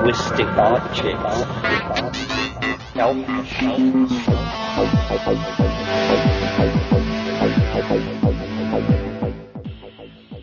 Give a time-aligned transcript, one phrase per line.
[0.00, 0.46] linguistic.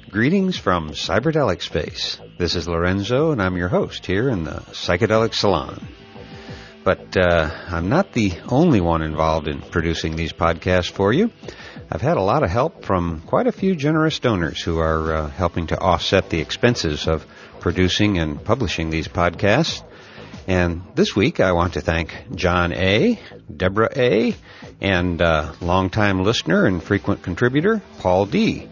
[0.10, 2.20] Greetings from Cyberdelic Space.
[2.38, 5.88] This is Lorenzo, and I'm your host here in the Psychedelic Salon.
[6.84, 11.32] But uh, I'm not the only one involved in producing these podcasts for you.
[11.90, 15.30] I've had a lot of help from quite a few generous donors who are uh,
[15.30, 17.26] helping to offset the expenses of
[17.62, 19.84] producing and publishing these podcasts.
[20.48, 23.18] And this week I want to thank John A.,
[23.56, 24.36] Deborah A.,
[24.82, 28.68] and uh, longtime listener and frequent contributor, Paul D.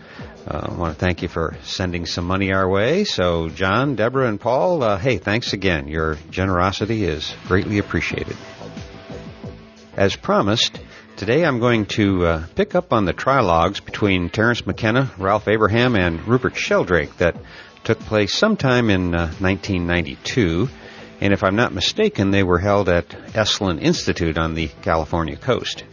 [0.46, 3.06] Uh, I want to thank you for sending some money our way.
[3.06, 5.88] So, John, Deborah, and Paul, uh, hey, thanks again.
[5.88, 8.36] Your generosity is greatly appreciated.
[9.96, 10.80] As promised,
[11.18, 15.96] Today I'm going to uh, pick up on the trilogues between Terence McKenna, Ralph Abraham,
[15.96, 17.38] and Rupert Sheldrake that
[17.86, 20.68] took place sometime in uh, 1992.
[21.22, 25.86] And if I'm not mistaken, they were held at Esalen Institute on the California coast.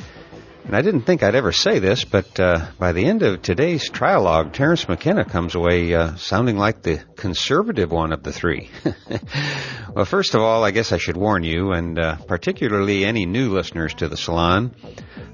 [0.64, 3.90] And I didn't think I'd ever say this, but uh, by the end of today's
[3.90, 8.70] trialogue, Terence McKenna comes away uh, sounding like the conservative one of the three.
[9.94, 13.52] well, first of all, I guess I should warn you, and uh, particularly any new
[13.52, 14.74] listeners to the salon,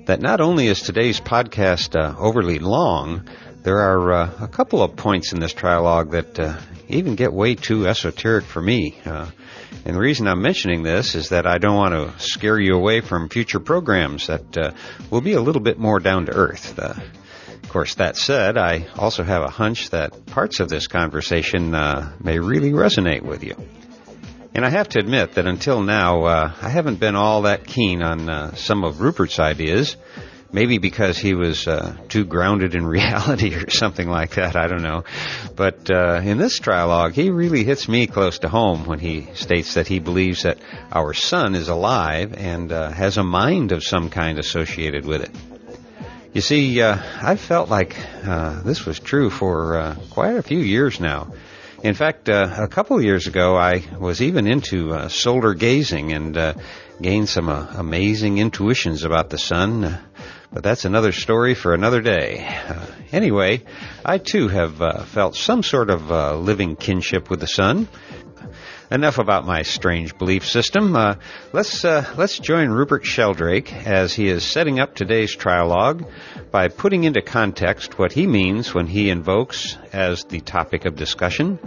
[0.07, 3.29] that not only is today's podcast uh, overly long,
[3.63, 7.55] there are uh, a couple of points in this trialogue that uh, even get way
[7.55, 8.99] too esoteric for me.
[9.85, 13.01] And the reason I'm mentioning this is that I don't want to scare you away
[13.01, 14.73] from future programs that uh,
[15.11, 16.79] will be a little bit more down to earth.
[16.79, 16.95] Uh,
[17.63, 22.13] of course, that said, I also have a hunch that parts of this conversation uh,
[22.23, 23.57] may really resonate with you.
[24.55, 28.03] And I have to admit that until now, uh, I haven't been all that keen
[28.03, 29.97] on uh, some of Rupert's ideas
[30.53, 34.57] maybe because he was uh, too grounded in reality or something like that.
[34.57, 35.05] I don't know.
[35.55, 39.75] But uh, in this trialogue, he really hits me close to home when he states
[39.75, 40.59] that he believes that
[40.93, 45.31] our sun is alive and uh, has a mind of some kind associated with it.
[46.33, 50.59] You see, uh, I've felt like uh, this was true for uh, quite a few
[50.59, 51.33] years now.
[51.83, 56.57] In fact, a couple years ago, I was even into solar gazing and
[57.01, 59.99] gained some amazing intuitions about the sun.
[60.53, 62.47] But that's another story for another day.
[62.47, 63.65] Uh, anyway,
[64.05, 67.89] I too have uh, felt some sort of uh, living kinship with the sun.
[68.91, 70.97] Enough about my strange belief system.
[70.97, 71.17] Uh,
[71.53, 76.11] let's uh, let's join Rupert Sheldrake as he is setting up today's trialogue
[76.51, 81.59] by putting into context what he means when he invokes as the topic of discussion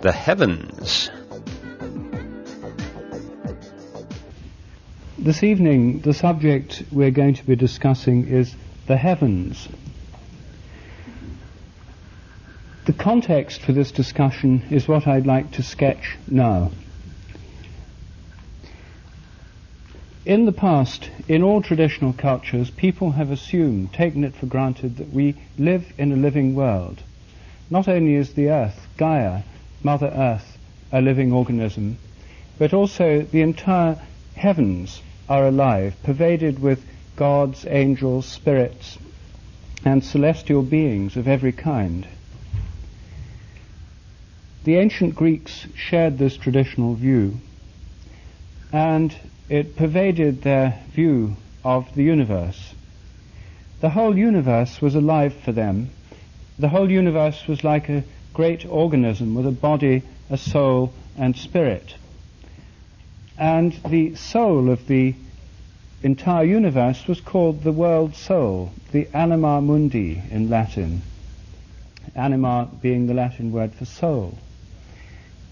[0.00, 1.10] the heavens.
[5.24, 8.54] This evening, the subject we're going to be discussing is
[8.86, 9.70] the heavens.
[12.84, 16.72] The context for this discussion is what I'd like to sketch now.
[20.26, 25.10] In the past, in all traditional cultures, people have assumed, taken it for granted, that
[25.10, 27.02] we live in a living world.
[27.70, 29.40] Not only is the earth, Gaia,
[29.82, 30.58] Mother Earth,
[30.92, 31.96] a living organism,
[32.58, 33.98] but also the entire
[34.36, 36.84] heavens are alive, pervaded with
[37.16, 38.98] gods, angels, spirits,
[39.84, 42.06] and celestial beings of every kind.
[44.64, 47.38] The ancient Greeks shared this traditional view,
[48.72, 49.14] and
[49.48, 52.74] it pervaded their view of the universe.
[53.80, 55.90] The whole universe was alive for them.
[56.58, 61.94] The whole universe was like a great organism with a body, a soul, and spirit.
[63.38, 65.14] And the soul of the
[66.02, 71.02] entire universe was called the world soul, the anima mundi in Latin.
[72.14, 74.38] Anima being the Latin word for soul.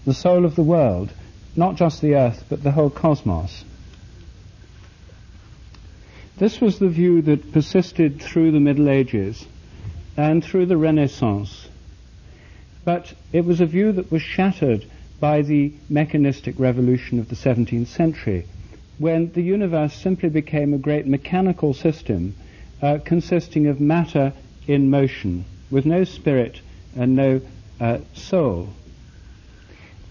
[0.05, 1.11] The soul of the world,
[1.55, 3.65] not just the earth, but the whole cosmos.
[6.37, 9.45] This was the view that persisted through the Middle Ages
[10.17, 11.67] and through the Renaissance.
[12.85, 14.85] But it was a view that was shattered
[15.23, 18.45] by the mechanistic revolution of the 17th century,
[18.97, 22.35] when the universe simply became a great mechanical system
[22.81, 24.33] uh, consisting of matter
[24.67, 26.59] in motion, with no spirit
[26.97, 27.39] and no
[27.79, 28.67] uh, soul.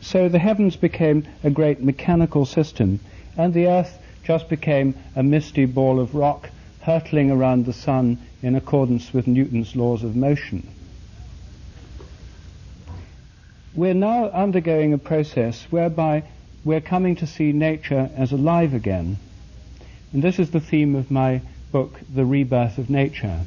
[0.00, 2.98] So the heavens became a great mechanical system,
[3.36, 6.48] and the earth just became a misty ball of rock
[6.80, 10.66] hurtling around the sun in accordance with Newton's laws of motion.
[13.74, 16.24] We're now undergoing a process whereby
[16.62, 19.16] we're coming to see nature as alive again.
[20.12, 21.40] And this is the theme of my
[21.70, 23.40] book, The Rebirth of Nature.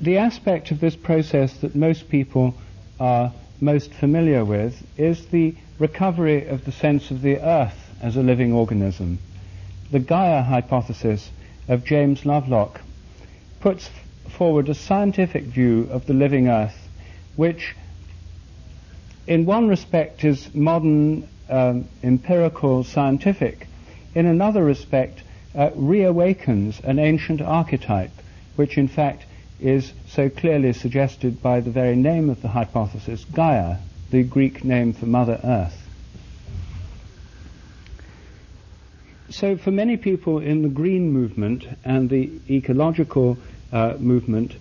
[0.00, 2.54] The aspect of this process that most people
[3.00, 8.22] are most familiar with is the recovery of the sense of the earth as a
[8.22, 9.18] living organism.
[9.90, 11.30] The Gaia hypothesis
[11.68, 12.80] of James Lovelock
[13.60, 13.90] puts
[14.28, 16.83] forward a scientific view of the living earth,
[17.36, 17.74] which
[19.26, 23.66] in one respect is modern, um, empirical, scientific.
[24.14, 25.22] In another respect,
[25.54, 28.12] uh, reawakens an ancient archetype,
[28.56, 29.24] which in fact
[29.60, 33.76] is so clearly suggested by the very name of the hypothesis, Gaia,
[34.10, 35.80] the Greek name for Mother Earth.
[39.30, 43.38] So, for many people in the green movement and the ecological
[43.72, 44.52] uh, movement,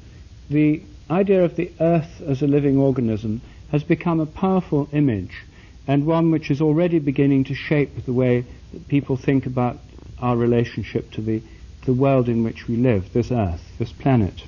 [0.50, 3.42] the idea of the earth as a living organism
[3.72, 5.44] has become a powerful image
[5.88, 9.80] and one which is already beginning to shape the way that people think about
[10.20, 11.42] our relationship to the,
[11.86, 14.44] the world in which we live, this earth, this planet.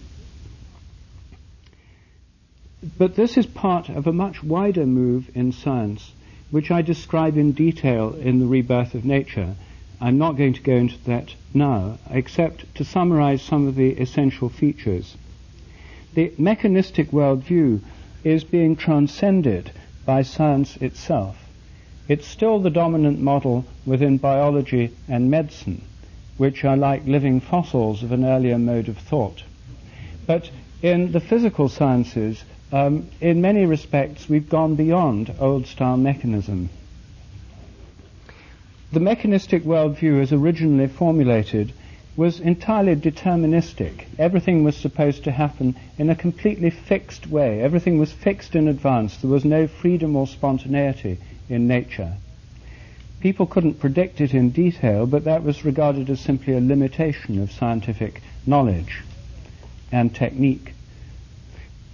[2.97, 6.13] But this is part of a much wider move in science,
[6.51, 9.55] which I describe in detail in The Rebirth of Nature.
[9.99, 14.49] I'm not going to go into that now, except to summarize some of the essential
[14.49, 15.17] features.
[16.15, 17.81] The mechanistic worldview
[18.23, 19.71] is being transcended
[20.05, 21.35] by science itself.
[22.07, 25.81] It's still the dominant model within biology and medicine,
[26.37, 29.43] which are like living fossils of an earlier mode of thought.
[30.25, 30.49] But
[30.81, 36.69] in the physical sciences, um, in many respects, we've gone beyond old style mechanism.
[38.93, 41.73] The mechanistic worldview, as originally formulated,
[42.17, 44.05] was entirely deterministic.
[44.17, 47.61] Everything was supposed to happen in a completely fixed way.
[47.61, 49.17] Everything was fixed in advance.
[49.17, 51.17] There was no freedom or spontaneity
[51.49, 52.13] in nature.
[53.19, 57.51] People couldn't predict it in detail, but that was regarded as simply a limitation of
[57.51, 59.01] scientific knowledge
[59.91, 60.73] and technique.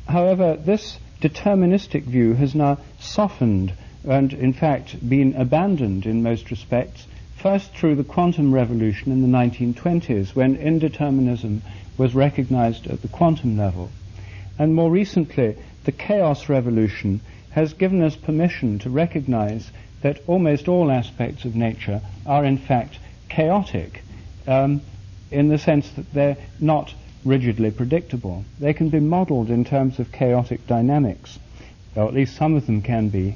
[0.08, 3.74] However, this deterministic view has now softened
[4.04, 7.08] and, in fact, been abandoned in most respects
[7.42, 11.62] First, through the quantum revolution in the 1920s, when indeterminism
[11.98, 13.90] was recognized at the quantum level.
[14.60, 15.56] And more recently,
[15.86, 19.72] the chaos revolution has given us permission to recognize
[20.04, 24.04] that almost all aspects of nature are in fact chaotic
[24.46, 24.82] um,
[25.32, 26.94] in the sense that they're not
[27.26, 28.46] rigidly predictable.
[28.60, 31.40] They can be modeled in terms of chaotic dynamics,
[31.96, 33.36] or at least some of them can be.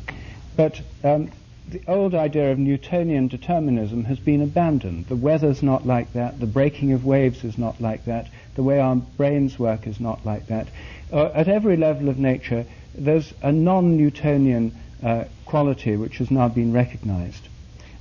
[0.55, 1.31] But um,
[1.67, 5.07] the old idea of Newtonian determinism has been abandoned.
[5.07, 6.39] The weather's not like that.
[6.39, 8.27] The breaking of waves is not like that.
[8.53, 10.67] The way our brains work is not like that.
[11.11, 14.73] Uh, at every level of nature, there's a non-Newtonian
[15.03, 17.47] uh, quality which has now been recognized.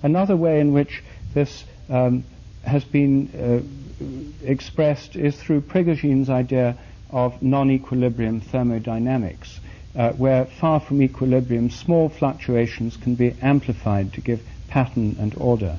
[0.02, 1.02] Another way in which
[1.32, 2.24] this um,
[2.64, 6.76] has been uh, expressed is through Prigogine's idea
[7.10, 9.60] of non-equilibrium thermodynamics
[9.96, 15.76] uh, where far from equilibrium, small fluctuations can be amplified to give pattern and order.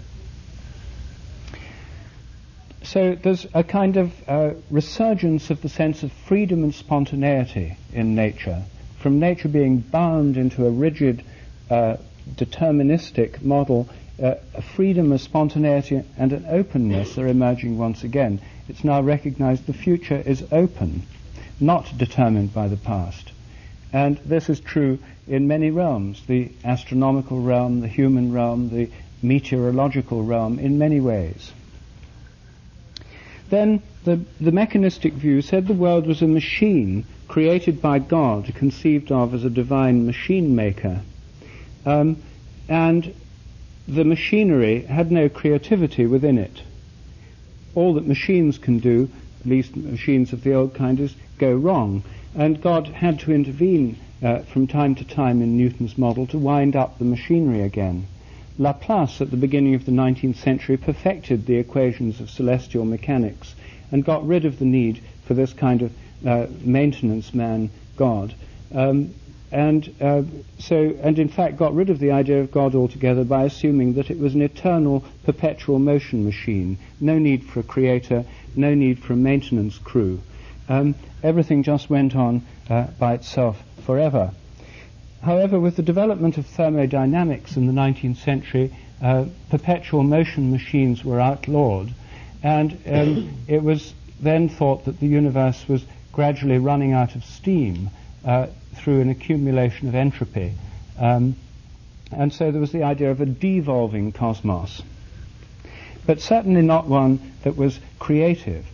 [2.84, 8.16] So there's a kind of uh, resurgence of the sense of freedom and spontaneity in
[8.16, 8.62] nature,
[9.00, 11.24] from nature being bound into a rigid,
[11.70, 11.98] uh,
[12.36, 13.90] deterministic model.
[14.22, 18.40] Uh, a freedom, a spontaneity, and an openness are emerging once again.
[18.70, 21.02] It's now recognized the future is open,
[21.60, 23.32] not determined by the past.
[23.96, 28.90] And this is true in many realms the astronomical realm, the human realm, the
[29.24, 31.54] meteorological realm, in many ways.
[33.50, 39.14] Then the, the mechanistic view said the world was a machine created by God, conceived
[39.14, 41.00] of as a divine machine maker.
[41.86, 42.22] Um,
[42.68, 43.14] and
[43.88, 46.64] the machinery had no creativity within it.
[47.76, 49.10] All that machines can do,
[49.40, 52.04] at least machines of the old kind, is go wrong.
[52.38, 56.76] And God had to intervene uh, from time to time in Newton's model to wind
[56.76, 58.08] up the machinery again.
[58.58, 63.56] Laplace, at the beginning of the 19th century, perfected the equations of celestial mechanics
[63.90, 65.94] and got rid of the need for this kind of
[66.26, 68.34] uh, maintenance man God.
[68.74, 69.14] Um,
[69.50, 70.24] and uh,
[70.60, 74.12] so, and in fact, got rid of the idea of God altogether by assuming that
[74.12, 76.78] it was an eternal, perpetual motion machine.
[77.00, 78.26] No need for a creator,
[78.58, 80.20] no need for a maintenance crew
[80.70, 84.32] um, everything just went on uh, by itself forever.
[85.22, 91.20] However, with the development of thermodynamics in the 19th century, uh, perpetual motion machines were
[91.20, 91.94] outlawed,
[92.44, 97.90] and um, it was then thought that the universe was gradually running out of steam
[98.24, 100.54] uh, through an accumulation of entropy.
[100.98, 101.36] Um,
[102.12, 104.82] and so there was the idea of a devolving cosmos,
[106.06, 108.66] but certainly not one that was creative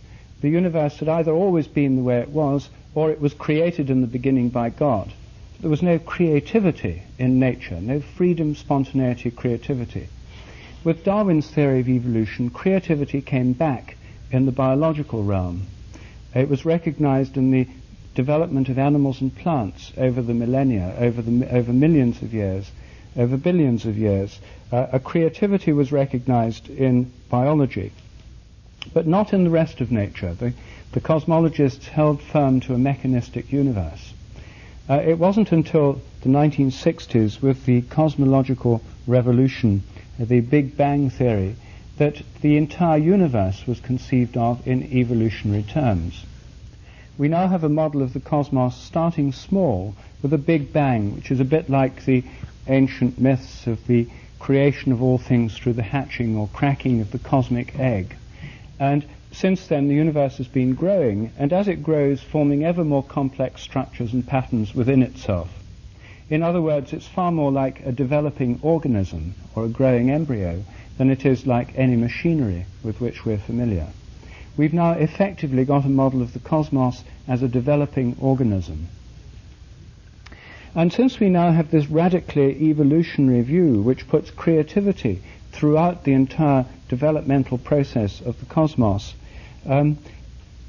[0.42, 4.00] the universe had either always been the way it was, or it was created in
[4.00, 5.12] the beginning by God.
[5.60, 10.08] there was no creativity in nature, no freedom, spontaneity, creativity.
[10.82, 13.96] With Darwin's theory of evolution, creativity came back
[14.32, 15.68] in the biological realm.
[16.34, 17.68] It was recognized in the
[18.16, 22.72] development of animals and plants over the millennia, over, the, over millions of years,
[23.16, 24.40] over billions of years.
[24.72, 27.92] Uh, a creativity was recognized in biology,
[28.92, 30.34] but not in the rest of nature.
[30.34, 30.52] The,
[30.92, 34.12] the cosmologists held firm to a mechanistic universe.
[34.88, 39.82] Uh, it wasn't until the 1960s, with the cosmological revolution,
[40.20, 41.56] uh, the Big Bang theory,
[41.98, 46.24] that the entire universe was conceived of in evolutionary terms.
[47.18, 51.30] We now have a model of the cosmos starting small with a big bang, which
[51.30, 52.24] is a bit like the
[52.66, 54.08] ancient myths of the
[54.38, 58.16] creation of all things through the hatching or cracking of the cosmic egg.
[58.78, 63.02] And since then, the universe has been growing, and as it grows, forming ever more
[63.02, 65.62] complex structures and patterns within itself.
[66.28, 70.64] In other words, it's far more like a developing organism or a growing embryo
[70.96, 73.88] than it is like any machinery with which we're familiar.
[74.56, 78.88] We've now effectively got a model of the cosmos as a developing organism.
[80.74, 85.20] And since we now have this radically evolutionary view which puts creativity
[85.52, 89.14] throughout the entire developmental process of the cosmos,
[89.64, 89.96] um,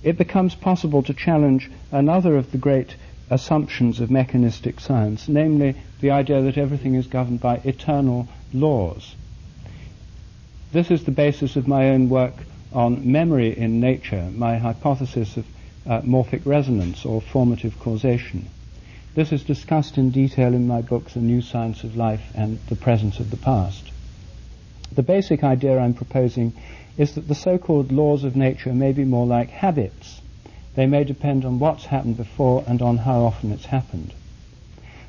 [0.03, 2.95] it becomes possible to challenge another of the great
[3.29, 9.15] assumptions of mechanistic science, namely the idea that everything is governed by eternal laws.
[10.71, 12.35] This is the basis of my own work
[12.71, 15.45] on memory in nature, my hypothesis of
[15.85, 18.47] uh, morphic resonance or formative causation.
[19.13, 22.77] This is discussed in detail in my books A New Science of Life and The
[22.77, 23.92] Presence of the Past.
[24.95, 26.53] The basic idea I'm proposing
[26.97, 30.21] is that the so-called laws of nature may be more like habits.
[30.75, 34.13] They may depend on what's happened before and on how often it's happened.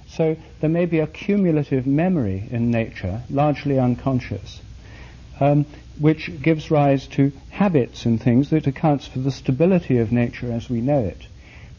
[0.08, 4.62] So there may be a cumulative memory in nature, largely unconscious,
[5.40, 5.66] um,
[5.98, 10.70] which gives rise to habits in things that accounts for the stability of nature as
[10.70, 11.26] we know it.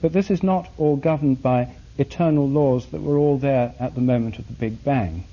[0.01, 4.01] But this is not all governed by eternal laws that were all there at the
[4.01, 5.23] moment of the Big Bang.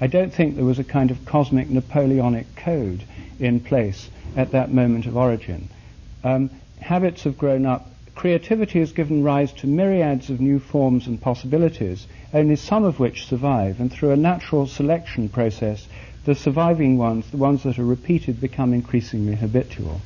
[0.00, 3.04] I don't think there was a kind of cosmic Napoleonic code
[3.38, 5.68] in place at that moment of origin.
[6.24, 7.86] Um, habits have grown up.
[8.14, 13.26] Creativity has given rise to myriads of new forms and possibilities, only some of which
[13.26, 15.86] survive, and through a natural selection process,
[16.24, 20.00] the surviving ones, the ones that are repeated, become increasingly habitual.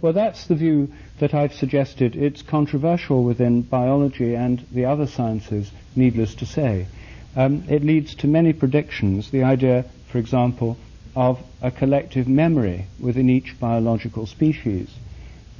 [0.00, 2.14] Well, that's the view that I've suggested.
[2.14, 6.86] It's controversial within biology and the other sciences, needless to say.
[7.36, 9.30] Um, it leads to many predictions.
[9.30, 10.76] The idea, for example,
[11.16, 14.88] of a collective memory within each biological species.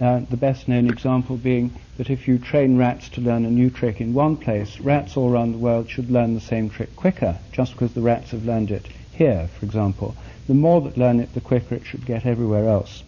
[0.00, 3.71] Uh, the best known example being that if you train rats to learn a new
[3.71, 7.38] trick in one place, rats all around the world should learn the same trick quicker,
[7.52, 10.16] just because the rats have learned it here, for example.
[10.49, 13.04] The more that learn it, the quicker it should get everywhere else.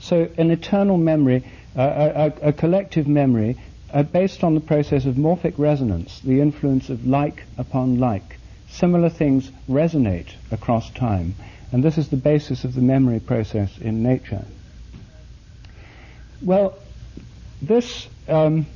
[0.00, 1.44] So an eternal memory,
[1.76, 3.56] uh, a, a, collective memory
[3.92, 8.38] uh, based on the process of morphic resonance, the influence of like upon like.
[8.68, 11.34] Similar things resonate across time,
[11.72, 14.44] and this is the basis of the memory process in nature.
[16.42, 16.74] Well,
[17.60, 18.66] this um,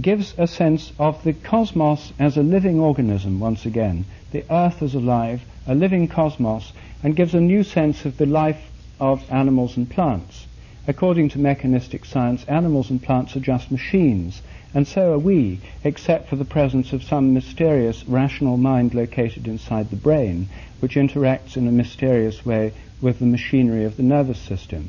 [0.00, 4.94] gives a sense of the cosmos as a living organism once again, the earth as
[4.94, 9.90] alive, a living cosmos, and gives a new sense of the life of animals and
[9.90, 10.46] plants.
[10.88, 14.42] According to mechanistic science, animals and plants are just machines,
[14.74, 19.90] and so are we, except for the presence of some mysterious rational mind located inside
[19.90, 20.48] the brain,
[20.80, 24.88] which interacts in a mysterious way with the machinery of the nervous system.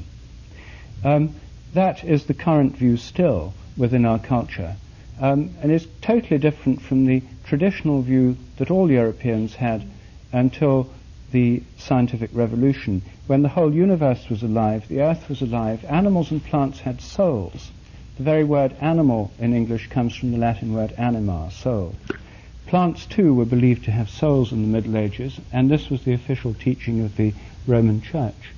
[1.04, 1.36] Um,
[1.74, 4.76] that is the current view still within our culture,
[5.20, 9.84] um, and is totally different from the traditional view that all Europeans had
[10.32, 10.90] until
[11.34, 16.46] the scientific revolution, when the whole universe was alive, the earth was alive, animals and
[16.46, 17.72] plants had souls.
[18.18, 21.96] The very word animal in English comes from the Latin word anima, soul.
[22.68, 26.14] Plants too were believed to have souls in the Middle Ages, and this was the
[26.14, 27.34] official teaching of the
[27.66, 28.54] Roman Church.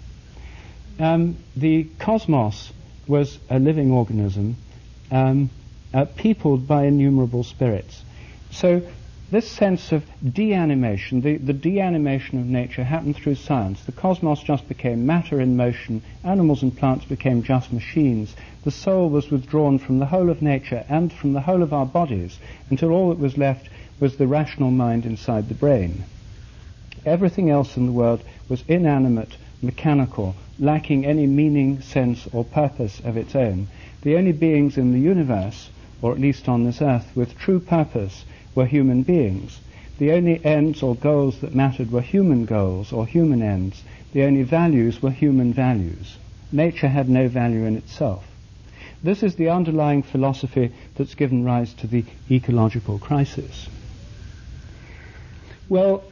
[0.99, 2.73] Um, the cosmos
[3.07, 4.57] was a living organism
[5.11, 5.49] um,
[5.93, 8.03] uh, peopled by innumerable spirits.
[8.51, 8.81] So
[9.35, 13.83] this sense of deanimation, the, the deanimation of nature happened through science.
[13.83, 16.01] The cosmos just became matter in motion.
[16.23, 18.33] Animals and plants became just machines.
[18.63, 21.85] The soul was withdrawn from the whole of nature and from the whole of our
[21.85, 22.39] bodies
[22.69, 23.67] until all that was left
[23.99, 26.05] was the rational mind inside the brain.
[27.05, 33.17] Everything else in the world was inanimate, mechanical, lacking any meaning, sense, or purpose of
[33.17, 33.67] its own.
[34.01, 38.25] The only beings in the universe or at least on this earth, with true purpose
[38.55, 39.59] were human beings.
[39.99, 43.83] The only ends or goals that mattered were human goals or human ends.
[44.13, 46.17] The only values were human values.
[46.51, 48.25] Nature had no value in itself.
[49.03, 53.69] This is the underlying philosophy that's given rise to the ecological crisis.
[55.69, 56.03] Well,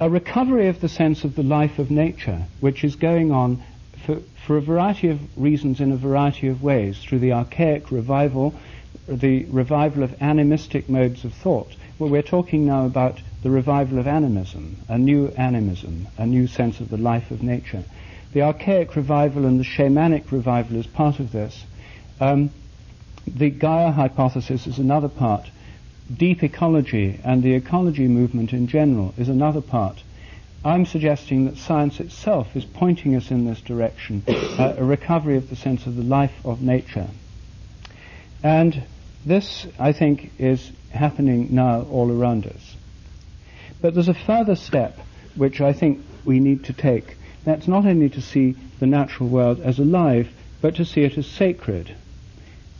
[0.00, 3.62] a recovery of the sense of the life of nature, which is going on
[4.04, 8.54] for, for a variety of reasons in a variety of ways, through the archaic revival,
[9.06, 11.76] the revival of animistic modes of thought.
[11.98, 16.80] Well, we're talking now about the revival of animism, a new animism, a new sense
[16.80, 17.84] of the life of nature.
[18.32, 21.64] The archaic revival and the shamanic revival is part of this.
[22.20, 22.50] Um,
[23.26, 25.50] the Gaia hypothesis is another part.
[26.14, 30.02] Deep ecology and the ecology movement in general is another part.
[30.64, 35.50] I'm suggesting that science itself is pointing us in this direction, uh, a recovery of
[35.50, 37.08] the sense of the life of nature.
[38.42, 38.82] And
[39.24, 42.76] this, I think, is happening now all around us.
[43.80, 44.98] But there's a further step
[45.34, 47.16] which I think we need to take.
[47.44, 50.28] That's not only to see the natural world as alive,
[50.60, 51.94] but to see it as sacred.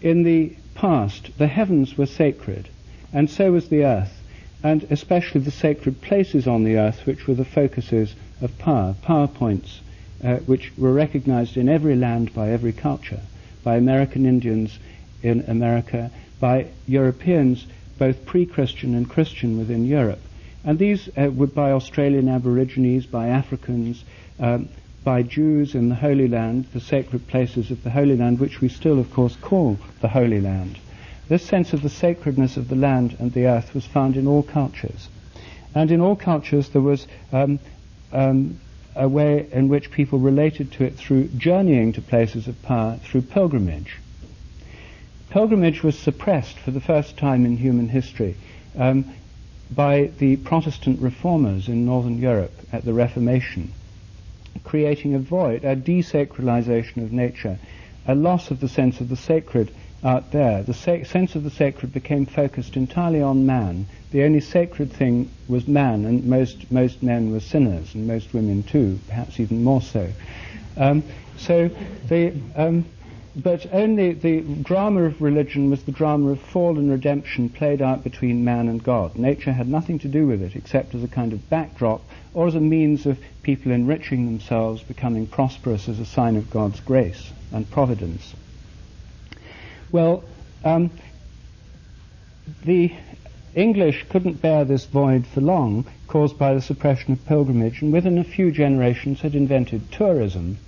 [0.01, 2.69] In the past, the heavens were sacred,
[3.13, 4.21] and so was the earth
[4.65, 9.29] and especially the sacred places on the earth, which were the focuses of power, power
[9.29, 9.81] points,
[10.25, 13.21] uh, which were recognized in every land by every culture,
[13.63, 14.79] by American Indians
[15.23, 16.11] in America,
[16.45, 17.67] by Europeans,
[17.99, 20.21] both pre-Christian and Christian within Europe.
[20.63, 24.05] And these uh, were by Australian Aborigines, by Africans,
[24.39, 24.69] um,
[25.03, 28.69] by Jews in the Holy Land, the sacred places of the Holy Land, which we
[28.69, 30.79] still, of course, call the Holy Land.
[31.29, 34.43] This sense of the sacredness of the land and the earth was found in all
[34.43, 35.09] cultures.
[35.75, 37.59] And in all cultures there was um,
[38.13, 38.61] um,
[38.95, 43.23] a way in which people related to it through journeying to places of power through
[43.23, 43.97] pilgrimage.
[45.35, 48.37] Pilgrimage was suppressed for the first time in human history
[48.79, 49.05] um,
[49.69, 53.73] by the Protestant reformers in Northern Europe at the Reformation,
[54.63, 57.59] creating a void, a desacralization of nature,
[58.07, 59.73] a loss of the sense of the sacred
[60.05, 63.87] out there, the sense of the sacred became focused entirely on man.
[64.13, 68.63] The only sacred thing was man, and most, most men were sinners, and most women
[68.63, 70.13] too, perhaps even more so.
[70.77, 71.03] Um,
[71.37, 71.73] so
[72.07, 72.85] the, um,
[73.37, 78.05] but only the drama of religion was the drama of fall and redemption played out
[78.05, 79.17] between man and God.
[79.17, 82.55] Nature had nothing to do with it except as a kind of backdrop or as
[82.55, 87.69] a means of people enriching themselves, becoming prosperous as a sign of God's grace and
[87.71, 88.35] providence.
[89.91, 90.25] Well,
[90.65, 90.91] um,
[92.65, 92.93] the
[93.55, 98.19] English couldn't bear this void for long, caused by the suppression of pilgrimage, and within
[98.19, 100.59] a few generations had invented tourism,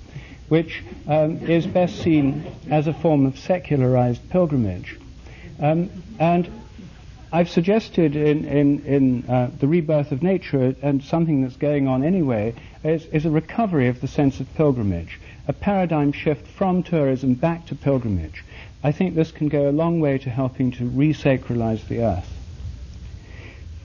[0.48, 4.96] which um, is best seen as a form of secularized pilgrimage.
[5.61, 6.50] Um, and
[7.32, 12.04] I've suggested in, in, in uh, The Rebirth of Nature, and something that's going on
[12.04, 12.54] anyway,
[12.85, 17.66] is, is a recovery of the sense of pilgrimage, a paradigm shift from tourism back
[17.66, 18.44] to pilgrimage.
[18.82, 22.32] I think this can go a long way to helping to resacralize the earth.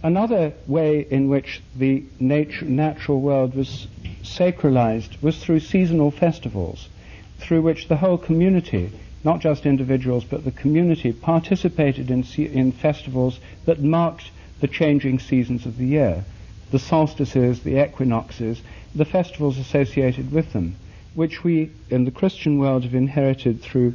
[0.03, 3.87] Another way in which the natural world was
[4.23, 6.89] sacralized was through seasonal festivals,
[7.37, 8.91] through which the whole community,
[9.23, 15.65] not just individuals, but the community, participated in, in festivals that marked the changing seasons
[15.65, 16.23] of the year,
[16.71, 18.61] the solstices, the equinoxes,
[18.95, 20.75] the festivals associated with them,
[21.15, 23.93] which we in the Christian world have inherited through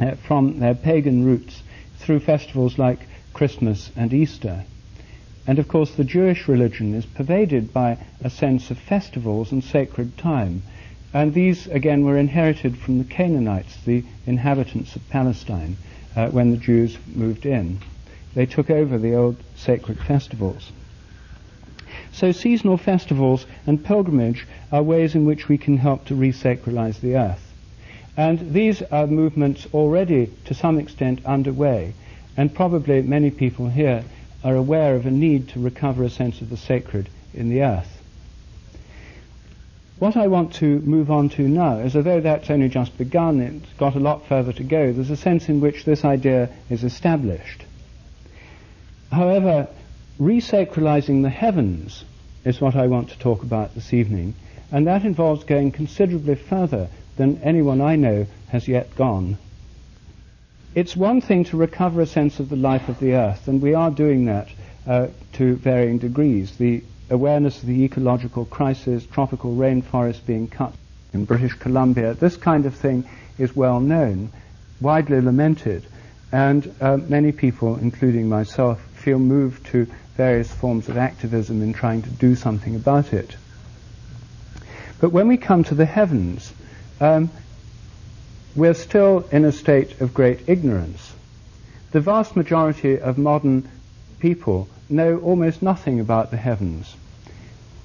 [0.00, 1.62] uh, from their pagan roots
[1.96, 4.64] through festivals like Christmas and Easter.
[5.48, 10.18] And of course, the Jewish religion is pervaded by a sense of festivals and sacred
[10.18, 10.62] time.
[11.14, 15.78] And these, again, were inherited from the Canaanites, the inhabitants of Palestine,
[16.14, 17.78] uh, when the Jews moved in.
[18.34, 20.70] They took over the old sacred festivals.
[22.12, 27.16] So seasonal festivals and pilgrimage are ways in which we can help to resacralize the
[27.16, 27.54] earth.
[28.18, 31.94] And these are movements already, to some extent, underway.
[32.36, 34.04] And probably many people here
[34.44, 38.02] are aware of a need to recover a sense of the sacred in the earth.
[39.98, 43.72] What I want to move on to now is, although that's only just begun, it's
[43.78, 47.64] got a lot further to go, there's a sense in which this idea is established.
[49.10, 49.66] However,
[50.20, 52.04] resacralizing the heavens
[52.44, 54.34] is what I want to talk about this evening,
[54.70, 59.36] and that involves going considerably further than anyone I know has yet gone.
[60.78, 63.74] It's one thing to recover a sense of the life of the earth, and we
[63.74, 64.48] are doing that
[64.86, 66.56] uh, to varying degrees.
[66.56, 70.72] The awareness of the ecological crisis, tropical rainforests being cut
[71.12, 74.30] in British Columbia, this kind of thing is well known,
[74.80, 75.84] widely lamented.
[76.30, 82.02] and uh, many people, including myself, feel moved to various forms of activism in trying
[82.02, 83.36] to do something about it.
[85.00, 86.52] But when we come to the heavens,
[87.00, 87.30] um,
[88.58, 91.12] we're still in a state of great ignorance.
[91.92, 93.68] The vast majority of modern
[94.18, 96.96] people know almost nothing about the heavens.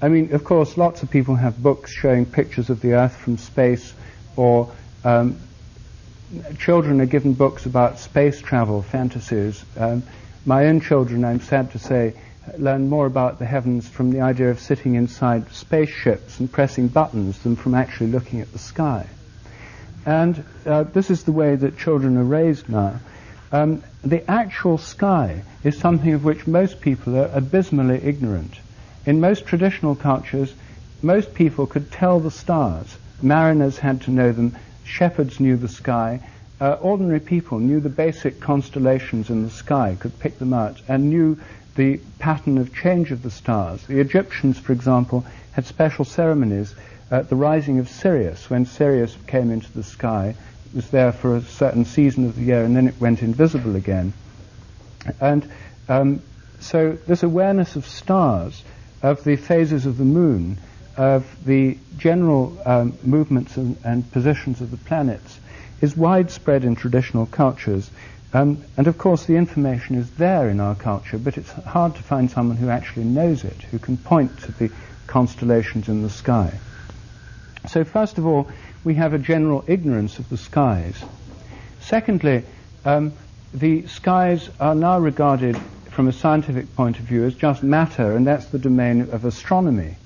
[0.02, 3.38] I mean, of course, lots of people have books showing pictures of the Earth from
[3.38, 3.94] space,
[4.36, 4.72] or
[5.04, 5.38] um,
[6.58, 9.64] children are given books about space travel fantasies.
[9.76, 10.02] Um,
[10.44, 12.14] my own children, I'm sad to say,
[12.58, 17.38] learn more about the heavens from the idea of sitting inside spaceships and pressing buttons
[17.38, 19.06] than from actually looking at the sky.
[20.06, 23.00] And uh, this is the way that children are raised now.
[23.52, 28.58] Um, the actual sky is something of which most people are abysmally ignorant.
[29.06, 30.54] In most traditional cultures,
[31.02, 32.96] most people could tell the stars.
[33.22, 36.20] Mariners had to know them, shepherds knew the sky,
[36.60, 41.10] uh, ordinary people knew the basic constellations in the sky, could pick them out, and
[41.10, 41.38] knew
[41.76, 43.86] the pattern of change of the stars.
[43.86, 46.74] The Egyptians, for example, had special ceremonies
[47.10, 50.34] at the rising of Sirius, when Sirius came into the sky.
[50.66, 53.76] It was there for a certain season of the year, and then it went invisible
[53.76, 54.12] again.
[55.20, 55.48] And
[55.88, 56.22] um,
[56.60, 58.64] so this awareness of stars,
[59.02, 60.58] of the phases of the moon,
[60.96, 65.38] of the general um, movements and, and, positions of the planets,
[65.80, 67.90] is widespread in traditional cultures.
[68.32, 72.02] Um, and of course, the information is there in our culture, but it's hard to
[72.02, 74.70] find someone who actually knows it, who can point to the
[75.06, 76.58] constellations in the sky.
[77.68, 78.48] So, first of all,
[78.84, 81.02] we have a general ignorance of the skies.
[81.80, 82.44] Secondly,
[82.84, 83.12] um,
[83.52, 85.56] the skies are now regarded
[85.90, 89.96] from a scientific point of view as just matter, and that's the domain of astronomy.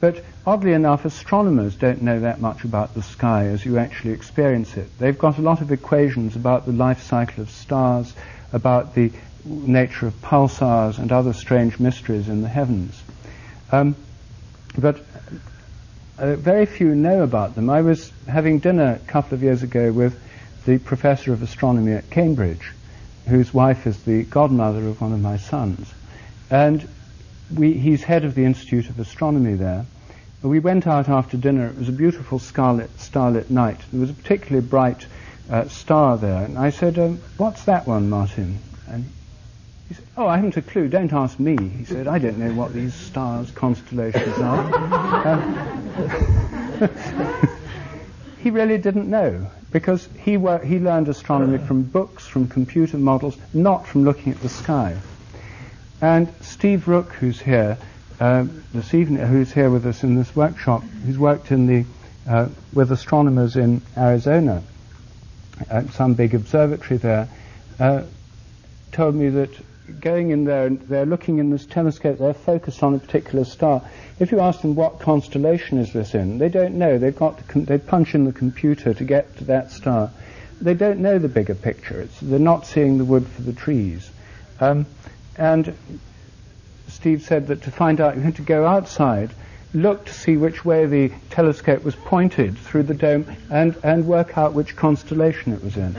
[0.00, 4.76] But oddly enough, astronomers don't know that much about the sky as you actually experience
[4.76, 4.88] it.
[4.98, 8.12] They've got a lot of equations about the life cycle of stars,
[8.52, 9.12] about the
[9.44, 13.00] nature of pulsars and other strange mysteries in the heavens.
[13.70, 13.94] Um,
[14.76, 15.00] but
[16.22, 17.68] uh, very few know about them.
[17.68, 20.18] I was having dinner a couple of years ago with
[20.64, 22.70] the professor of astronomy at Cambridge,
[23.26, 25.92] whose wife is the godmother of one of my sons.
[26.48, 26.88] And
[27.52, 29.84] we, he's head of the Institute of Astronomy there.
[30.42, 31.66] We went out after dinner.
[31.66, 33.80] It was a beautiful scarlet, starlit night.
[33.90, 35.06] There was a particularly bright
[35.50, 36.44] uh, star there.
[36.44, 38.60] And I said, um, What's that one, Martin?
[38.86, 39.06] And
[39.92, 40.88] he said, Oh, I haven't a clue.
[40.88, 41.56] Don't ask me.
[41.68, 45.72] He said, I don't know what these stars, constellations are.
[46.82, 46.88] Um,
[48.42, 53.36] he really didn't know because he, wor- he learned astronomy from books, from computer models,
[53.52, 54.96] not from looking at the sky.
[56.00, 57.76] And Steve Rook, who's here
[58.18, 61.84] uh, this evening, who's here with us in this workshop, who's worked in the,
[62.26, 64.62] uh, with astronomers in Arizona
[65.68, 67.28] at some big observatory there,
[67.78, 68.02] uh,
[68.92, 69.50] told me that
[70.00, 73.82] going in there and they're looking in this telescope, they're focused on a particular star.
[74.18, 76.98] If you ask them what constellation is this in, they don't know.
[76.98, 80.10] They've got com- they punch in the computer to get to that star.
[80.60, 82.00] They don't know the bigger picture.
[82.02, 84.08] It's, they're not seeing the wood for the trees.
[84.60, 84.86] Um,
[85.36, 85.76] and
[86.88, 89.30] Steve said that to find out, you had to go outside,
[89.74, 94.38] look to see which way the telescope was pointed through the dome, and, and work
[94.38, 95.96] out which constellation it was in.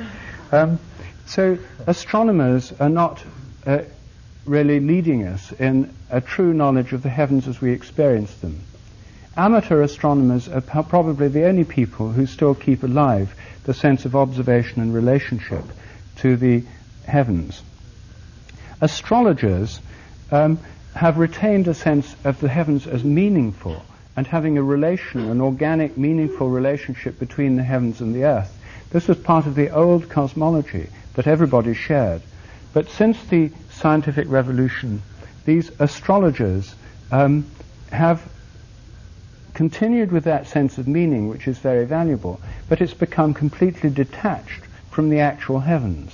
[0.52, 0.80] Um,
[1.26, 3.22] so astronomers are not
[3.66, 3.80] uh,
[4.46, 8.62] really leading us in a true knowledge of the heavens as we experience them.
[9.36, 14.82] Amateur astronomers are probably the only people who still keep alive the sense of observation
[14.82, 15.64] and relationship
[16.18, 16.64] to the
[17.06, 17.62] heavens.
[18.82, 19.80] Astrologers
[20.32, 20.60] um,
[20.94, 23.84] have retained a sense of the heavens as meaningful
[24.16, 28.56] and having a relation, an organic, meaningful relationship between the heavens and the earth.
[28.92, 32.22] This was part of the old cosmology that everybody shared.
[32.74, 35.02] But since the scientific revolution,
[35.46, 36.76] these astrologers
[37.12, 37.46] um,
[37.92, 38.24] have
[39.54, 44.64] continued with that sense of meaning, which is very valuable, but it's become completely detached
[44.90, 46.12] from the actual heavens.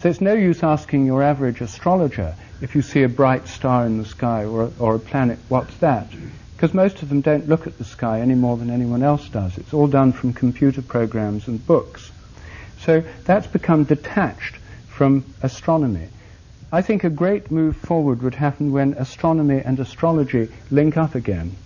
[0.00, 3.98] So it's no use asking your average astrologer if you see a bright star in
[3.98, 6.06] the sky or, or a planet, what's that?
[6.54, 9.58] Because most of them don't look at the sky any more than anyone else does.
[9.58, 12.12] It's all done from computer programs and books.
[12.80, 14.56] So that's become detached
[14.94, 16.08] from astronomy.
[16.72, 21.56] I think a great move forward would happen when astronomy and astrology link up again.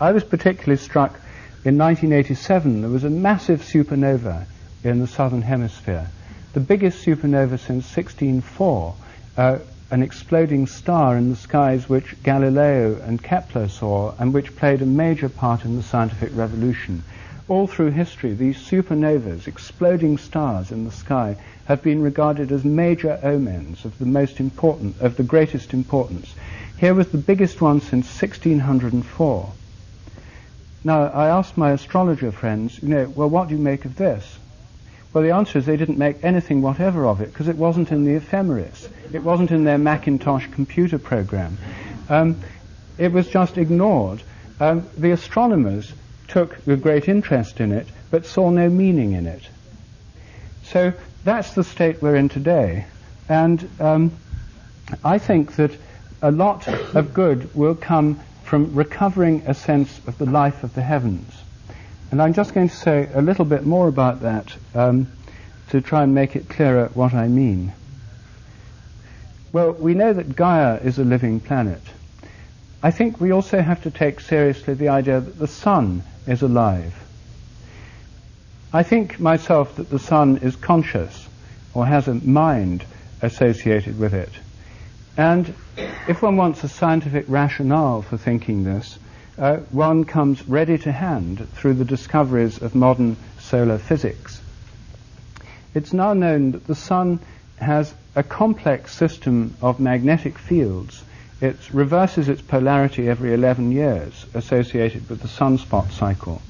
[0.00, 1.18] I was particularly struck
[1.64, 4.44] in 1987, there was a massive supernova
[4.82, 6.08] in the southern hemisphere,
[6.52, 8.94] the biggest supernova since 1604.
[9.36, 9.58] Uh,
[9.90, 14.86] an exploding star in the skies which Galileo and Kepler saw and which played a
[14.86, 17.02] major part in the scientific revolution.
[17.48, 23.18] All through history, these supernovas, exploding stars in the sky, have been regarded as major
[23.22, 26.34] omens of the most important, of the greatest importance.
[26.78, 29.52] Here was the biggest one since 1604.
[30.84, 34.38] Now, I asked my astrologer friends, you know, well, what do you make of this?
[35.12, 38.04] Well, the answer is they didn't make anything whatever of it because it wasn't in
[38.04, 38.88] the ephemeris.
[39.12, 41.56] It wasn't in their Macintosh computer program.
[42.08, 42.40] Um,
[42.98, 44.22] it was just ignored.
[44.60, 45.92] Um, the astronomers
[46.28, 49.42] took a great interest in it, but saw no meaning in it.
[50.64, 50.92] So
[51.24, 52.86] that's the state we're in today.
[53.28, 54.12] And um,
[55.04, 55.72] I think that
[56.22, 60.82] a lot of good will come from recovering a sense of the life of the
[60.82, 61.32] heavens.
[62.10, 65.10] And I'm just going to say a little bit more about that um,
[65.70, 67.72] to try and make it clearer what I mean.
[69.52, 71.80] Well, we know that Gaia is a living planet.
[72.82, 76.94] I think we also have to take seriously the idea that the sun is alive.
[78.72, 81.28] I think myself that the sun is conscious
[81.74, 82.84] or has a mind
[83.22, 84.32] associated with it.
[85.16, 85.54] And
[86.08, 88.98] if one wants a scientific rationale for thinking this,
[89.38, 94.40] uh, one comes ready to hand through the discoveries of modern solar physics.
[95.74, 97.20] It's now known that the sun
[97.56, 101.02] has a complex system of magnetic fields
[101.44, 106.40] it reverses its polarity every 11 years, associated with the sunspot cycle.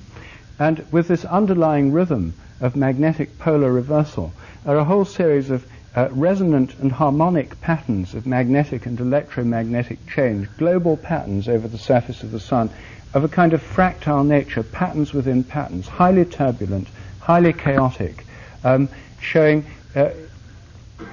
[0.58, 4.32] And with this underlying rhythm of magnetic polar reversal
[4.64, 10.48] are a whole series of uh, resonant and harmonic patterns of magnetic and electromagnetic change,
[10.58, 12.70] global patterns over the surface of the sun
[13.14, 16.86] of a kind of fractal nature, patterns within patterns, highly turbulent,
[17.18, 18.24] highly chaotic,
[18.62, 18.88] um,
[19.20, 19.64] showing
[19.96, 20.10] uh,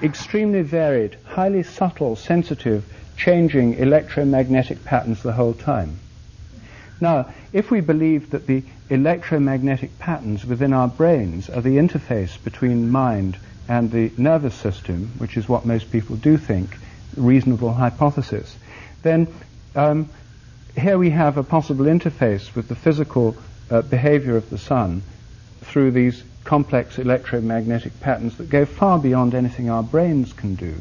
[0.03, 2.83] extremely varied, highly subtle, sensitive
[3.23, 5.99] changing electromagnetic patterns the whole time.
[6.99, 12.89] Now, if we believe that the electromagnetic patterns within our brains are the interface between
[12.89, 16.77] mind and the nervous system, which is what most people do think,
[17.15, 18.55] reasonable hypothesis,
[19.03, 19.27] then
[19.75, 20.09] um,
[20.75, 23.35] here we have a possible interface with the physical
[23.69, 25.03] uh, behavior of the sun
[25.61, 30.73] through these complex electromagnetic patterns that go far beyond anything our brains can do.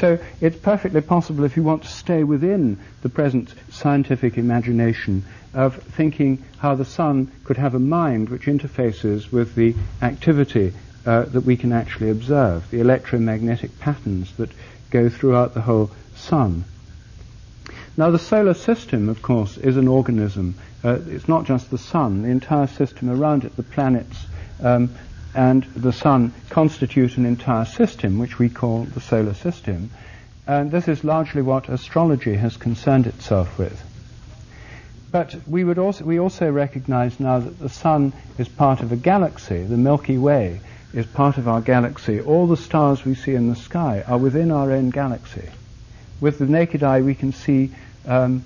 [0.00, 5.76] So it's perfectly possible if you want to stay within the present scientific imagination of
[5.76, 10.72] thinking how the sun could have a mind which interfaces with the activity
[11.04, 14.48] uh, that we can actually observe, the electromagnetic patterns that
[14.88, 16.64] go throughout the whole sun.
[17.94, 20.54] Now, the solar system, of course, is an organism.
[20.82, 24.16] Uh, it's not just the sun, the entire system around it, the planets,
[24.62, 24.94] um,
[25.34, 29.90] and the sun constitute an entire system, which we call the solar system.
[30.46, 33.84] And this is largely what astrology has concerned itself with.
[35.12, 38.96] But we, would also, we also recognize now that the sun is part of a
[38.96, 39.62] galaxy.
[39.62, 40.60] The Milky Way
[40.92, 42.20] is part of our galaxy.
[42.20, 45.48] All the stars we see in the sky are within our own galaxy.
[46.20, 47.72] With the naked eye, we can see
[48.06, 48.44] um,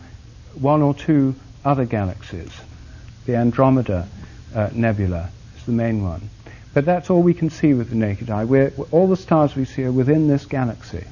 [0.54, 2.52] one or two other galaxies.
[3.26, 4.06] The Andromeda
[4.54, 6.28] uh, Nebula is the main one.
[6.74, 8.44] But that's all we can see with the naked eye.
[8.44, 11.04] We're, all the stars we see are within this galaxy.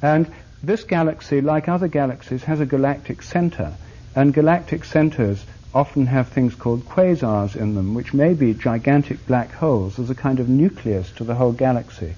[0.00, 3.74] And this galaxy, like other galaxies, has a galactic center.
[4.14, 5.44] And galactic centers
[5.74, 10.14] often have things called quasars in them, which may be gigantic black holes as a
[10.14, 12.14] kind of nucleus to the whole galaxy.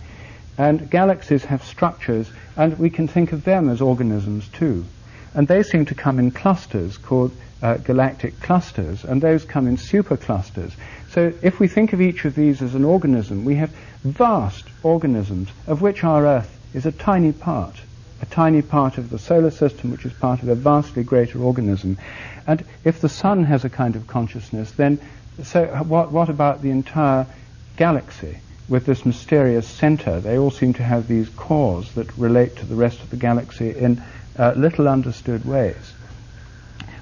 [0.58, 4.84] And galaxies have structures, and we can think of them as organisms too.
[5.34, 9.76] And they seem to come in clusters called uh, galactic clusters, and those come in
[9.76, 10.72] superclusters.
[11.14, 13.70] So if we think of each of these as an organism, we have
[14.02, 17.76] vast organisms, of which our Earth is a tiny part,
[18.20, 21.98] a tiny part of the solar system, which is part of a vastly greater organism.
[22.48, 24.98] And if the sun has a kind of consciousness, then
[25.44, 27.28] so what, what about the entire
[27.76, 30.18] galaxy with this mysterious center?
[30.18, 33.70] They all seem to have these cores that relate to the rest of the galaxy
[33.70, 34.02] in
[34.36, 35.92] uh, little understood ways.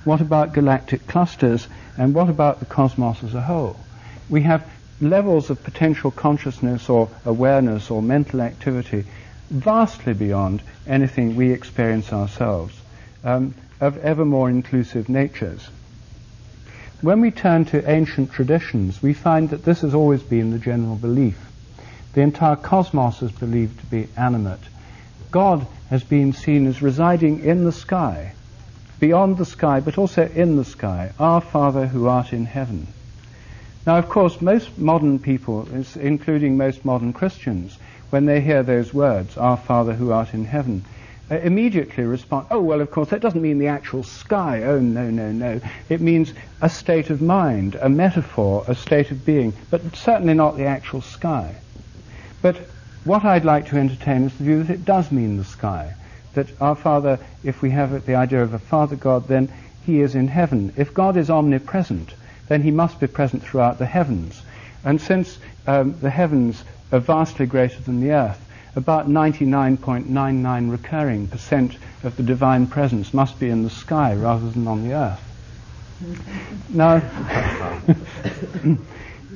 [0.05, 1.67] What about galactic clusters?
[1.97, 3.79] And what about the cosmos as a whole?
[4.29, 4.69] We have
[5.01, 9.05] levels of potential consciousness or awareness or mental activity
[9.51, 12.81] vastly beyond anything we experience ourselves,
[13.25, 15.69] um, of ever more inclusive natures.
[17.03, 20.97] When we turn to ancient traditions, we find that this has always been the general
[20.97, 21.39] belief.
[22.15, 24.61] The entire cosmos is believed to be animate.
[25.31, 28.35] God has been seen as residing in the sky,
[29.01, 32.87] beyond the sky, but also in the sky, our Father who art in heaven.
[33.85, 35.67] Now, of course, most modern people,
[35.97, 37.79] including most modern Christians,
[38.11, 40.85] when they hear those words, Our Father who art in heaven,
[41.31, 44.63] uh, immediately respond, oh, well, of course, that doesn't mean the actual sky.
[44.63, 45.61] Oh, no, no, no.
[45.89, 50.57] It means a state of mind, a metaphor, a state of being, but certainly not
[50.57, 51.57] the actual sky.
[52.41, 52.57] But
[53.05, 55.95] what I'd like to entertain is the view that it does mean the sky.
[56.35, 59.53] That our Father, if we have the idea of a Father God, then
[59.85, 60.73] He is in heaven.
[60.77, 62.15] If God is omnipresent,
[62.53, 64.43] then He must be present throughout the heavens.
[64.85, 66.63] And since um, the heavens
[66.93, 73.41] are vastly greater than the earth, about 99.99 recurring percent of the divine presence must
[73.41, 75.21] be in the sky rather than on the earth.
[76.69, 76.97] now,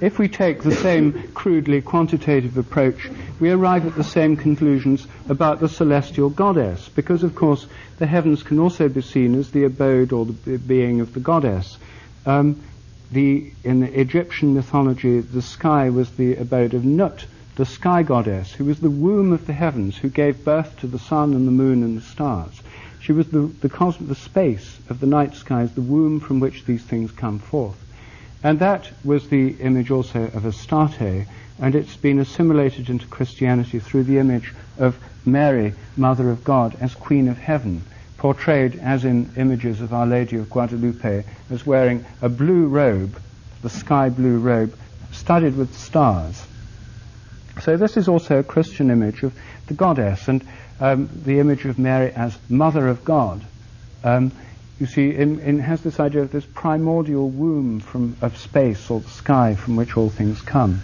[0.02, 3.09] if we take the same crudely quantitative approach,
[3.40, 8.42] we arrive at the same conclusions about the celestial goddess, because of course the heavens
[8.42, 11.79] can also be seen as the abode or the being of the goddess.
[12.26, 12.61] Um,
[13.11, 17.25] the, in the Egyptian mythology, the sky was the abode of Nut,
[17.57, 20.99] the sky goddess, who was the womb of the heavens, who gave birth to the
[20.99, 22.62] sun and the moon and the stars.
[23.01, 26.64] She was the, the, cosmic, the space of the night skies, the womb from which
[26.64, 27.77] these things come forth.
[28.42, 31.27] And that was the image also of Astarte,
[31.59, 36.95] and it's been assimilated into Christianity through the image of Mary, Mother of God, as
[36.95, 37.83] Queen of Heaven,
[38.18, 43.20] portrayed as in images of Our Lady of Guadalupe as wearing a blue robe,
[43.62, 44.74] the sky blue robe,
[45.12, 46.46] studded with stars.
[47.62, 49.35] So this is also a Christian image of
[49.66, 50.46] the goddess and
[50.81, 53.42] um, the image of Mary as Mother of God.
[54.05, 54.33] Um,
[54.79, 59.09] you see, it has this idea of this primordial womb from, of space or the
[59.09, 60.83] sky from which all things come.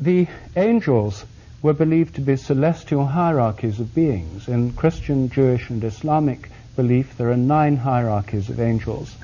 [0.00, 1.26] The angels
[1.62, 4.48] were believed to be celestial hierarchies of beings.
[4.48, 9.14] In Christian, Jewish, and Islamic belief, there are nine hierarchies of angels.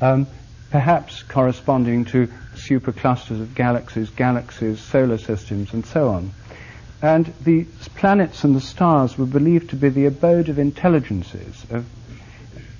[0.00, 0.26] Um,
[0.70, 6.32] perhaps corresponding to superclusters of galaxies, galaxies, solar systems, and so on.
[7.02, 7.64] And the
[7.96, 11.66] planets and the stars were believed to be the abode of intelligences.
[11.70, 11.84] Of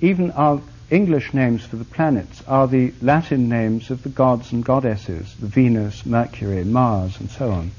[0.01, 4.64] even our English names for the planets are the Latin names of the gods and
[4.64, 7.72] goddesses, the Venus, Mercury, Mars, and so on.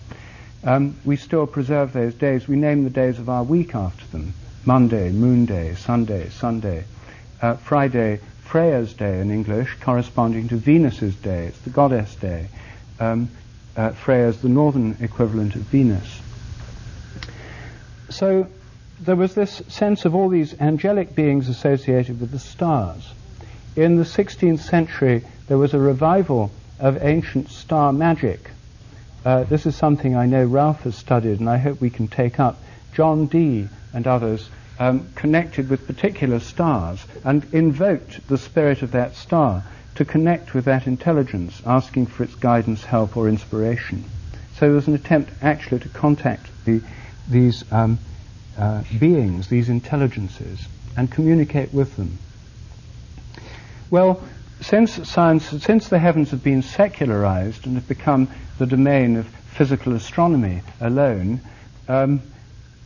[0.65, 2.47] Um, we still preserve those days.
[2.47, 4.34] We name the days of our week after them.
[4.65, 6.86] Monday, Moon Day, Sunday, Sunday.
[7.41, 11.47] Uh, Friday, Freya's day in English, corresponding to Venus's day.
[11.47, 12.47] It's the goddess day.
[12.99, 13.30] Um,
[13.76, 16.21] uh, Freya's the northern equivalent of Venus.
[18.10, 18.47] So
[19.02, 23.12] there was this sense of all these angelic beings associated with the stars.
[23.76, 28.52] In the 16th century, there was a revival of ancient star magic.
[29.25, 32.39] Uh, this is something I know Ralph has studied, and I hope we can take
[32.39, 32.62] up.
[32.93, 39.15] John Dee and others um, connected with particular stars and invoked the spirit of that
[39.15, 39.63] star
[39.95, 44.03] to connect with that intelligence, asking for its guidance, help, or inspiration.
[44.55, 46.81] So there was an attempt actually to contact the,
[47.29, 47.99] these um,
[48.57, 52.17] uh, beings, these intelligences, and communicate with them.
[53.89, 54.21] Well,
[54.63, 59.93] since science, since the heavens have been secularized and have become the domain of physical
[59.93, 61.41] astronomy alone,
[61.88, 62.21] um,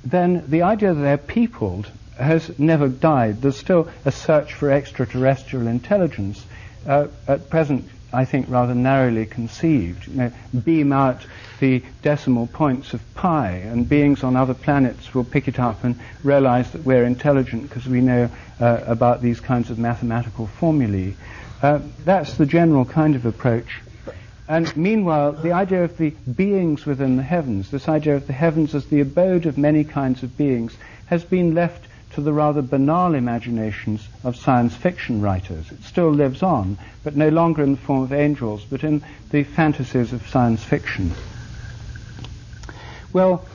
[0.03, 3.41] then the idea that they're peopled has never died.
[3.41, 6.45] There's still a search for extraterrestrial intelligence,
[6.87, 10.07] uh, at present, I think, rather narrowly conceived.
[10.07, 10.31] You know,
[10.63, 11.25] beam out
[11.59, 15.99] the decimal points of pi, and beings on other planets will pick it up and
[16.23, 21.15] realize that we're intelligent because we know uh, about these kinds of mathematical formulae.
[21.61, 23.81] Uh, that's the general kind of approach.
[24.47, 28.75] And meanwhile, the idea of the beings within the heavens, this idea of the heavens
[28.75, 33.13] as the abode of many kinds of beings, has been left to the rather banal
[33.13, 35.71] imaginations of science fiction writers.
[35.71, 39.43] It still lives on, but no longer in the form of angels, but in the
[39.43, 41.11] fantasies of science fiction.
[43.11, 43.45] Well,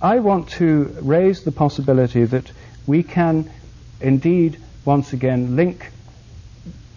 [0.00, 2.52] I want to raise the possibility that
[2.86, 3.50] we can
[4.00, 5.90] indeed once again link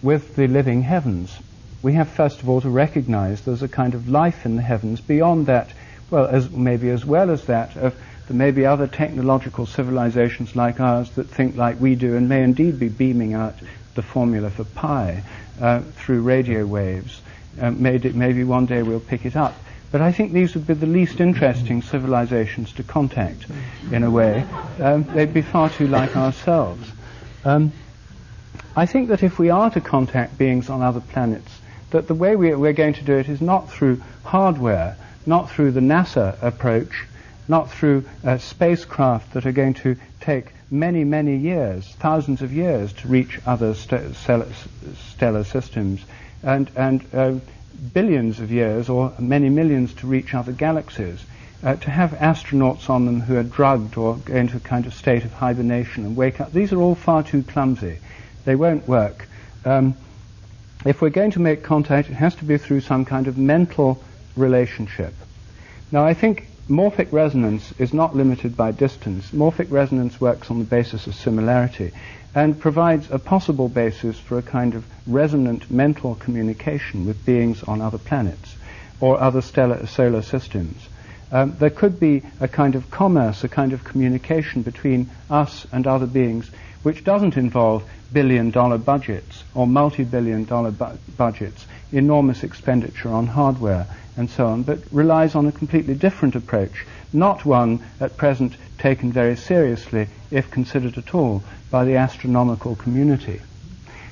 [0.01, 1.37] with the living heavens
[1.81, 5.01] we have first of all to recognize there's a kind of life in the heavens
[5.01, 5.71] beyond that,
[6.09, 7.95] well, as maybe as well as that of
[8.27, 12.43] there may be other technological civilizations like ours that think like we do and may
[12.43, 13.55] indeed be beaming out
[13.95, 15.23] the formula for pi
[15.59, 17.21] uh, through radio waves.
[17.59, 19.55] Uh, maybe, maybe one day we'll pick it up.
[19.91, 23.45] But I think these would be the least interesting civilizations to contact,
[23.91, 24.45] in a way.
[24.79, 26.89] Um, they'd be far too like ourselves.
[27.43, 27.73] Um,
[28.75, 31.59] I think that if we are to contact beings on other planets,
[31.89, 34.95] that the way we, we're going to do it is not through hardware,
[35.25, 37.05] not through the NASA approach,
[37.47, 42.93] not through uh, spacecraft that are going to take many, many years, thousands of years
[42.93, 46.05] to reach other st- stellar systems,
[46.41, 47.33] and, and uh,
[47.93, 51.25] billions of years or many millions to reach other galaxies.
[51.63, 54.93] uh, to have astronauts on them who are drugged or go into a kind of
[54.93, 57.99] state of hibernation and wake up, these are all far too clumsy.
[58.45, 59.27] They won't work.
[59.65, 59.95] Um,
[60.85, 64.03] if we're going to make contact, it has to be through some kind of mental
[64.35, 65.13] relationship.
[65.91, 69.31] Now, I think morphic resonance is not limited by distance.
[69.31, 71.91] Morphic resonance works on the basis of similarity
[72.33, 77.81] and provides a possible basis for a kind of resonant mental communication with beings on
[77.81, 78.55] other planets
[78.99, 80.87] or other stellar solar systems.
[81.31, 85.87] Um, there could be a kind of commerce, a kind of communication between us and
[85.87, 86.49] other beings,
[86.83, 93.27] which doesn't involve billion dollar budgets or multi billion dollar bu- budgets, enormous expenditure on
[93.27, 98.55] hardware, and so on, but relies on a completely different approach, not one at present
[98.77, 103.39] taken very seriously, if considered at all, by the astronomical community,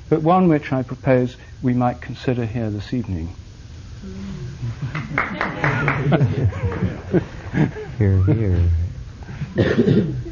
[0.08, 3.34] but one which I propose we might consider here this evening.
[7.98, 8.70] here, here.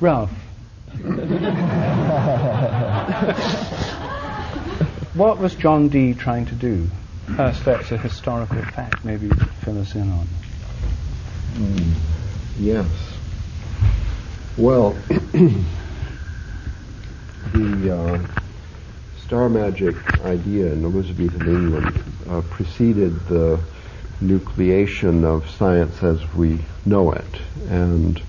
[0.00, 0.30] Ralph.
[5.14, 6.88] what was John Dee trying to do?
[7.36, 9.04] First, that's a historical fact.
[9.04, 10.28] Maybe you could fill us in on.
[11.54, 11.92] Mm,
[12.58, 12.86] yes.
[14.56, 14.92] Well,
[17.52, 18.18] the uh,
[19.18, 21.94] star magic idea in Elizabethan England
[22.28, 23.58] uh, preceded the
[24.22, 28.22] nucleation of science as we know it, and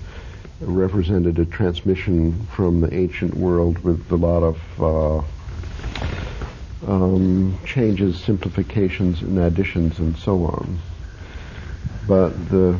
[0.60, 5.22] represented a transmission from the ancient world with a lot of uh,
[6.90, 10.78] um, changes, simplifications, and additions, and so on.
[12.08, 12.78] But the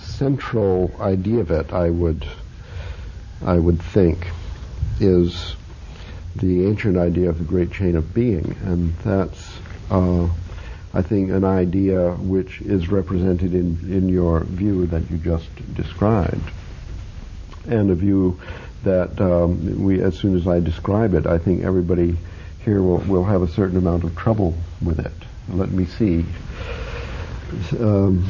[0.00, 2.26] central idea of it, I would,
[3.44, 4.28] I would think,
[5.00, 5.54] is
[6.36, 9.58] the ancient idea of the great chain of being, and that's,
[9.90, 10.28] uh,
[10.94, 16.50] I think, an idea which is represented in, in your view that you just described
[17.68, 18.38] and a view
[18.84, 22.16] that um, we, as soon as I describe it, I think everybody
[22.64, 25.12] here will, will have a certain amount of trouble with it.
[25.48, 26.24] Let me see.
[27.78, 28.28] Um,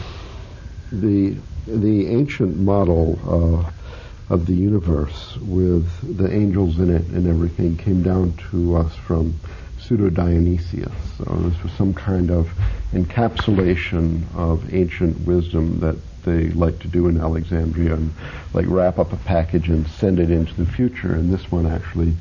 [0.93, 7.77] the the ancient model uh, of the universe with the angels in it and everything
[7.77, 9.35] came down to us from
[9.79, 10.93] Pseudo Dionysius.
[11.19, 12.49] So this was some kind of
[12.93, 15.97] encapsulation of ancient wisdom that
[16.27, 18.13] they like to do in Alexandria and
[18.53, 21.15] like wrap up a package and send it into the future.
[21.15, 22.13] And this one actually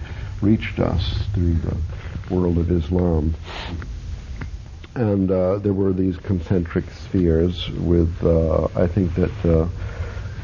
[0.41, 1.77] reached us through the
[2.29, 3.35] world of Islam.
[4.95, 9.67] And uh, there were these concentric spheres with, uh, I think that uh,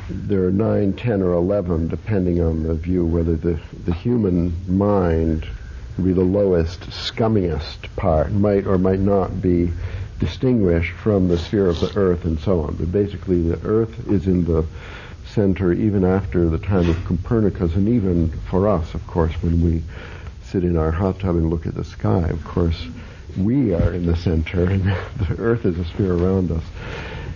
[0.09, 5.47] there are nine, ten, or eleven, depending on the view, whether the, the human mind
[5.95, 9.71] would be the lowest, scummiest part, might or might not be
[10.21, 12.75] distinguished from the sphere of the earth and so on.
[12.75, 14.63] But basically, the earth is in the
[15.25, 19.81] center even after the time of Copernicus, and even for us, of course, when we
[20.43, 22.87] sit in our hot tub and look at the sky, of course,
[23.35, 24.83] we are in the center, and
[25.17, 26.63] the earth is a sphere around us.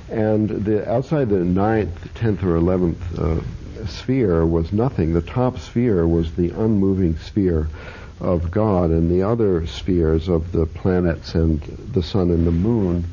[0.10, 3.42] And the outside the ninth, tenth, or eleventh uh,
[3.88, 5.14] sphere was nothing.
[5.14, 7.68] The top sphere was the unmoving sphere
[8.20, 13.06] of God, and the other spheres of the planets and the sun and the moon,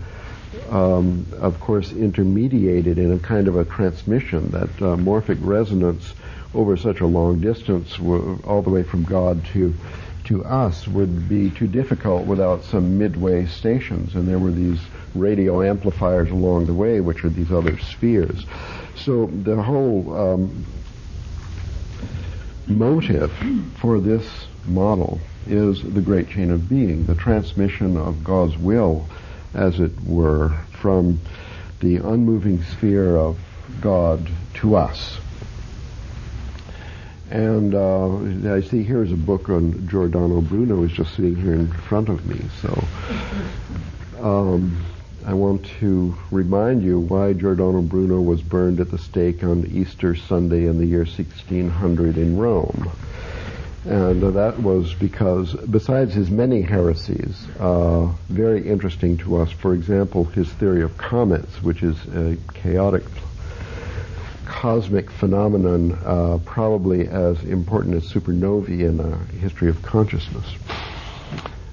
[0.70, 6.14] um, of course, intermediated in a kind of a transmission that uh, morphic resonance
[6.55, 9.74] over such a long distance, all the way from God to
[10.24, 14.78] to us, would be too difficult without some midway stations, and there were these
[15.16, 18.46] radio amplifiers along the way, which are these other spheres.
[18.94, 20.64] So the whole um,
[22.68, 23.32] motive
[23.80, 29.06] for this model is the great chain of being, the transmission of God's will,
[29.54, 31.20] as it were, from
[31.80, 33.38] the unmoving sphere of
[33.80, 35.18] God to us.
[37.30, 41.54] And uh, I see here is a book on Giordano Bruno is just sitting here
[41.54, 42.38] in front of me.
[42.60, 42.84] So
[44.20, 44.84] um,
[45.24, 50.14] I want to remind you why Giordano Bruno was burned at the stake on Easter
[50.14, 52.90] Sunday in the year 1600 in Rome.
[53.84, 59.74] And uh, that was because, besides his many heresies, uh, very interesting to us, for
[59.74, 63.02] example, his theory of comets, which is a chaotic
[64.46, 70.46] cosmic phenomenon, uh, probably as important as supernovae in the history of consciousness.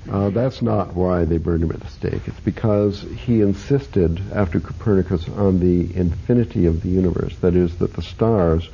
[0.09, 2.27] Uh, that's not why they burned him at the stake.
[2.27, 7.35] It's because he insisted, after Copernicus, on the infinity of the universe.
[7.41, 8.67] That is, that the stars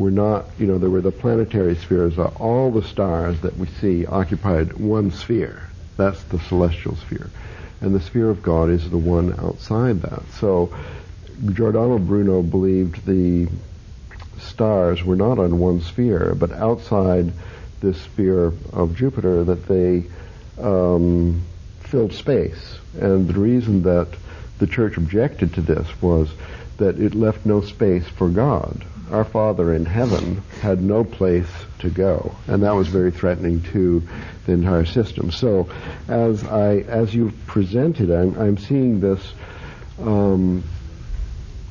[0.00, 2.18] were not, you know, there were the planetary spheres.
[2.18, 5.68] All the stars that we see occupied one sphere.
[5.98, 7.28] That's the celestial sphere.
[7.82, 10.22] And the sphere of God is the one outside that.
[10.32, 10.74] So
[11.52, 13.48] Giordano Bruno believed the
[14.38, 17.30] stars were not on one sphere, but outside
[17.80, 20.04] this sphere of Jupiter that they
[20.58, 21.42] um,
[21.80, 22.78] filled space.
[22.98, 24.08] And the reason that
[24.58, 26.30] the church objected to this was
[26.78, 28.86] that it left no space for God.
[29.10, 31.48] Our Father in heaven had no place
[31.80, 34.06] to go, and that was very threatening to
[34.46, 35.30] the entire system.
[35.30, 35.68] So,
[36.08, 39.32] as I as you presented, I'm, I'm seeing this
[40.00, 40.62] um,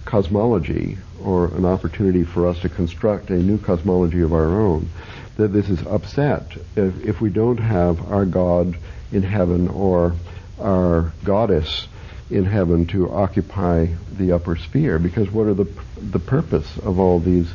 [0.05, 4.89] cosmology or an opportunity for us to construct a new cosmology of our own.
[5.37, 8.77] That this is upset if, if we don't have our God
[9.11, 10.13] in heaven or
[10.59, 11.87] our goddess
[12.29, 14.99] in heaven to occupy the upper sphere.
[14.99, 15.67] Because what are the
[15.99, 17.51] the purpose of all these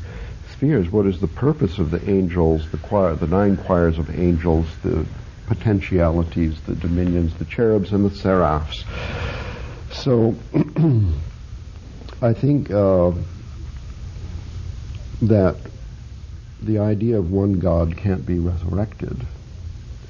[0.53, 0.91] spheres?
[0.91, 5.07] What is the purpose of the angels, the choir, the nine choirs of angels, the
[5.47, 8.85] potentialities, the dominions, the cherubs, and the seraphs?
[9.93, 10.35] So,
[12.23, 13.13] I think uh,
[15.23, 15.57] that
[16.63, 19.25] the idea of one God can't be resurrected.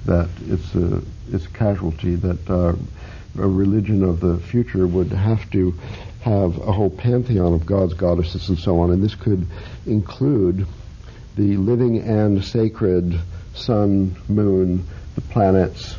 [0.06, 2.48] That it's a it's a casualty that.
[2.48, 2.74] Uh,
[3.38, 5.72] a religion of the future would have to
[6.22, 9.46] have a whole pantheon of gods, goddesses, and so on, and this could
[9.86, 10.66] include
[11.36, 13.18] the living and sacred
[13.54, 15.96] sun, moon, the planets,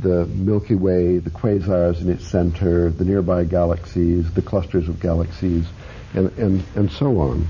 [0.00, 5.66] the Milky Way, the quasars in its center, the nearby galaxies, the clusters of galaxies,
[6.14, 7.46] and, and, and so on.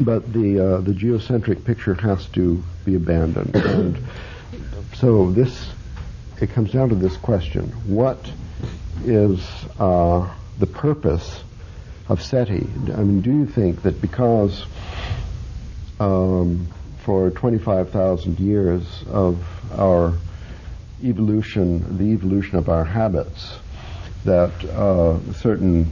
[0.00, 3.56] But the, uh, the geocentric picture has to be abandoned.
[3.56, 3.98] and
[4.94, 5.70] so this
[6.40, 7.64] it comes down to this question.
[7.86, 8.30] What
[9.04, 9.40] is
[9.78, 10.28] uh,
[10.58, 11.42] the purpose
[12.08, 12.66] of SETI?
[12.94, 14.64] I mean, do you think that because
[16.00, 16.68] um,
[17.00, 19.44] for 25,000 years of
[19.78, 20.12] our
[21.02, 23.56] evolution, the evolution of our habits,
[24.24, 25.86] that uh, certain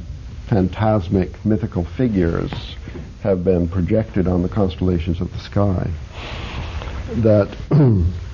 [0.46, 2.52] phantasmic mythical figures
[3.22, 5.90] have been projected on the constellations of the sky,
[7.14, 7.48] that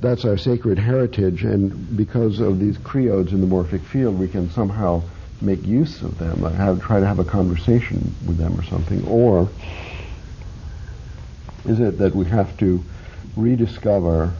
[0.00, 4.50] that's our sacred heritage, and because of these chreodes in the morphic field, we can
[4.50, 5.02] somehow
[5.40, 9.06] make use of them, have, try to have a conversation with them or something.
[9.06, 9.48] Or
[11.64, 12.82] is it that we have to
[13.36, 14.32] rediscover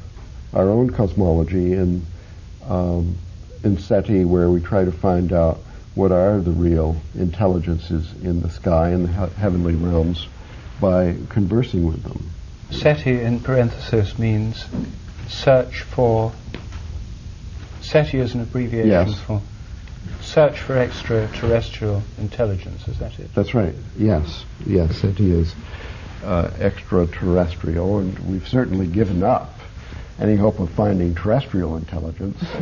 [0.52, 2.06] our own cosmology in,
[2.66, 3.16] um,
[3.62, 5.58] in SETI, where we try to find out
[5.94, 10.26] what are the real intelligences in the sky and the he- heavenly realms
[10.80, 12.30] by conversing with them?
[12.70, 14.66] SETI in parenthesis means
[15.28, 16.32] search for
[17.80, 19.18] SETI is an abbreviation yes.
[19.20, 19.40] for
[20.20, 22.86] search for extraterrestrial intelligence.
[22.88, 23.32] Is that it?
[23.34, 23.74] That's right.
[23.96, 25.54] Yes, yes, SETI is
[26.24, 29.52] uh, extraterrestrial, and we've certainly given up
[30.18, 32.42] any hope of finding terrestrial intelligence.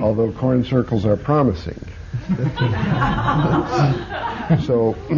[0.00, 1.80] Although corn circles are promising.
[4.64, 4.96] so,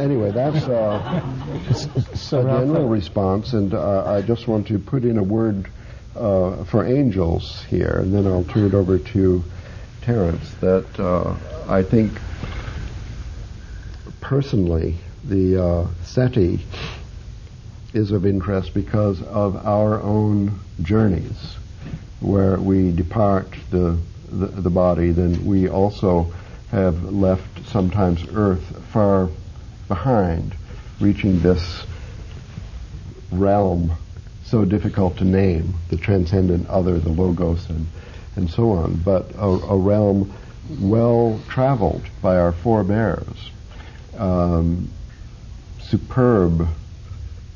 [0.00, 1.22] anyway, that's uh,
[1.70, 5.70] a general response, and uh, I just want to put in a word
[6.16, 9.44] uh, for angels here, and then I'll turn it over to
[10.02, 10.54] Terence.
[10.60, 11.36] That uh,
[11.68, 12.12] I think
[14.20, 16.60] personally, the uh, SETI
[17.94, 21.56] is of interest because of our own journeys,
[22.20, 23.98] where we depart the
[24.30, 26.32] the, the body, then we also
[26.70, 29.28] have left sometimes Earth far
[29.88, 30.54] behind,
[31.00, 31.84] reaching this
[33.30, 33.92] realm
[34.44, 37.86] so difficult to name, the transcendent other, the logos, and,
[38.36, 40.32] and so on, but a, a realm
[40.80, 43.50] well traveled by our forebears.
[44.16, 44.90] Um,
[45.80, 46.68] superb,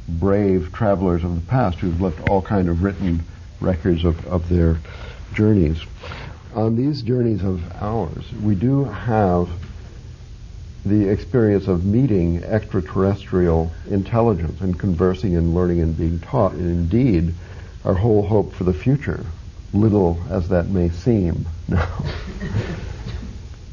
[0.08, 3.22] brave travelers of the past who've left all kind of written
[3.60, 4.78] records of, of their
[5.34, 5.80] journeys
[6.54, 9.48] on these journeys of ours, we do have
[10.84, 16.52] the experience of meeting extraterrestrial intelligence and conversing and learning and being taught.
[16.52, 17.34] And indeed,
[17.84, 19.24] our whole hope for the future,
[19.72, 22.04] little as that may seem now,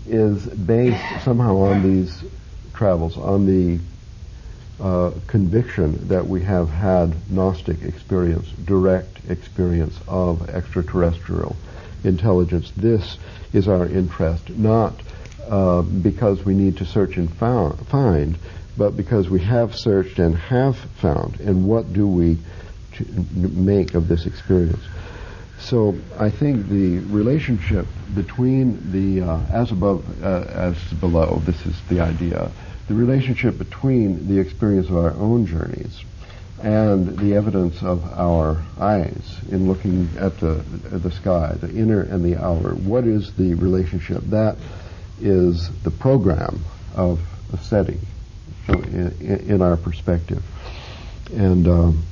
[0.07, 2.23] is based somehow on these
[2.73, 3.79] travels, on the
[4.79, 11.55] uh, conviction that we have had Gnostic experience, direct experience of extraterrestrial
[12.03, 12.71] intelligence.
[12.75, 13.17] This
[13.53, 14.93] is our interest, not
[15.47, 18.37] uh, because we need to search and found, find,
[18.77, 21.39] but because we have searched and have found.
[21.39, 22.37] And what do we
[23.37, 24.83] make of this experience?
[25.59, 27.85] So I think the relationship
[28.15, 32.49] between the uh, as above uh, as below, this is the idea,
[32.87, 36.03] the relationship between the experience of our own journeys
[36.61, 42.01] and the evidence of our eyes in looking at the, at the sky, the inner
[42.01, 42.75] and the outer.
[42.75, 44.21] What is the relationship?
[44.25, 44.57] That
[45.21, 46.63] is the program
[46.95, 47.19] of
[47.53, 47.99] a SETI
[48.67, 50.43] so in, in, our perspective.
[51.33, 52.03] And um,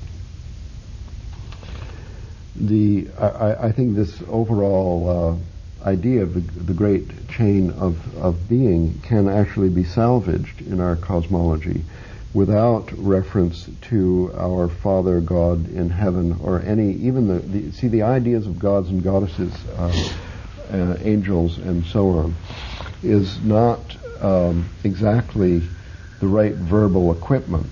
[2.56, 5.40] the I, I, think this overall
[5.84, 10.80] uh, idea of the, the, great chain of, of being can actually be salvaged in
[10.80, 11.84] our cosmology
[12.34, 18.04] without reference to our Father God in heaven or any even the, the see the
[18.04, 20.10] ideas of gods and goddesses, uh,
[20.72, 22.36] uh, angels and so on,
[23.02, 23.80] is not
[24.22, 25.62] um, exactly
[26.20, 27.72] the right verbal equipment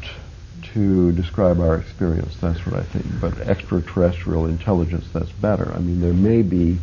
[0.74, 2.36] to describe our experience.
[2.38, 3.06] That's what I think.
[3.22, 5.72] But extraterrestrial intelligence, that's better.
[5.74, 6.80] I mean, there may be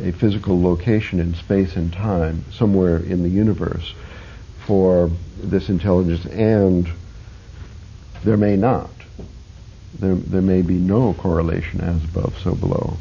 [0.00, 3.94] a physical location in space and time somewhere in the universe
[4.66, 6.90] for this intelligence, and
[8.26, 8.90] there may not.
[10.00, 12.96] There, there may be no correlation as above, so below.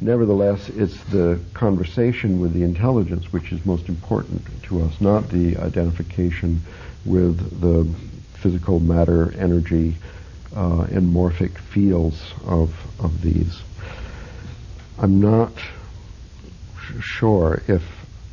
[0.00, 5.58] Nevertheless, it's the conversation with the intelligence which is most important to us, not the
[5.58, 6.62] identification
[7.04, 7.84] with the
[8.38, 9.96] physical matter, energy,
[10.56, 13.60] uh, and morphic fields of, of these.
[14.98, 15.52] I'm not
[17.02, 17.82] sure if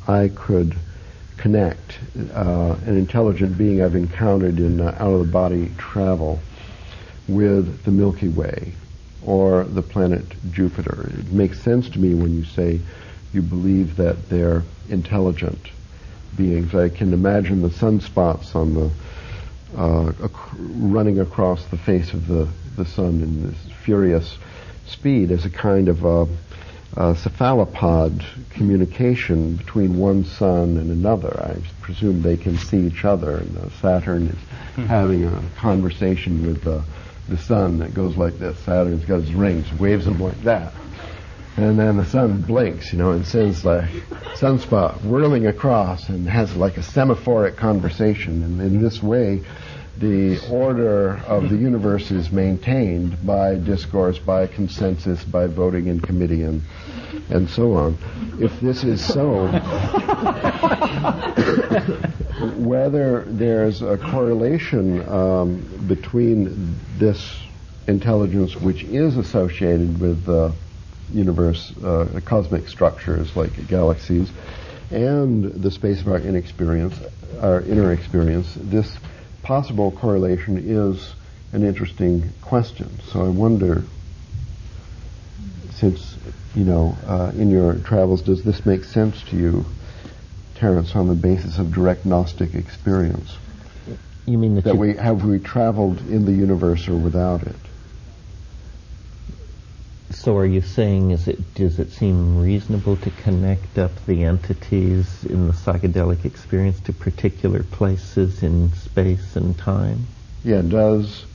[0.08, 0.76] I could
[1.36, 1.98] connect
[2.32, 6.40] uh, an intelligent being I've encountered in uh, out of the body travel
[7.28, 8.72] with the Milky Way
[9.24, 11.10] or the planet Jupiter.
[11.18, 12.80] It makes sense to me when you say
[13.32, 15.68] you believe that they're intelligent
[16.36, 16.74] beings.
[16.74, 18.90] I can imagine the sunspots on the
[19.76, 24.38] uh, ac- running across the face of the, the sun in this furious
[24.86, 26.06] speed as a kind of
[26.96, 31.38] a cephalopod communication between one sun and another.
[31.40, 34.38] I presume they can see each other, and uh, Saturn is
[34.74, 34.84] hmm.
[34.86, 36.82] having a conversation with the,
[37.28, 38.58] the sun that goes like this.
[38.60, 40.72] Saturn's got his rings, waves them like that
[41.56, 43.88] and then the sun blinks, you know, and sends like
[44.34, 48.42] sunspot whirling across and has like a semaphoric conversation.
[48.42, 49.42] And in this way,
[49.98, 56.42] the order of the universe is maintained by discourse, by consensus, by voting in committee,
[56.42, 56.60] and,
[57.30, 57.96] and so on.
[58.38, 59.46] If this is so,
[62.58, 67.34] whether there's a correlation um, between this
[67.86, 70.52] intelligence, which is associated with the
[71.12, 74.30] universe, uh, cosmic structures like galaxies,
[74.90, 77.00] and the space of our inexperience,
[77.40, 78.98] our inner experience, this
[79.46, 81.14] possible correlation is
[81.52, 82.90] an interesting question.
[83.12, 83.84] So I wonder,
[85.70, 86.18] since
[86.56, 89.64] you know, uh, in your travels, does this make sense to you,
[90.56, 93.36] Terence, on the basis of direct Gnostic experience?
[94.26, 97.54] You mean that, that we have we traveled in the universe or without it?
[100.18, 105.24] So are you saying is it does it seem reasonable to connect up the entities
[105.24, 110.06] in the psychedelic experience to particular places in space and time?
[110.42, 111.26] Yeah, does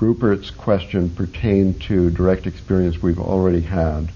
[0.00, 4.08] Rupert's question pertain to direct experience we've already had,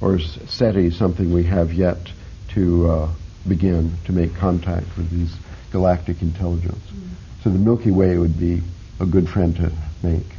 [0.00, 2.10] or is SETI something we have yet
[2.50, 3.08] to uh,
[3.46, 5.36] begin to make contact with these
[5.72, 6.86] galactic intelligence?
[6.86, 7.42] Mm-hmm.
[7.42, 8.62] So the Milky Way would be
[8.98, 9.70] a good friend to
[10.02, 10.37] make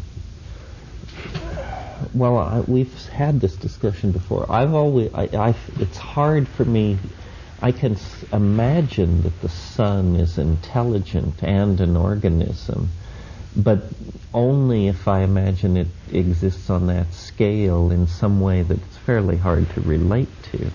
[2.14, 4.46] well, I, we've had this discussion before.
[4.50, 6.98] I've always, I, I, it's hard for me.
[7.62, 7.98] I can
[8.32, 12.90] imagine that the sun is intelligent and an organism,
[13.56, 13.84] but
[14.34, 19.70] only if I imagine it exists on that scale in some way that's fairly hard
[19.72, 20.72] to relate to.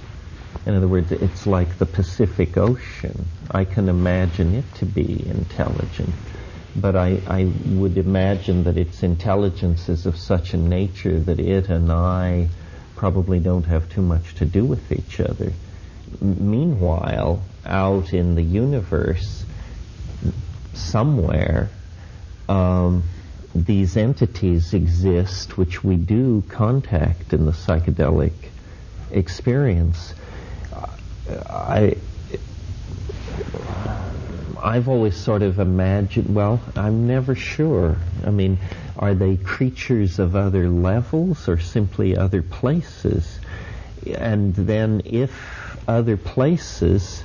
[0.67, 3.25] In other words, it's like the Pacific Ocean.
[3.51, 6.15] I can imagine it to be intelligent
[6.77, 11.69] but I, I would imagine that its intelligence is of such a nature that it
[11.69, 12.49] and I
[12.97, 15.53] probably don't have too much to do with each other.
[16.21, 19.45] M- meanwhile, out in the universe,
[20.73, 21.71] somewhere,
[22.49, 23.05] um,
[23.55, 28.33] these entities exist which we do contact in the psychedelic
[29.13, 30.13] experience.
[31.49, 31.97] I,
[34.65, 37.99] I've always sort of imagined, well, I'm never sure.
[38.25, 38.59] I mean,
[38.97, 43.41] are they creatures of other levels or simply other places?
[44.07, 47.25] And then if other places,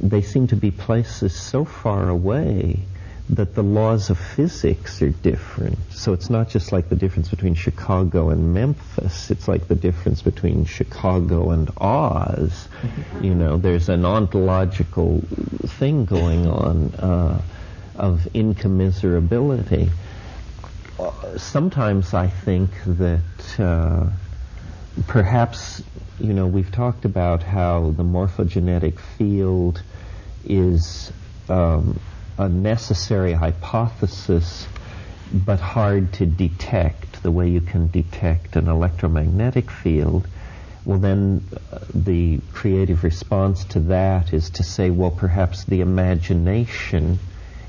[0.00, 2.84] they seem to be places so far away
[3.30, 5.78] that the laws of physics are different.
[5.90, 9.30] So it's not just like the difference between Chicago and Memphis.
[9.30, 12.68] It's like the difference between Chicago and Oz.
[13.22, 15.22] You know, there's an ontological
[15.66, 17.40] thing going on uh,
[17.96, 19.88] of incommensurability.
[21.38, 24.06] Sometimes I think that uh,
[25.06, 25.82] perhaps,
[26.20, 29.82] you know, we've talked about how the morphogenetic field
[30.44, 31.10] is
[31.48, 31.98] um,
[32.38, 34.66] a necessary hypothesis,
[35.32, 40.26] but hard to detect the way you can detect an electromagnetic field,
[40.84, 47.18] well, then uh, the creative response to that is to say, well, perhaps the imagination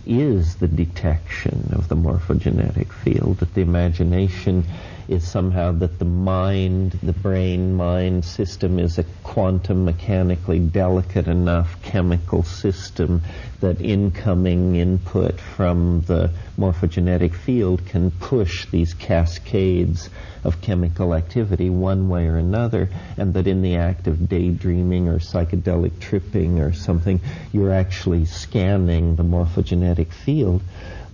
[0.06, 4.66] is the detection of the morphogenetic field, that the imagination
[5.08, 11.82] is somehow that the mind, the brain mind system is a quantum mechanically delicate enough
[11.84, 13.22] chemical system
[13.60, 20.10] that incoming input from the morphogenetic field can push these cascades
[20.44, 25.20] of chemical activity one way or another, and that in the act of daydreaming or
[25.20, 27.20] psychedelic tripping or something,
[27.52, 30.62] you're actually scanning the morphogenetic field.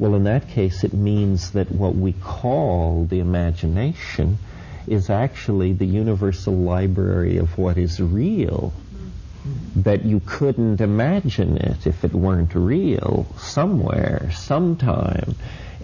[0.01, 4.39] Well, in that case, it means that what we call the imagination
[4.87, 8.73] is actually the universal library of what is real.
[9.75, 15.35] That you couldn't imagine it if it weren't real somewhere, sometime.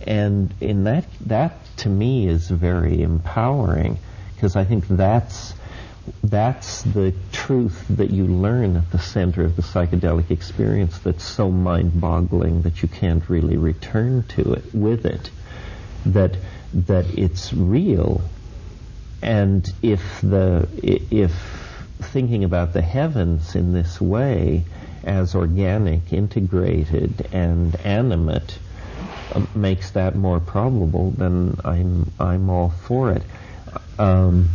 [0.07, 3.99] And in that, that to me is very empowering
[4.34, 5.53] because I think that's
[6.24, 11.51] that's the truth that you learn at the center of the psychedelic experience that's so
[11.51, 15.30] mind-boggling that you can't really return to it with it
[16.05, 16.38] that
[16.74, 18.22] that it's real.
[19.22, 21.32] And if the if
[21.99, 24.64] thinking about the heavens in this way
[25.03, 28.60] as organic integrated and animate
[29.34, 33.24] uh, makes that more probable then I'm I'm all for it.
[33.97, 34.49] Um,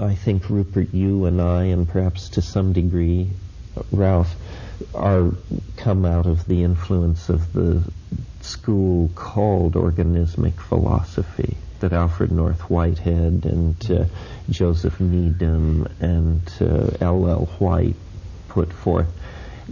[0.00, 3.28] I think Rupert, you and I, and perhaps to some degree
[3.92, 4.34] Ralph,
[4.94, 5.32] are
[5.76, 7.82] come out of the influence of the
[8.40, 14.04] school called organismic philosophy that Alfred North Whitehead and uh,
[14.48, 17.28] Joseph Needham and uh, L.
[17.28, 17.46] L.
[17.58, 17.96] Whyte
[18.48, 19.08] put forth.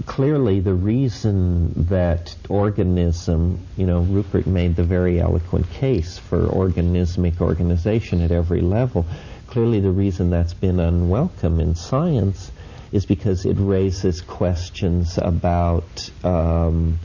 [0.07, 7.41] Clearly, the reason that organism, you know, Rupert made the very eloquent case for organismic
[7.41, 9.07] organization at every level
[9.49, 12.53] clearly the reason that's been unwelcome in science
[12.92, 16.99] is because it raises questions about um,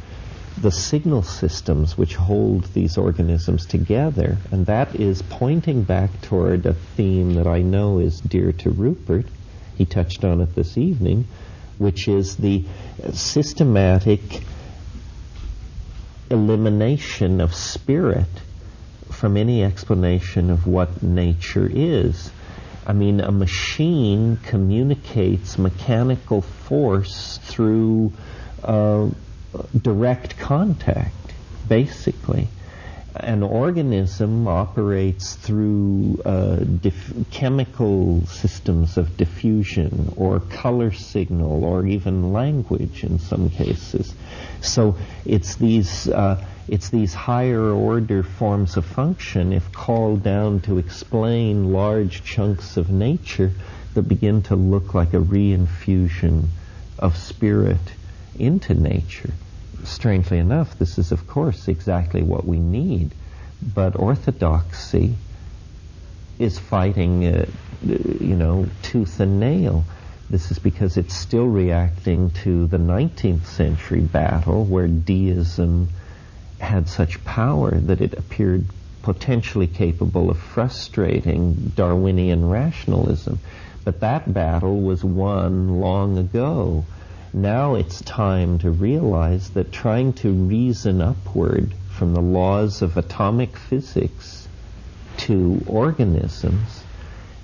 [0.59, 6.73] the signal systems which hold these organisms together, and that is pointing back toward a
[6.73, 9.25] theme that I know is dear to Rupert.
[9.75, 11.25] He touched on it this evening,
[11.79, 12.63] which is the
[13.13, 14.21] systematic
[16.29, 18.27] elimination of spirit
[19.23, 22.29] from any explanation of what nature is.
[22.85, 28.11] I mean, a machine communicates mechanical force through
[28.61, 29.09] uh,
[29.81, 31.15] direct contact,
[31.69, 32.49] basically.
[33.15, 36.65] An organism operates through uh,
[37.31, 44.13] chemical systems of diffusion or color signal or even language in some cases.
[44.63, 44.95] So
[45.25, 51.73] it's these uh, it's these higher order forms of function, if called down to explain
[51.73, 53.51] large chunks of nature,
[53.93, 56.45] that begin to look like a reinfusion
[56.97, 57.93] of spirit
[58.39, 59.33] into nature.
[59.83, 63.11] Strangely enough, this is, of course, exactly what we need.
[63.61, 65.15] But orthodoxy
[66.39, 67.45] is fighting, uh,
[67.83, 69.83] you know, tooth and nail.
[70.33, 75.89] This is because it's still reacting to the 19th century battle where deism
[76.59, 78.65] had such power that it appeared
[79.03, 83.41] potentially capable of frustrating Darwinian rationalism.
[83.83, 86.83] But that battle was won long ago.
[87.31, 93.55] Now it's time to realize that trying to reason upward from the laws of atomic
[93.55, 94.47] physics
[95.17, 96.83] to organisms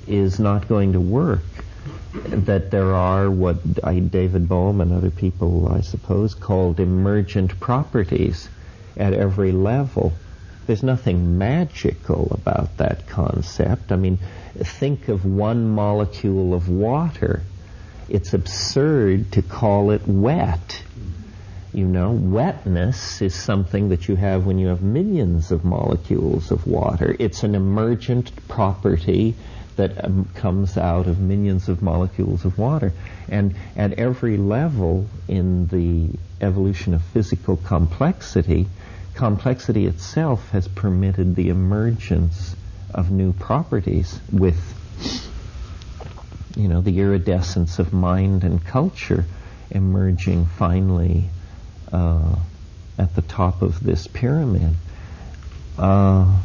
[0.07, 1.43] is not going to work.
[2.13, 8.49] That there are what I, David Bohm and other people, I suppose, called emergent properties
[8.97, 10.13] at every level.
[10.65, 13.91] There's nothing magical about that concept.
[13.91, 14.17] I mean,
[14.55, 17.43] think of one molecule of water.
[18.07, 20.83] It's absurd to call it wet.
[21.73, 26.65] You know, wetness is something that you have when you have millions of molecules of
[26.65, 27.15] water.
[27.19, 29.35] It's an emergent property
[29.79, 32.91] that um, comes out of millions of molecules of water.
[33.29, 36.09] And at every level in the
[36.41, 38.67] evolution of physical complexity,
[39.15, 42.55] complexity itself has permitted the emergence
[42.93, 44.59] of new properties with,
[46.57, 49.23] you know, the iridescence of mind and culture
[49.71, 51.29] emerging finally
[51.93, 52.35] uh,
[52.97, 54.75] at the top of this pyramid.
[55.77, 56.37] Uh,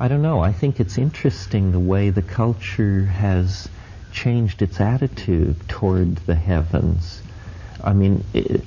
[0.00, 0.40] I don't know.
[0.40, 3.68] I think it's interesting the way the culture has
[4.12, 7.20] changed its attitude toward the heavens.
[7.82, 8.62] I mean, it,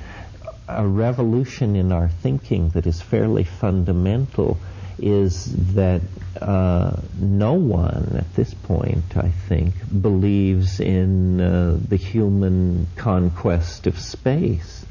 [0.68, 4.58] a revolution in our thinking that is fairly fundamental
[5.00, 6.02] is that
[6.42, 13.98] uh, no one at this point, I think, believes in uh, the human conquest of
[13.98, 14.86] space.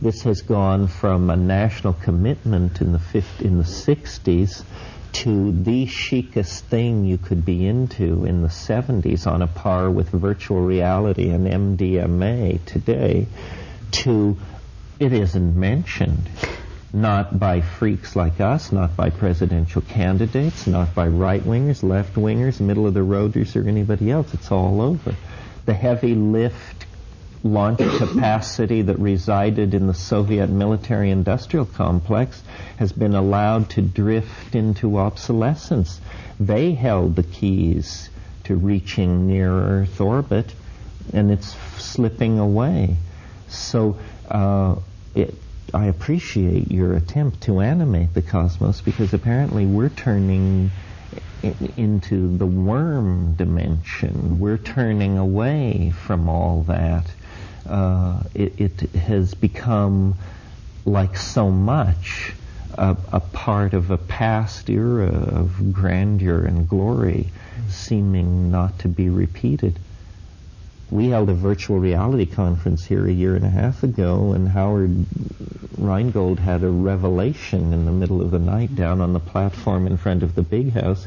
[0.00, 4.62] This has gone from a national commitment in the 50, in the 60s
[5.16, 10.10] to the chicest thing you could be into in the 70s on a par with
[10.10, 13.26] virtual reality and MDMA today
[13.92, 14.36] to
[15.00, 16.28] it isn't mentioned
[16.92, 22.60] not by freaks like us, not by presidential candidates, not by right wingers, left wingers,
[22.60, 24.32] middle of the roaders, or anybody else.
[24.34, 25.14] It's all over.
[25.64, 26.75] The heavy lift
[27.52, 32.42] launch capacity that resided in the Soviet military industrial complex
[32.76, 36.00] has been allowed to drift into obsolescence.
[36.38, 38.10] They held the keys
[38.44, 40.52] to reaching near Earth orbit,
[41.12, 42.96] and it's slipping away.
[43.48, 44.76] So uh,
[45.14, 45.34] it,
[45.72, 50.70] I appreciate your attempt to animate the cosmos because apparently we're turning
[51.76, 54.38] into the worm dimension.
[54.38, 57.10] We're turning away from all that.
[57.68, 60.14] Uh, it, it, has become
[60.84, 62.32] like so much
[62.78, 67.30] a, a, part of a past era of grandeur and glory,
[67.68, 69.78] seeming not to be repeated
[70.90, 75.04] we held a virtual reality conference here a year and a half ago, and Howard
[75.76, 79.96] Rheingold had a revelation in the middle of the night down on the platform in
[79.96, 81.04] front of the big house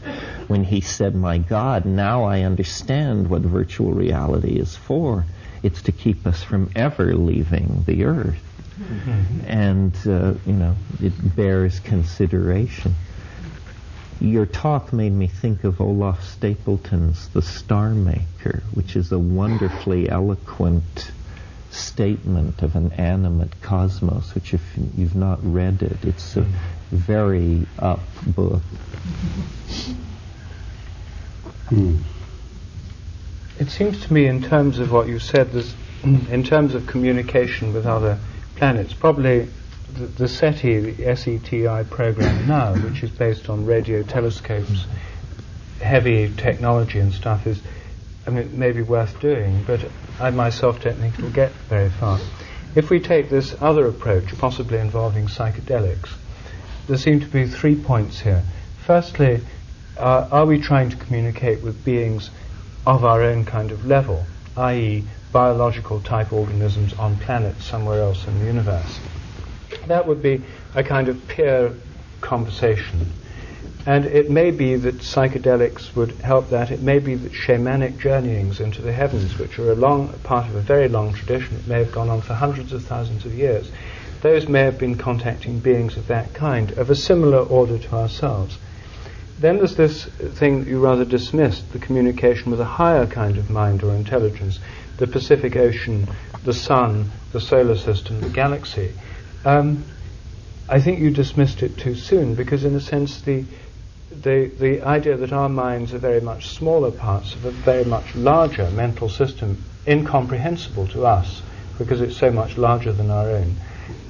[0.48, 5.26] when he said, My God, now I understand what virtual reality is for.
[5.64, 8.44] It's to keep us from ever leaving the earth.
[8.80, 9.42] Mm-hmm.
[9.46, 12.96] And, uh, you know, it bears consideration.
[14.22, 20.10] Your talk made me think of Olaf Stapledon's The Star Maker, which is a wonderfully
[20.10, 21.12] eloquent
[21.72, 24.62] statement of an animate cosmos, which if
[24.98, 26.46] you've not read it, it's a
[26.92, 28.62] very up book.
[31.70, 31.98] Hmm.
[33.60, 35.50] It seems to me, in terms of what you said,
[36.04, 38.18] in terms of communication with other
[38.56, 39.50] planets, probably
[39.94, 44.86] the, the SETI, the SETI program now, which is based on radio telescopes,
[45.82, 47.62] heavy technology and stuff, is,
[48.26, 49.86] I mean, maybe worth doing, but
[50.22, 52.18] I myself don't think it'll get very far.
[52.76, 56.14] If we take this other approach, possibly involving psychedelics,
[56.88, 58.44] there seem to be three points here.
[58.86, 59.42] Firstly,
[59.98, 62.30] uh, are we trying to communicate with beings
[62.86, 64.26] of our own kind of level,
[64.58, 69.00] i.e., biological type organisms on planets somewhere else in the universe?
[69.88, 70.44] That would be
[70.76, 71.74] a kind of peer
[72.22, 73.12] conversation.
[73.86, 76.70] And it may be that psychedelics would help that.
[76.70, 80.56] It may be that shamanic journeyings into the heavens, which are a long part of
[80.56, 83.72] a very long tradition, it may have gone on for hundreds of thousands of years,
[84.22, 88.58] those may have been contacting beings of that kind, of a similar order to ourselves.
[89.40, 93.50] Then there's this thing that you rather dismissed, the communication with a higher kind of
[93.50, 94.60] mind or intelligence,
[94.98, 96.10] the Pacific Ocean,
[96.44, 98.92] the sun, the solar system, the galaxy.
[99.46, 99.86] Um,
[100.68, 103.46] I think you dismissed it too soon because, in a sense, the,
[104.12, 108.14] the, the idea that our minds are very much smaller parts of a very much
[108.16, 111.42] larger mental system, incomprehensible to us
[111.78, 113.56] because it's so much larger than our own,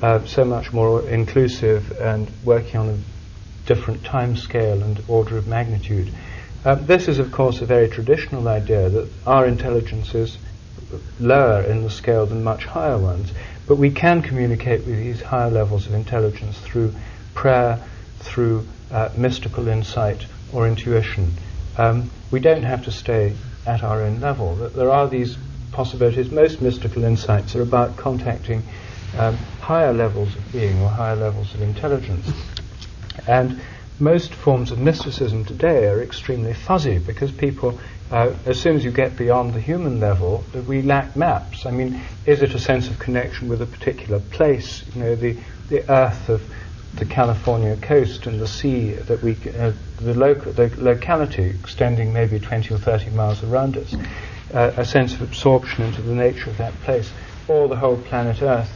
[0.01, 2.97] uh, so much more inclusive and working on a
[3.69, 6.11] different time scale and order of magnitude.
[6.65, 10.39] Uh, this is, of course, a very traditional idea that our intelligence is
[11.19, 13.31] lower in the scale than much higher ones.
[13.67, 16.95] But we can communicate with these higher levels of intelligence through
[17.35, 17.79] prayer,
[18.17, 21.33] through uh, mystical insight or intuition.
[21.77, 23.35] Um, we don't have to stay
[23.67, 24.55] at our own level.
[24.55, 25.37] There are these
[25.71, 26.31] possibilities.
[26.31, 28.63] Most mystical insights are about contacting
[29.15, 32.31] um, higher levels of being or higher levels of intelligence.
[33.27, 33.61] And
[33.99, 37.79] most forms of mysticism today are extremely fuzzy because people
[38.11, 41.65] uh, as soon as you get beyond the human level, we lack maps.
[41.65, 44.83] I mean, is it a sense of connection with a particular place?
[44.95, 46.41] You know, the, the earth of
[46.95, 52.39] the California coast and the sea that we, uh, the, local, the locality extending maybe
[52.39, 53.93] 20 or 30 miles around us,
[54.53, 57.11] uh, a sense of absorption into the nature of that place,
[57.47, 58.71] or the whole planet Earth,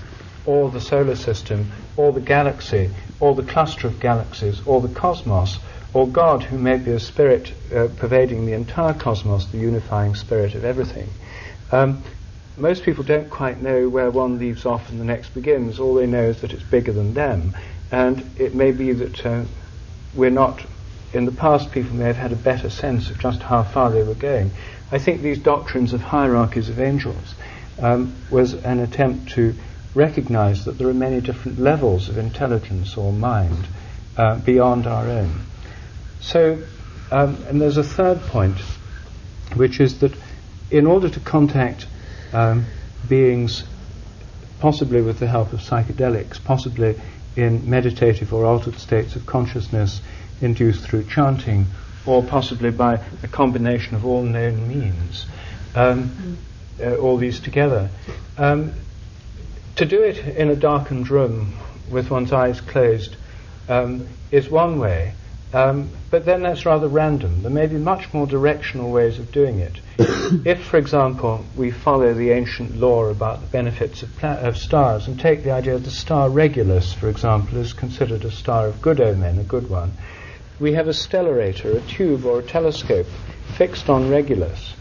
[0.46, 2.92] or the solar system, or the galaxy,
[3.24, 5.58] or the cluster of galaxies, or the cosmos,
[5.94, 10.56] or God, who may be a spirit uh, pervading the entire cosmos, the unifying spirit
[10.56, 11.10] of everything.
[11.72, 12.04] Um,
[12.58, 15.80] most people don't quite know where one leaves off and the next begins.
[15.80, 17.56] All they know is that it's bigger than them.
[17.90, 19.46] And it may be that uh,
[20.14, 20.66] we're not,
[21.14, 24.04] in the past, people may have had a better sense of just how far they
[24.04, 24.52] were going.
[24.92, 27.36] I think these doctrines of hierarchies of angels
[27.80, 29.56] um, was an attempt to
[29.96, 33.68] recognize that there are many different levels of intelligence or mind
[34.18, 35.32] uh, beyond our own.
[36.20, 36.64] So,
[37.12, 38.58] um, and there's a third point,
[39.56, 40.14] which is that
[40.72, 41.86] in order to contact
[42.32, 42.66] um,
[43.08, 43.64] beings,
[44.60, 47.00] possibly with the help of psychedelics, possibly
[47.36, 50.02] in meditative or altered states of consciousness
[50.42, 51.66] induced through chanting,
[52.06, 55.26] or possibly by a combination of all known means,
[55.76, 56.38] um,
[56.82, 57.90] uh, all these together.
[59.78, 61.54] To do it in a darkened room
[61.90, 63.16] with one's eyes closed
[63.68, 65.14] um, is one way,
[65.52, 67.42] um, but then that's rather random.
[67.42, 69.80] There may be much more directional ways of doing it.
[70.46, 75.08] if, for example, we follow the ancient law about the benefits of, pla- of, stars
[75.08, 78.82] and take the idea of the star Regulus, for example, is considered a star of
[78.82, 79.94] good omen, a good one,
[80.60, 83.08] we have a stellarator, a tube or a telescope
[83.58, 84.76] fixed on Regulus.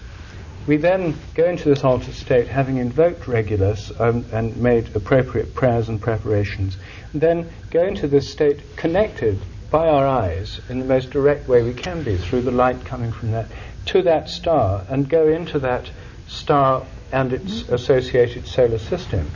[0.65, 5.89] We then go into this altered state, having invoked Regulus um, and made appropriate prayers
[5.89, 6.77] and preparations,
[7.13, 9.41] and then go into this state connected
[9.71, 13.11] by our eyes in the most direct way we can be through the light coming
[13.11, 13.47] from that
[13.87, 15.91] to that star and go into that
[16.29, 19.31] star and its associated solar system.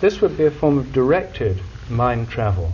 [0.00, 2.72] This would be a form of directed mind travel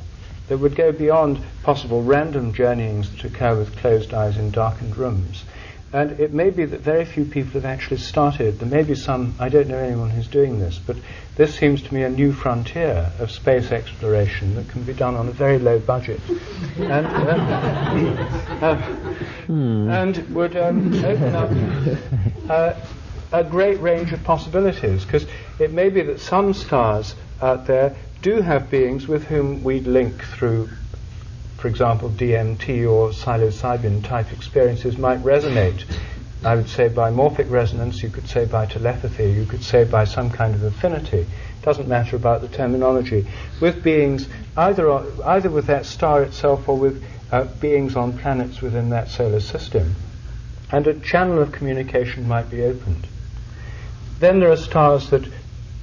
[0.48, 5.44] that would go beyond possible random journeyings that occur with closed eyes in darkened rooms.
[5.90, 8.58] And it may be that very few people have actually started.
[8.58, 10.96] There may be some, I don't know anyone who's doing this, but
[11.36, 15.28] this seems to me a new frontier of space exploration that can be done on
[15.28, 16.20] a very low budget.
[16.76, 18.76] and, uh, uh,
[19.46, 19.88] hmm.
[19.88, 21.50] and would um, open up
[22.50, 22.74] uh,
[23.32, 25.26] a great range of possibilities, because
[25.58, 30.22] it may be that some stars out there do have beings with whom we link
[30.22, 30.68] through
[31.58, 35.84] for example, DMT or psilocybin type experiences might resonate.
[36.44, 40.04] I would say by morphic resonance, you could say by telepathy, you could say by
[40.04, 41.18] some kind of affinity.
[41.18, 43.26] It Doesn't matter about the terminology.
[43.60, 44.88] With beings, either,
[45.24, 49.96] either with that star itself or with uh, beings on planets within that solar system.
[50.70, 53.04] And a channel of communication might be opened.
[54.20, 55.24] Then there are stars that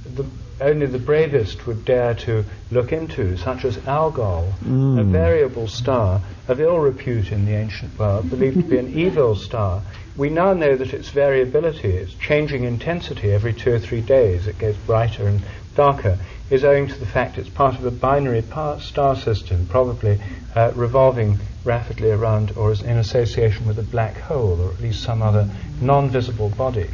[0.06, 0.24] the
[0.60, 5.00] only the bravest would dare to look into, such as Algol, mm.
[5.00, 9.34] a variable star of ill repute in the ancient world, believed to be an evil
[9.34, 9.82] star.
[10.16, 14.58] We now know that its variability, its changing intensity every two or three days, it
[14.58, 15.42] gets brighter and
[15.74, 18.42] darker, is owing to the fact it's part of a binary
[18.80, 20.20] star system, probably
[20.54, 25.02] uh, revolving rapidly around or is in association with a black hole or at least
[25.02, 25.50] some other
[25.80, 26.88] non visible body.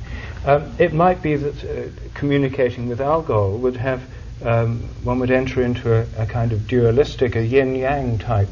[0.44, 4.02] Um, it might be that uh, communicating with Algol would have,
[4.44, 8.48] um, one would enter into a, a, kind of dualistic, a yin yang type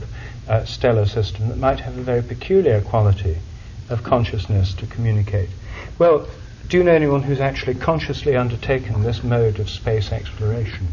[0.49, 3.38] uh, stellar system that might have a very peculiar quality
[3.88, 5.51] of consciousness to communicate.
[5.99, 6.28] Well,
[6.68, 10.86] do you know anyone who's actually consciously undertaken this mode of space exploration?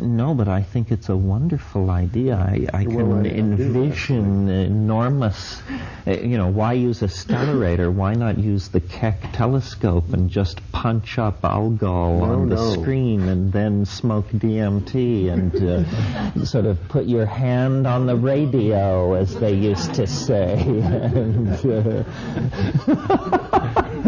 [0.00, 2.36] No, but I think it's a wonderful idea.
[2.36, 5.60] I, I can well, I envision enormous,
[6.06, 7.92] uh, you know, why use a stellarator?
[7.92, 12.74] Why not use the Keck telescope and just punch up Algol no, on the no.
[12.74, 19.14] screen and then smoke DMT and uh, sort of put your hand on the radio,
[19.14, 20.54] as they used to say.
[20.62, 22.04] and, uh,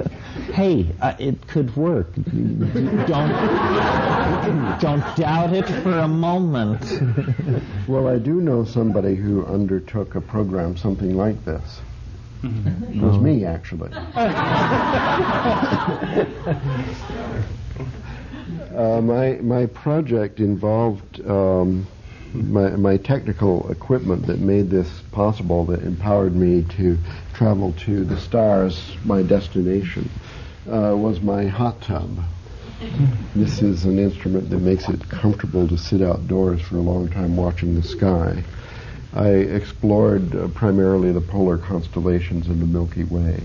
[0.50, 2.14] hey, uh, it could work.
[3.06, 3.30] don't
[4.80, 6.84] don't doubt it for a moment.
[7.88, 11.80] well, I do know somebody who undertook a program something like this.
[12.42, 13.90] It was me, actually.
[18.74, 21.20] uh, my my project involved.
[21.26, 21.86] Um,
[22.32, 26.96] my, my technical equipment that made this possible, that empowered me to
[27.34, 30.08] travel to the stars, my destination
[30.70, 32.08] uh, was my hot tub.
[33.34, 37.36] This is an instrument that makes it comfortable to sit outdoors for a long time
[37.36, 38.42] watching the sky.
[39.12, 43.42] I explored uh, primarily the polar constellations in the Milky Way.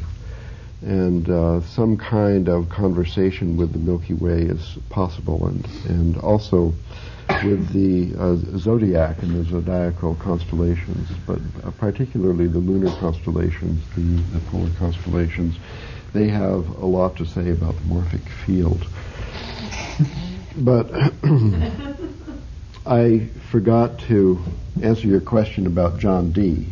[0.81, 6.73] and uh, some kind of conversation with the Milky Way is possible, and and also
[7.43, 14.01] with the uh, zodiac and the zodiacal constellations, but uh, particularly the lunar constellations, the,
[14.37, 15.55] the polar constellations,
[16.15, 18.87] they have a lot to say about the morphic field.
[20.55, 20.89] But
[22.85, 24.39] I forgot to
[24.81, 26.67] answer your question about John Dee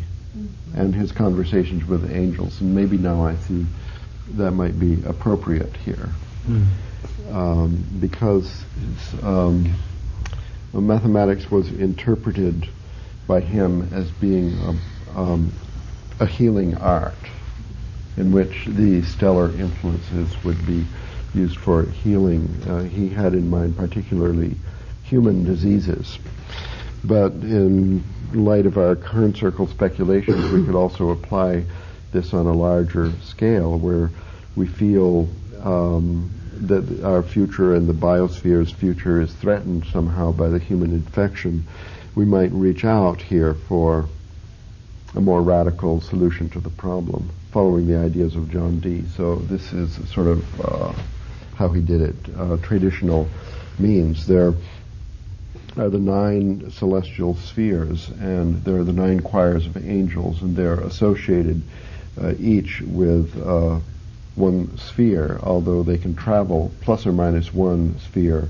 [0.74, 3.66] and his conversations with angels, and maybe now I see
[4.32, 6.08] that might be appropriate here.
[6.48, 6.66] Mm.
[7.30, 8.64] Um, because
[9.22, 9.74] um,
[10.72, 12.66] mathematics was interpreted
[13.26, 15.52] by him as being a, um,
[16.18, 17.14] a healing art
[18.16, 20.84] in which the stellar influences would be
[21.34, 22.48] used for healing.
[22.66, 24.54] Uh, he had in mind particularly
[25.02, 26.18] human diseases.
[27.02, 31.64] But in light of our current circle speculations, we could also apply
[32.12, 34.10] this on a larger scale where
[34.56, 35.28] we feel
[35.62, 41.66] um, that our future and the biosphere's future is threatened somehow by the human infection,
[42.14, 44.06] we might reach out here for
[45.14, 49.04] a more radical solution to the problem, following the ideas of John Dee.
[49.16, 50.92] So this is sort of uh,
[51.54, 52.16] how he did it.
[52.36, 53.28] Uh, traditional
[53.78, 54.54] means there
[55.76, 60.80] are the nine celestial spheres, and there are the nine choirs of angels, and they're
[60.80, 61.62] associated
[62.20, 63.78] uh, each with uh,
[64.34, 68.48] one sphere, although they can travel plus or minus one sphere.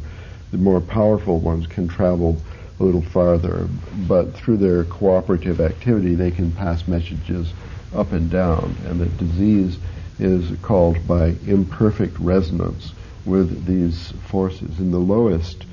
[0.51, 2.41] The more powerful ones can travel
[2.81, 3.69] a little farther,
[4.09, 7.53] but through their cooperative activity, they can pass messages
[7.95, 9.79] up and down, and the disease
[10.19, 12.93] is called by imperfect resonance
[13.25, 14.79] with these forces.
[14.79, 15.65] In the lowest,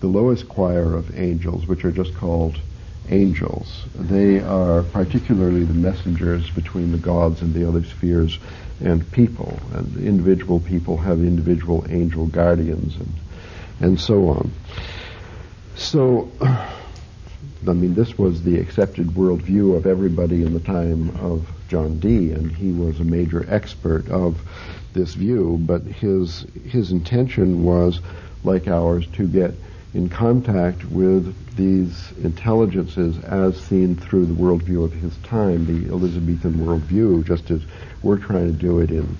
[0.00, 2.58] the lowest choir of angels, which are just called
[3.08, 8.38] angels, they are particularly the messengers between the gods and the other spheres
[8.80, 13.12] and people, and individual people have individual angel guardians, and
[13.80, 14.50] and so on.
[15.76, 21.98] So, I mean, this was the accepted worldview of everybody in the time of John
[22.00, 24.40] Dee, and he was a major expert of
[24.94, 25.58] this view.
[25.60, 28.00] But his his intention was,
[28.42, 29.54] like ours, to get
[29.94, 36.54] in contact with these intelligences as seen through the worldview of his time, the Elizabethan
[36.54, 37.62] worldview, just as
[38.02, 39.16] we're trying to do it in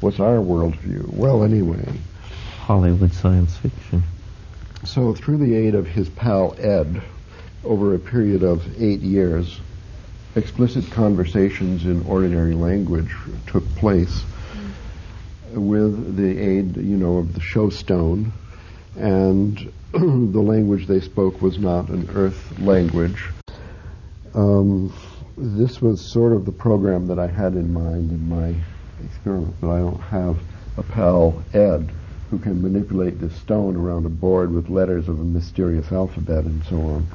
[0.00, 1.08] what's our worldview?
[1.12, 1.88] Well, anyway.
[2.60, 4.02] Hollywood science fiction.
[4.84, 7.02] So, through the aid of his pal Ed,
[7.64, 9.60] over a period of eight years,
[10.36, 13.14] explicit conversations in ordinary language
[13.46, 14.24] took place
[15.52, 18.30] with the aid, you know, of the showstone,
[18.96, 23.30] and the language they spoke was not an earth language.
[24.34, 24.92] Um,
[25.38, 28.54] this was sort of the program that I had in mind in my
[29.04, 30.38] experiment, but I don't have
[30.76, 31.90] a pal, Ed,
[32.30, 36.62] who can manipulate this stone around a board with letters of a mysterious alphabet and
[36.64, 37.08] so on.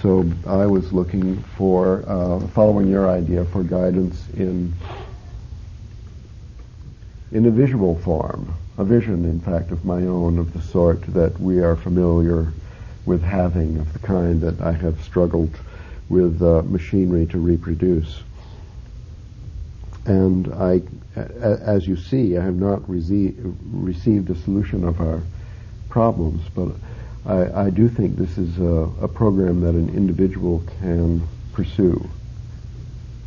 [0.00, 4.72] So I was looking for, uh, following your idea, for guidance in
[7.32, 11.38] in a visual form, a vision, in fact, of my own, of the sort that
[11.40, 12.52] we are familiar
[13.04, 15.50] with having, of the kind that I have struggled
[16.08, 18.22] with uh, machinery to reproduce.
[20.06, 20.80] And I,
[21.16, 23.34] as you see, I have not rece-
[23.70, 25.22] received a solution of our
[25.90, 26.68] problems, but
[27.26, 32.08] I, I do think this is a, a, program that an individual can pursue,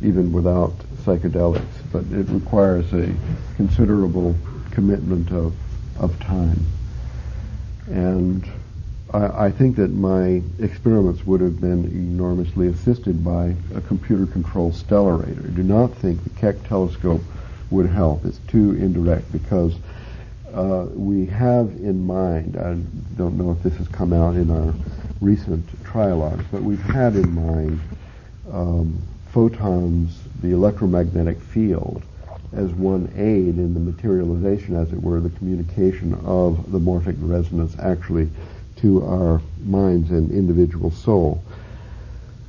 [0.00, 1.62] even without psychedelics.
[1.92, 3.14] But it requires a
[3.56, 4.34] considerable
[4.70, 5.54] commitment of,
[5.98, 6.64] of time.
[7.86, 8.48] And
[9.12, 15.52] I, I think that my experiments would have been enormously assisted by a computer-controlled stellarator.
[15.52, 17.22] I do not think the Keck telescope
[17.70, 18.24] would help.
[18.24, 19.74] It's too indirect because
[20.54, 22.74] uh, we have in mind, I
[23.16, 24.74] don't know if this has come out in our
[25.20, 27.80] recent trialogues, but we've had in mind
[28.52, 29.00] um,
[29.30, 32.02] photons, the electromagnetic field,
[32.52, 37.74] as one aid in the materialization, as it were, the communication of the morphic resonance
[37.78, 38.28] actually
[38.76, 41.42] to our minds and individual soul.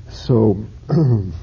[0.10, 0.66] So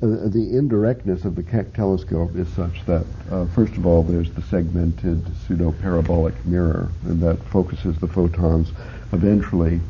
[0.00, 4.42] the indirectness of the Keck telescope is such that, uh, first of all, there's the
[4.42, 8.70] segmented pseudo-parabolic mirror and that focuses the photons
[9.12, 9.80] eventually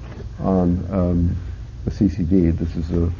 [0.41, 1.37] on um,
[1.87, 2.57] a CCD.
[2.57, 3.13] This is a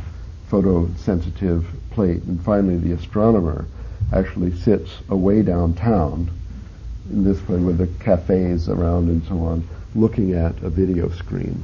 [0.51, 2.23] photosensitive plate.
[2.23, 3.67] And finally, the astronomer
[4.15, 6.31] actually sits away downtown
[7.11, 11.63] in this way with the cafes around and so on looking at a video screen.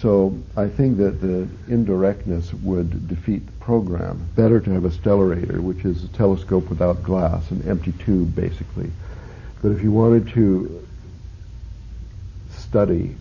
[0.00, 4.26] So I think that the indirectness would defeat the program.
[4.34, 8.90] Better to have a stellarator, which is a telescope without glass, an empty tube basically.
[9.60, 10.86] But if you wanted to
[12.50, 13.16] study,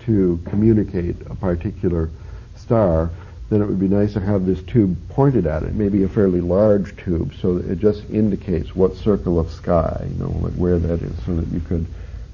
[0.00, 2.10] to communicate a particular
[2.56, 3.10] star,
[3.48, 6.40] then it would be nice to have this tube pointed at it, maybe a fairly
[6.40, 10.78] large tube, so that it just indicates what circle of sky, you know, like where
[10.78, 11.86] that is, so that you could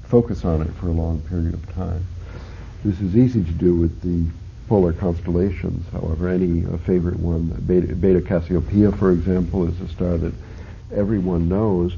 [0.03, 2.05] focus on it for a long period of time.
[2.83, 4.31] This is easy to do with the
[4.67, 6.27] polar constellations, however.
[6.27, 10.33] Any uh, favorite one, Beta, Beta, Cassiopeia, for example, is a star that
[10.93, 11.95] everyone knows.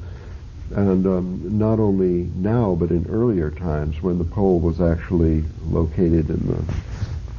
[0.76, 6.30] And um, not only now, but in earlier times when the pole was actually located
[6.30, 6.64] in the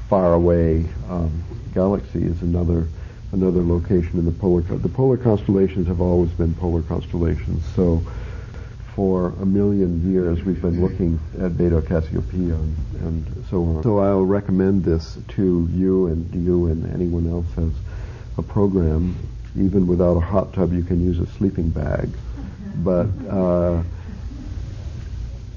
[0.09, 2.89] faraway um, galaxy is another
[3.33, 4.63] another location in the polar.
[4.63, 7.65] The polar constellations have always been polar constellations.
[7.77, 8.03] So
[9.01, 13.83] for a million years we've been looking at Beta Cassiopeia and, and so on.
[13.83, 17.73] So I'll recommend this to you and you and anyone else has
[18.37, 19.17] a program.
[19.57, 22.11] Even without a hot tub, you can use a sleeping bag.
[22.77, 23.83] But uh,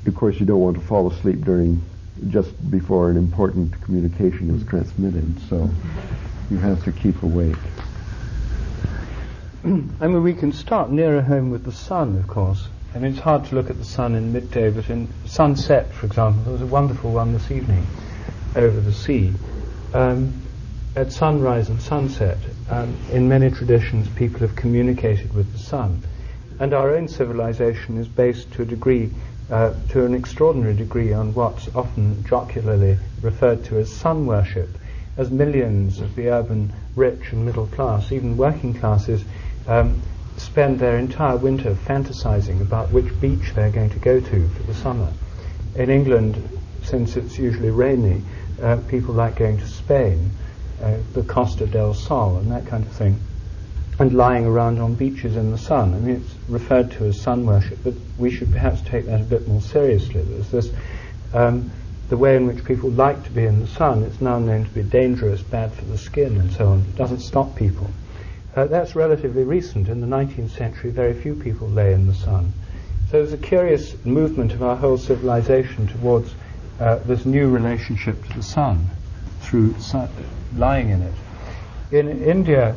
[0.05, 1.81] of course, you don't want to fall asleep during
[2.29, 5.37] just before an important communication is transmitted.
[5.49, 5.69] So
[6.49, 7.57] you have to keep awake.
[9.65, 12.69] I mean, we can start nearer home with the sun, of course.
[12.95, 16.05] I mean, it's hard to look at the sun in midday, but in sunset, for
[16.05, 17.83] example, there was a wonderful one this evening
[18.55, 19.33] over the sea.
[19.95, 20.41] Um,
[20.95, 22.37] at sunrise and sunset,
[22.69, 26.03] um, in many traditions, people have communicated with the sun.
[26.59, 29.09] And our own civilization is based to a degree,
[29.49, 34.69] uh, to an extraordinary degree, on what's often jocularly referred to as sun worship,
[35.17, 39.23] as millions of the urban rich and middle class, even working classes,
[39.65, 39.99] um,
[40.37, 44.73] spend their entire winter fantasizing about which beach they're going to go to for the
[44.73, 45.11] summer.
[45.75, 46.37] In England,
[46.83, 48.21] since it's usually rainy,
[48.61, 50.31] uh, people like going to Spain,
[50.81, 53.19] uh, the Costa del Sol, and that kind of thing,
[53.99, 55.93] and lying around on beaches in the sun.
[55.93, 59.23] I mean, it's referred to as sun worship, but we should perhaps take that a
[59.23, 60.21] bit more seriously.
[60.21, 60.71] There's this.
[61.33, 61.71] Um,
[62.09, 64.69] the way in which people like to be in the sun, it's now known to
[64.69, 66.79] be dangerous, bad for the skin, and so on.
[66.81, 67.89] It doesn't stop people.
[68.55, 69.87] Uh, that's relatively recent.
[69.89, 72.53] In the 19th century, very few people lay in the sun.
[73.09, 76.33] So there's a curious movement of our whole civilization towards
[76.79, 78.89] uh, this new relationship to the sun
[79.41, 80.07] through sun,
[80.55, 81.13] lying in it.
[81.91, 82.75] In India,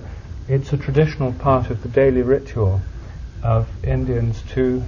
[0.49, 2.81] it's a traditional part of the daily ritual
[3.43, 4.83] of Indians to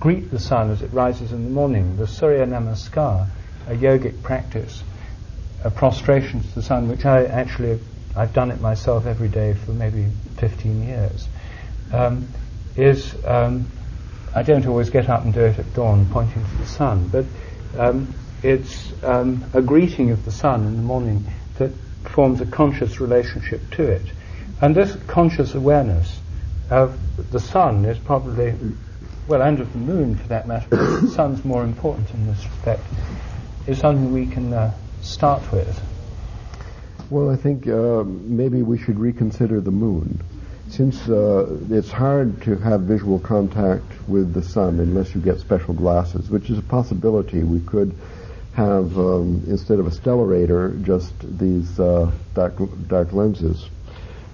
[0.00, 3.26] greet the sun as it rises in the morning, the Surya Namaskar,
[3.68, 4.82] a yogic practice,
[5.62, 7.78] a prostration to the sun, which I actually
[8.16, 11.28] I've done it myself every day for maybe 15 years,
[11.92, 12.28] um,
[12.76, 13.66] is um,
[14.34, 17.24] I don't always get up and do it at dawn pointing to the sun, but
[17.78, 18.12] um,
[18.42, 21.24] it's um, a greeting of the sun in the morning
[21.56, 21.70] that
[22.04, 24.06] forms a conscious relationship to it.
[24.60, 26.20] And this conscious awareness
[26.70, 26.98] of
[27.30, 28.54] the sun is probably,
[29.28, 32.84] well, and of the moon for that matter, the sun's more important in this respect,
[33.66, 35.80] is something we can uh, start with.
[37.10, 40.22] Well, I think uh, maybe we should reconsider the moon.
[40.70, 45.74] Since uh, it's hard to have visual contact with the sun unless you get special
[45.74, 47.42] glasses, which is a possibility.
[47.42, 47.94] We could
[48.54, 52.54] have, um, instead of a stellarator, just these uh, dark,
[52.88, 53.68] dark lenses.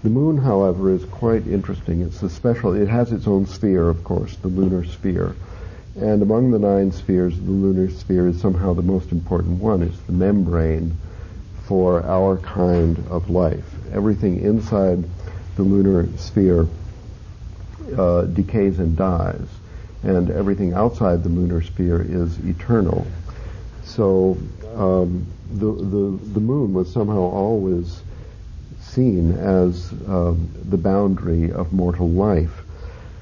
[0.05, 2.03] The moon, however, is quite interesting.
[2.03, 5.35] It's a special, it has its own sphere, of course, the lunar sphere.
[5.97, 9.83] And among the nine spheres, the lunar sphere is somehow the most important one.
[9.83, 10.97] It's the membrane
[11.71, 13.65] for our kind of life.
[13.93, 15.05] Everything inside
[15.55, 16.67] the lunar sphere
[17.97, 19.47] uh, decays and dies,
[20.03, 23.07] and everything outside the lunar sphere is eternal.
[23.85, 24.37] So
[24.75, 28.03] um, the, the, the moon was somehow always
[28.81, 32.63] seen as um, the boundary of mortal life.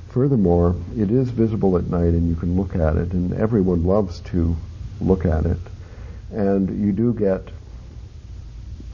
[0.09, 4.21] Furthermore, it is visible at night and you can look at it, and everyone loves
[4.21, 4.57] to
[5.03, 5.61] look at it.
[6.33, 7.43] And you do get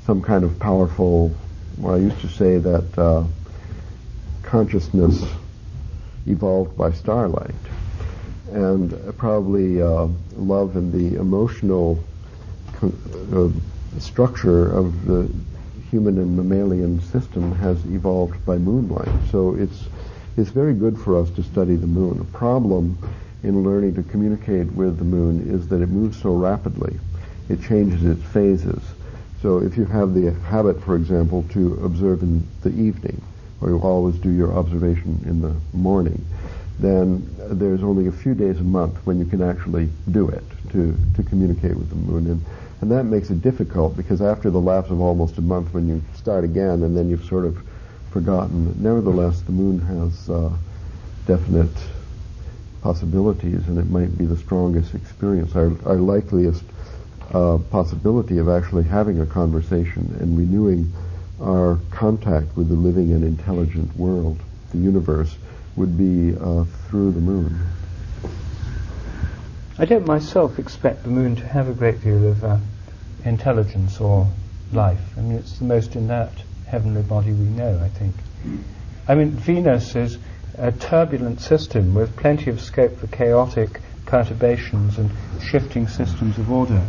[0.05, 1.35] some kind of powerful.
[1.79, 3.25] Well, I used to say that uh,
[4.43, 5.25] consciousness
[6.27, 7.55] evolved by starlight,
[8.53, 12.03] and probably uh, love and the emotional
[12.83, 13.49] uh,
[13.99, 15.29] structure of the
[15.91, 19.31] human and mammalian system has evolved by moonlight.
[19.31, 19.85] So it's
[20.37, 22.21] it's very good for us to study the moon.
[22.21, 22.99] A problem
[23.43, 26.99] in learning to communicate with the moon is that it moves so rapidly.
[27.49, 28.83] It changes its phases
[29.45, 33.21] so if you have the habit, for example, to observe in the evening,
[33.61, 36.25] or you always do your observation in the morning,
[36.79, 40.97] then there's only a few days a month when you can actually do it to,
[41.15, 42.27] to communicate with the moon.
[42.31, 42.41] And
[42.81, 46.03] And that makes it difficult because after the lapse of almost a month when you
[46.15, 47.57] start again and then you've sort of
[48.11, 48.75] forgotten.
[48.83, 50.57] Nevertheless, the moon has uh,
[51.27, 51.77] definite
[52.81, 56.65] possibilities and it might be the strongest experience, our, our likeliest
[57.33, 60.93] uh, possibility of actually having a conversation and renewing
[61.41, 64.39] our contact with the living and intelligent world,
[64.73, 65.37] the universe,
[65.77, 67.59] would be uh, through the moon.
[69.77, 72.59] I don't myself expect the moon to have a great deal of uh,
[73.25, 74.29] intelligence or
[74.73, 75.01] life.
[75.17, 76.33] I mean, it's the most inert
[76.67, 78.15] heavenly body we know, I think.
[79.09, 80.19] I mean, Venus is
[80.57, 85.11] a turbulent system with plenty of scope for chaotic perturbations and
[85.43, 86.85] shifting systems of order.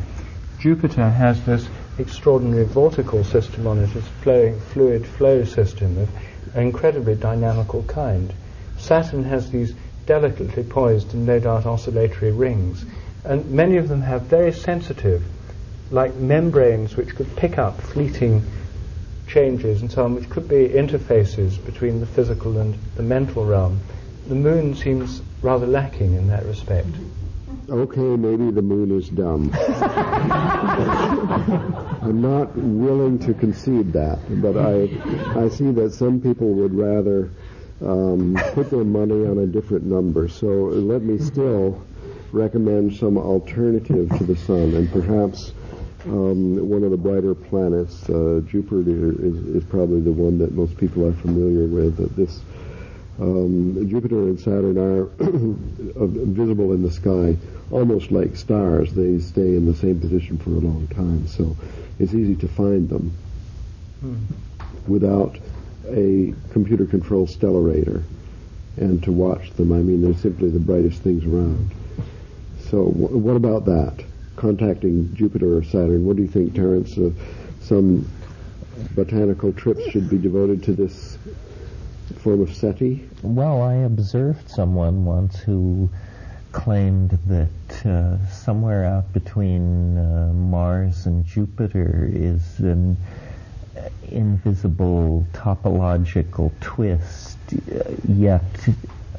[0.65, 1.69] Jupiter has this
[1.99, 6.09] extraordinary vortical system on it, this flowing fluid flow system of
[6.55, 8.33] incredibly dynamical kind.
[8.75, 9.75] Saturn has these
[10.07, 12.83] delicately poised and no doubt oscillatory rings,
[13.23, 15.23] and many of them have very sensitive,
[15.91, 18.41] like membranes which could pick up fleeting
[19.27, 23.79] changes and so on, which could be interfaces between the physical and the mental realm.
[24.27, 26.89] The moon seems rather lacking in that respect.
[27.67, 29.49] Okay, maybe the moon is dumb.
[32.01, 34.83] I'm not willing to concede that, but I,
[35.39, 37.31] I see that some people would rather
[37.81, 40.27] um, put their money on a different number.
[40.27, 41.83] So let me still
[42.31, 45.51] recommend some alternative to the sun, and perhaps
[46.05, 50.77] um, one of the brighter planets, uh, Jupiter, is, is probably the one that most
[50.77, 51.97] people are familiar with.
[51.97, 52.41] That this
[53.19, 57.37] um, Jupiter and Saturn are visible in the sky
[57.71, 58.93] almost like stars.
[58.93, 61.55] They stay in the same position for a long time, so
[61.99, 63.15] it's easy to find them
[64.01, 64.15] hmm.
[64.87, 65.37] without
[65.87, 68.03] a computer-controlled stellarator
[68.77, 69.71] and to watch them.
[69.71, 71.71] I mean, they're simply the brightest things around.
[72.69, 74.03] So, w- what about that?
[74.35, 76.05] Contacting Jupiter or Saturn.
[76.05, 76.97] What do you think, Terence?
[76.97, 77.11] Uh,
[77.61, 78.09] some
[78.93, 81.17] botanical trips should be devoted to this
[82.25, 83.07] form of SETI?
[83.21, 85.91] Well, I observed someone once who
[86.53, 92.97] claimed that uh, somewhere out between uh, Mars and Jupiter is an
[94.09, 98.41] invisible topological twist uh, yet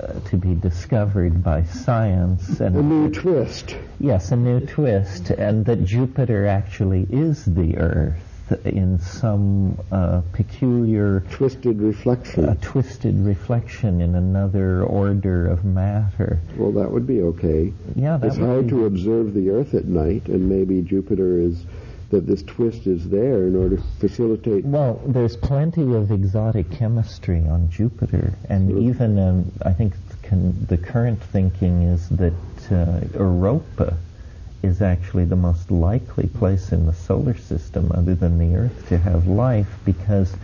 [0.01, 2.59] uh, to be discovered by science.
[2.59, 3.77] And a new twist.
[4.01, 8.26] Yes, a new twist, and that Jupiter actually is the Earth
[8.65, 12.49] in some uh, peculiar twisted reflection.
[12.49, 16.39] A twisted reflection in another order of matter.
[16.57, 17.73] Well, that would be okay.
[17.95, 21.65] Yeah, it's hard to observe the Earth at night, and maybe Jupiter is
[22.11, 24.65] that this twist is there in order to facilitate.
[24.65, 28.79] Well, there's plenty of exotic chemistry on Jupiter, and sure.
[28.79, 29.95] even um, I think
[30.69, 32.33] the current thinking is that
[32.71, 33.97] uh, Europa
[34.67, 38.99] is actually the most likely place in the solar system other than the Earth to
[38.99, 40.37] have life because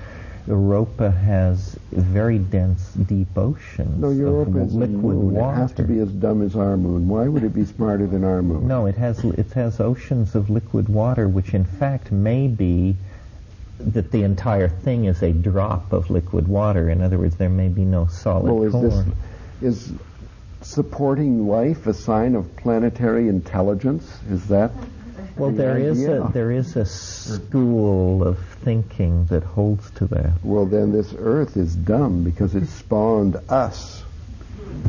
[0.47, 4.01] Europa has very dense, deep oceans.
[4.01, 5.53] No, Europa is liquid water.
[5.53, 7.09] It has to be as dumb as our moon.
[7.09, 8.67] Why would it be smarter than our moon?
[8.67, 12.97] No, it has it has oceans of liquid water, which in fact may be
[13.79, 16.89] that the entire thing is a drop of liquid water.
[16.89, 19.05] In other words, there may be no solid well, is core.
[19.61, 19.93] This, is
[20.65, 24.19] supporting life a sign of planetary intelligence?
[24.31, 24.73] Is that
[25.37, 30.33] well, the there is a there is a school of thinking that holds to that.
[30.43, 34.03] Well, then this Earth is dumb because it spawned us.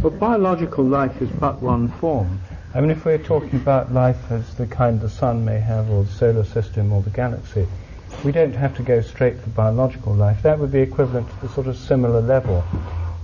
[0.01, 2.41] But biological life is but one form.
[2.73, 6.03] I mean, if we're talking about life as the kind the sun may have, or
[6.03, 7.67] the solar system, or the galaxy,
[8.23, 10.41] we don't have to go straight for biological life.
[10.41, 12.63] That would be equivalent to the sort of similar level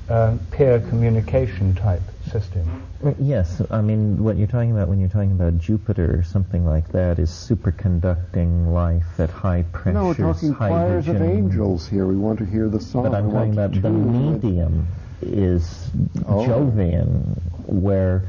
[0.09, 2.84] um, peer communication type system.
[3.19, 6.91] Yes, I mean what you're talking about when you're talking about Jupiter or something like
[6.91, 9.93] that is superconducting life at high pressures.
[9.93, 12.06] No, we're talking choirs of angels here.
[12.06, 13.03] We want to hear the song.
[13.03, 14.88] But I'm talking about the medium
[15.22, 15.89] is
[16.27, 16.45] oh.
[16.45, 18.23] Jovian, where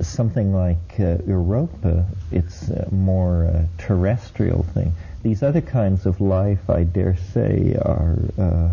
[0.00, 4.92] something like uh, Europa, it's a more uh, terrestrial thing.
[5.22, 8.72] These other kinds of life, I dare say, are uh,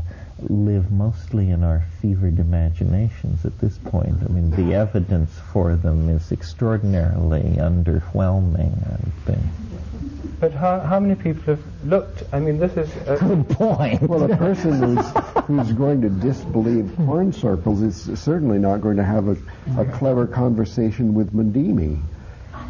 [0.50, 4.18] live mostly in our fevered imaginations at this point.
[4.24, 9.44] I mean, the evidence for them is extraordinarily underwhelming, I think.
[10.40, 12.24] But how, how many people have looked?
[12.34, 14.02] I mean, this is a good point.
[14.02, 15.06] Well, a person who's,
[15.46, 19.38] who's going to disbelieve corn circles is certainly not going to have a,
[19.80, 21.34] a clever conversation with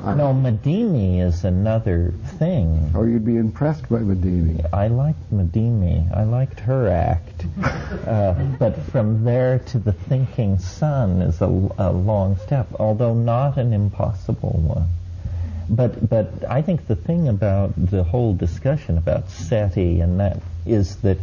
[0.05, 0.17] Madimi.
[0.17, 2.91] No, Madimi is another thing.
[2.93, 4.63] Oh, you'd be impressed by Madimi.
[4.71, 6.15] I liked Madimi.
[6.15, 7.45] I liked her act.
[8.07, 13.57] uh, but from there to the thinking sun is a, a long step, although not
[13.57, 14.89] an impossible one.
[15.67, 20.97] But but I think the thing about the whole discussion about SETI and that is
[20.97, 21.17] that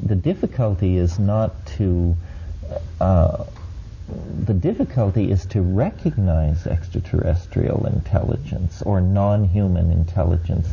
[0.00, 2.14] the difficulty is not to
[3.00, 3.44] uh,
[4.44, 10.68] the difficulty is to recognize extraterrestrial intelligence or non-human intelligence.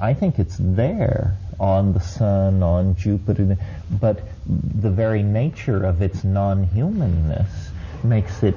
[0.00, 3.56] I think it's there on the sun, on Jupiter,
[4.00, 7.70] but the very nature of its non-humanness
[8.04, 8.54] makes it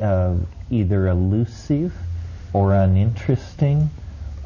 [0.00, 0.36] uh,
[0.70, 1.92] either elusive
[2.54, 3.90] or uninteresting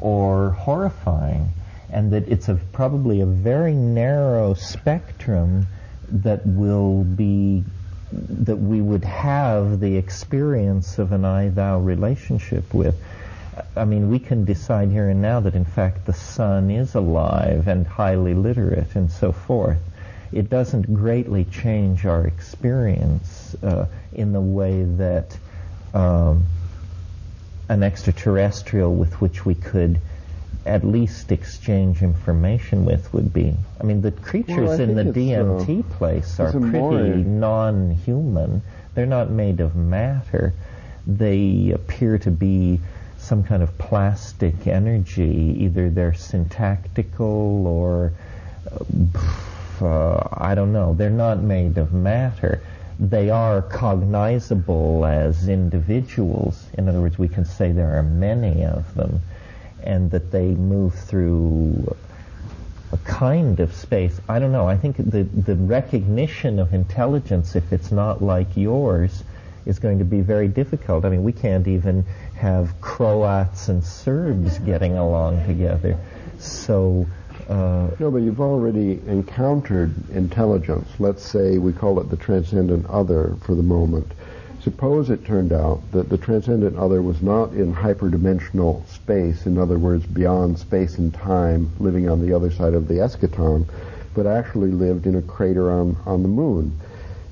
[0.01, 1.49] or horrifying,
[1.89, 5.67] and that it's a, probably a very narrow spectrum
[6.09, 7.63] that will be
[8.11, 12.95] that we would have the experience of an I-thou relationship with.
[13.75, 17.67] I mean, we can decide here and now that in fact the sun is alive
[17.67, 19.79] and highly literate and so forth.
[20.31, 25.37] It doesn't greatly change our experience uh, in the way that
[25.93, 26.45] um,
[27.69, 29.99] an extraterrestrial with which we could
[30.65, 33.55] at least exchange information with would be.
[33.79, 38.61] I mean, the creatures Well, in the uh, DMT place are pretty more- non-human.
[38.95, 40.53] They're not made of matter.
[41.05, 42.79] They appear to be
[43.17, 45.55] some kind of plastic energy.
[45.59, 48.13] Either they're syntactical or
[49.81, 50.93] uh, I don't know.
[50.93, 52.61] They're not made of matter.
[52.99, 56.65] They are cognizable as individuals.
[56.77, 59.21] In other words, we can say there are many of them,
[59.85, 61.95] and that they move through
[62.91, 64.19] a kind of space.
[64.29, 64.67] I don't know.
[64.67, 69.23] I think the the recognition of intelligence, if it's not like yours,
[69.65, 71.05] is going to be very difficult.
[71.05, 72.05] I mean, we can't even
[72.35, 75.97] have Croats and Serbs getting along together.
[76.39, 77.05] So.
[77.49, 80.89] Uh, No, but you've already encountered intelligence.
[80.97, 84.11] Let's say we call it the transcendent other for the moment.
[84.65, 89.77] Suppose it turned out that the transcendent other was not in hyperdimensional space, in other
[89.77, 93.67] words, beyond space and time, living on the other side of the eschaton,
[94.15, 96.79] but actually lived in a crater on, on the moon.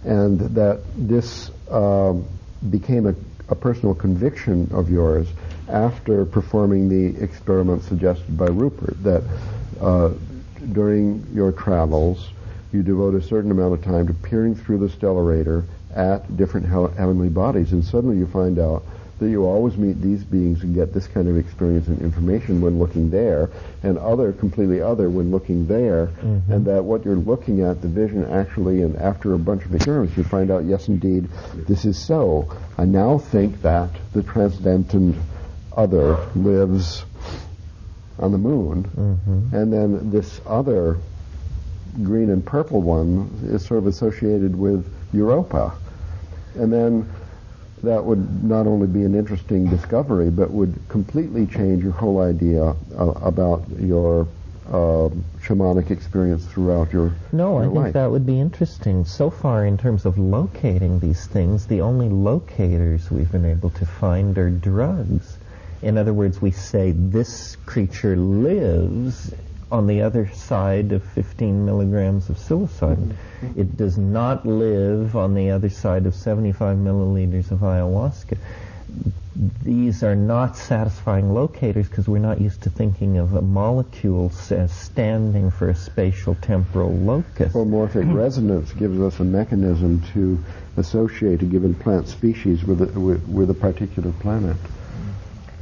[0.04, 2.28] And that this um,
[2.70, 3.16] became a,
[3.50, 5.28] a personal conviction of yours
[5.68, 9.24] after performing the experiment suggested by Rupert, that
[9.82, 10.12] uh,
[10.72, 12.30] during your travels,
[12.72, 15.66] you devote a certain amount of time to peering through the stellarator
[15.96, 18.84] at different hel- heavenly bodies, and suddenly you find out
[19.20, 22.80] that you always meet these beings and get this kind of experience and information when
[22.80, 23.50] looking there,
[23.84, 26.52] and other, completely other, when looking there, mm-hmm.
[26.52, 30.18] and that what you're looking at, the vision actually, and after a bunch of experiments,
[30.18, 32.52] you find out, yes, indeed, this is so.
[32.78, 35.16] I now think that the transcendent
[35.76, 37.06] other lives
[38.20, 39.56] on the moon, mm-hmm.
[39.56, 40.98] and then this other
[42.02, 45.78] green and purple one is sort of associated with Europa.
[46.56, 47.10] And then
[47.84, 52.64] that would not only be an interesting discovery, but would completely change your whole idea
[52.98, 54.28] uh, about your
[54.68, 55.10] uh,
[55.42, 57.94] shamanic experience throughout your, No, I think life.
[57.94, 59.04] that would be interesting.
[59.04, 63.86] So far, in terms of locating these things, the only locators we've been able to
[63.86, 65.38] find are drugs.
[65.82, 69.34] In other words, we say this creature lives
[69.74, 73.16] on the other side of 15 milligrams of psilocybin.
[73.42, 73.60] Mm-hmm.
[73.60, 78.38] It does not live on the other side of 75 milliliters of ayahuasca.
[79.64, 84.72] These are not satisfying locators because we're not used to thinking of a molecule as
[84.72, 87.52] standing for a spatial temporal locus.
[87.52, 90.38] Homomorphic resonance gives us a mechanism to
[90.78, 94.58] associate a given plant species with a, with, with a particular planet.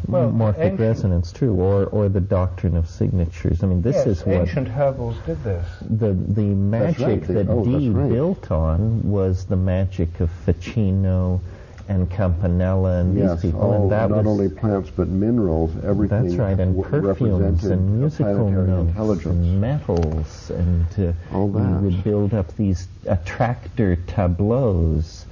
[0.08, 3.64] Well, morphic ancient- resonance, true, or or the doctrine of signatures.
[3.64, 5.66] I mean, this yes, is what ancient herbals did this.
[5.90, 7.24] the the magic right.
[7.28, 8.10] That oh, Dee right.
[8.10, 11.42] built on was the magic of Ficino
[11.88, 15.72] and Campanella and yes, these people, all, and that not was only plants but minerals,
[15.84, 16.24] everything.
[16.24, 21.82] that's right, and w- perfumes and musical notes and metals, and uh, All we that.
[21.82, 25.26] would build up these attractor tableaus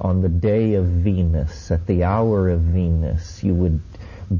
[0.00, 3.42] on the day of Venus, at the hour of Venus.
[3.42, 3.80] You would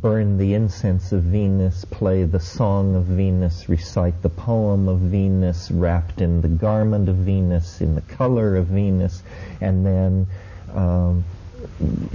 [0.01, 5.71] burn the incense of Venus, play the song of Venus, recite the poem of Venus,
[5.71, 9.23] wrapped in the garment of Venus, in the color of Venus,
[9.61, 10.27] and then
[10.75, 11.25] um,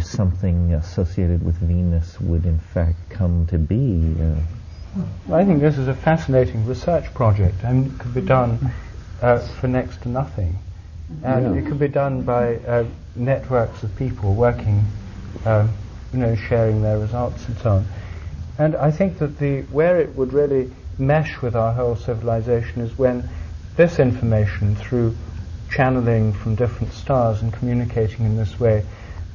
[0.01, 4.15] something associated with Venus would in fact come to be.
[4.22, 8.72] Uh, I think this is a fascinating research project, and it could be done
[9.22, 10.57] uh, for next to nothing.
[11.23, 11.61] And Yeah.
[11.61, 12.85] it could be done by uh,
[13.15, 14.85] networks of people working,
[15.45, 15.69] um,
[16.14, 17.88] you know, sharing their results and so on.
[18.57, 22.98] And I think that the where it would really mesh with our whole civilization is
[22.98, 23.30] when
[23.77, 25.15] this information, through
[25.69, 28.84] channeling from different stars and communicating in this way,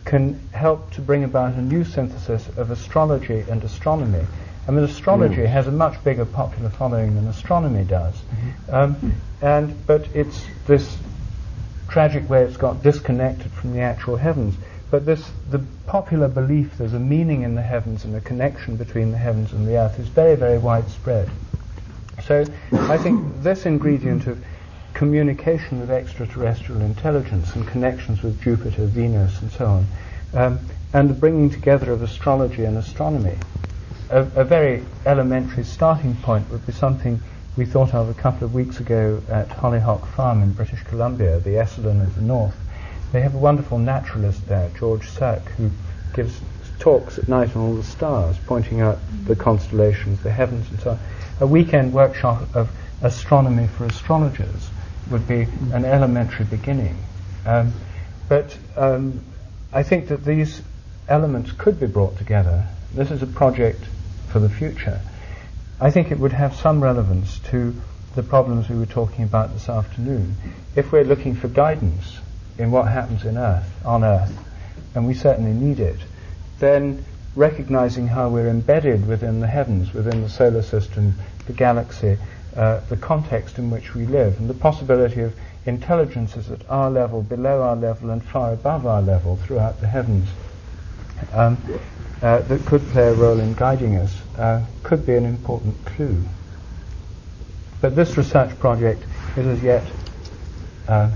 [0.04, 4.26] can help to bring about a new synthesis of astrology and astronomy.
[4.66, 5.52] I mean, astrology Yes.
[5.52, 8.22] has a much bigger popular following than astronomy does,
[8.68, 10.98] um, and but it's this
[11.88, 14.56] tragic way it's got disconnected from the actual heavens.
[14.94, 15.58] But this, the
[15.88, 19.66] popular belief there's a meaning in the heavens and a connection between the heavens and
[19.66, 21.28] the earth is very, very widespread.
[22.22, 24.38] So I think this ingredient of
[24.92, 29.86] communication with extraterrestrial intelligence and connections with Jupiter, Venus, and so on,
[30.32, 30.60] um,
[30.92, 33.36] and the bringing together of astrology and astronomy,
[34.10, 37.20] a, a very elementary starting point would be something
[37.56, 41.56] we thought of a couple of weeks ago at Hollyhock Farm in British Columbia, the
[41.56, 42.54] Esalen of the North.
[43.14, 45.70] They have a wonderful naturalist there, George Cirk, who
[46.14, 46.40] gives
[46.80, 50.90] talks at night on all the stars, pointing out the constellations, the heavens, and so
[50.90, 50.98] on.
[51.38, 52.72] A weekend workshop of
[53.02, 54.68] astronomy for astrologers
[55.12, 55.42] would be
[55.72, 56.96] an elementary beginning.
[57.46, 57.72] Um,
[58.28, 59.20] but um,
[59.72, 60.60] I think that these
[61.06, 62.66] elements could be brought together.
[62.94, 63.84] This is a project
[64.26, 65.00] for the future.
[65.80, 67.80] I think it would have some relevance to
[68.16, 70.34] the problems we were talking about this afternoon.
[70.74, 72.18] If we're looking for guidance
[72.58, 74.32] in what happens in Earth, on Earth,
[74.94, 75.98] and we certainly need it,
[76.58, 77.04] then
[77.36, 81.14] recognizing how we're embedded within the heavens, within the solar system,
[81.46, 82.16] the galaxy,
[82.56, 85.34] uh, the context in which we live, and the possibility of
[85.66, 90.28] intelligences at our level, below our level, and far above our level throughout the heavens
[91.32, 91.58] um,
[92.22, 96.22] uh, that could play a role in guiding us uh, could be an important clue.
[97.80, 99.02] But this research project
[99.36, 99.84] is as yet
[100.86, 101.10] uh,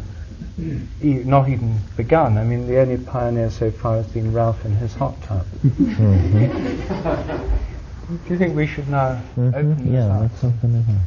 [0.58, 2.36] e- not even begun.
[2.38, 5.46] I mean, the only pioneer so far has been Ralph in his hot tub.
[5.62, 5.70] Do
[8.30, 10.20] you think we should now open this Yeah, up?
[10.22, 10.98] that's something to know.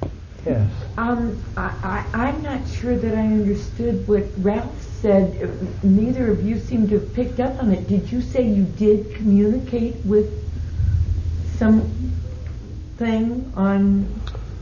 [0.46, 0.72] Yes.
[0.98, 1.72] Um, I,
[2.14, 5.84] I, I'm not sure that I understood what Ralph said.
[5.84, 7.88] Neither of you seem to have picked up on it.
[7.88, 10.28] Did you say you did communicate with
[11.58, 11.92] something
[13.56, 14.06] on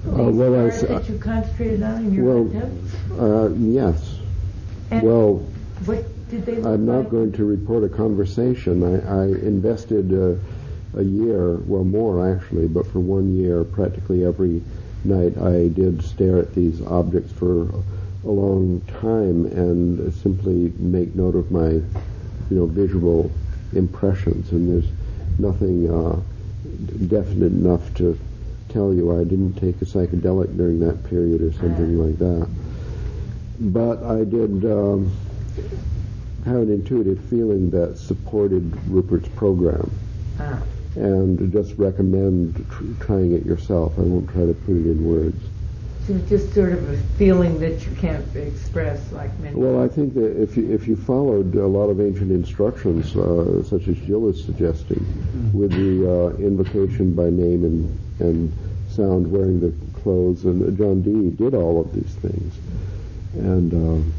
[0.07, 2.71] Uh, these well, I stars that you concentrated on in your Well.
[3.19, 4.18] Uh, yes.
[4.91, 5.35] And Well,
[5.85, 7.09] what did they I'm not like?
[7.11, 8.83] going to report a conversation.
[8.83, 10.35] I, I invested uh,
[10.97, 14.61] a year, well, more actually, but for one year, practically every
[15.03, 17.69] night, I did stare at these objects for
[18.25, 21.85] a long time and simply make note of my, you
[22.49, 23.31] know, visual
[23.73, 24.51] impressions.
[24.51, 24.91] And there's
[25.37, 26.19] nothing uh,
[27.07, 28.19] definite enough to
[28.69, 32.47] tell you I didn't take a psychedelic during that period or something like that.
[33.59, 34.65] But I did.
[34.65, 35.11] Um,
[36.45, 39.91] have an intuitive feeling that supported Rupert's program
[40.39, 40.63] Ah.
[40.95, 43.93] and just recommend tr- trying it yourself.
[43.99, 45.35] I won't try to put it in words.
[46.07, 49.53] So it's just sort of a feeling that you can't express like many.
[49.53, 53.61] Well, I think that if you, if you followed a lot of ancient instructions, uh,
[53.63, 55.05] such as Jill is suggesting,
[55.53, 58.53] with the uh, invocation by name and, and
[58.89, 62.55] sound, wearing the clothes, and John Dee did all of these things.
[63.33, 64.13] And um,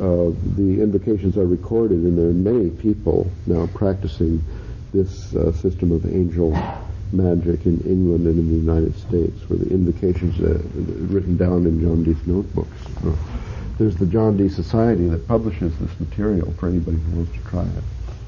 [0.00, 4.42] uh, the invocations are recorded, and there are many people now practicing
[4.92, 6.50] this uh, system of angel
[7.12, 10.58] magic in England and in the United States, where the invocations are
[11.12, 12.76] written down in John Dee's notebooks.
[13.04, 13.12] Uh,
[13.78, 17.62] there's the John Dee Society that publishes this material for anybody who wants to try
[17.62, 17.84] it.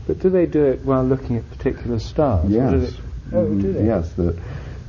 [0.07, 2.51] But do they do it while looking at particular stars?
[2.51, 2.97] Yes.
[3.31, 3.85] they- oh, do they?
[3.87, 4.13] Yes.
[4.15, 4.41] The,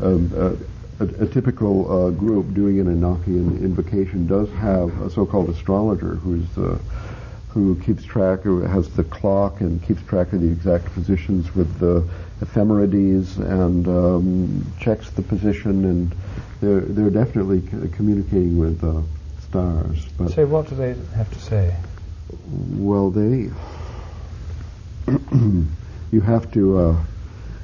[0.01, 0.53] um, uh,
[0.99, 6.57] a, a typical uh, group doing an Enochian invocation does have a so-called astrologer who's
[6.57, 6.77] uh,
[7.49, 11.77] who keeps track, who has the clock and keeps track of the exact positions with
[11.79, 12.03] the
[12.41, 16.15] ephemerides and um, checks the position, and
[16.61, 19.01] they're they're definitely c- communicating with uh,
[19.39, 20.03] stars.
[20.17, 21.75] But So what do they have to say?
[22.71, 23.51] well, they
[26.11, 27.03] you have to uh,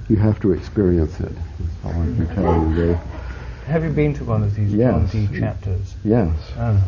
[0.08, 1.32] you have to experience it.
[1.60, 2.74] That's all I can tell you.
[2.76, 3.19] They,
[3.70, 5.12] Have you been to one of these Yes.
[5.12, 5.96] Dee chapters?
[6.04, 6.82] yes, Oh.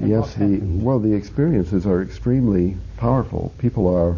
[0.00, 0.34] Yes.
[0.34, 3.52] The well, the experiences are extremely powerful.
[3.58, 4.16] People are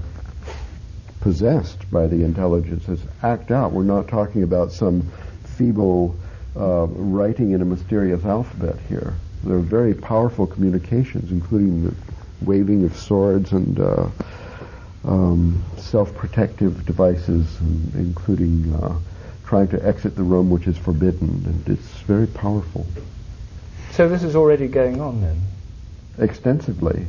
[1.22, 3.00] possessed by the intelligences.
[3.22, 3.72] Act out.
[3.72, 5.00] We're not talking about some
[5.44, 6.14] feeble
[6.56, 9.14] uh, writing in a mysterious alphabet here.
[9.44, 11.94] There are very powerful communications, including the
[12.42, 14.08] waving of swords and uh,
[15.04, 18.96] um, self-protective devices, and including uh,
[19.54, 22.84] trying to exit the room which is forbidden, and it's very powerful,
[23.92, 25.40] So this is already going on then?
[26.18, 27.06] extensively.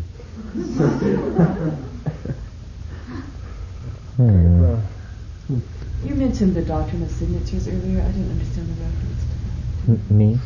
[4.18, 4.78] Hmm.
[6.06, 8.00] You mentioned the doctrine of signatures earlier.
[8.02, 10.40] I didn't understand the reference to M- Me?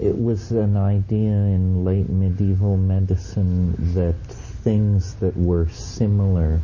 [0.00, 4.14] It was an idea in late medieval medicine that
[4.62, 6.60] things that were similar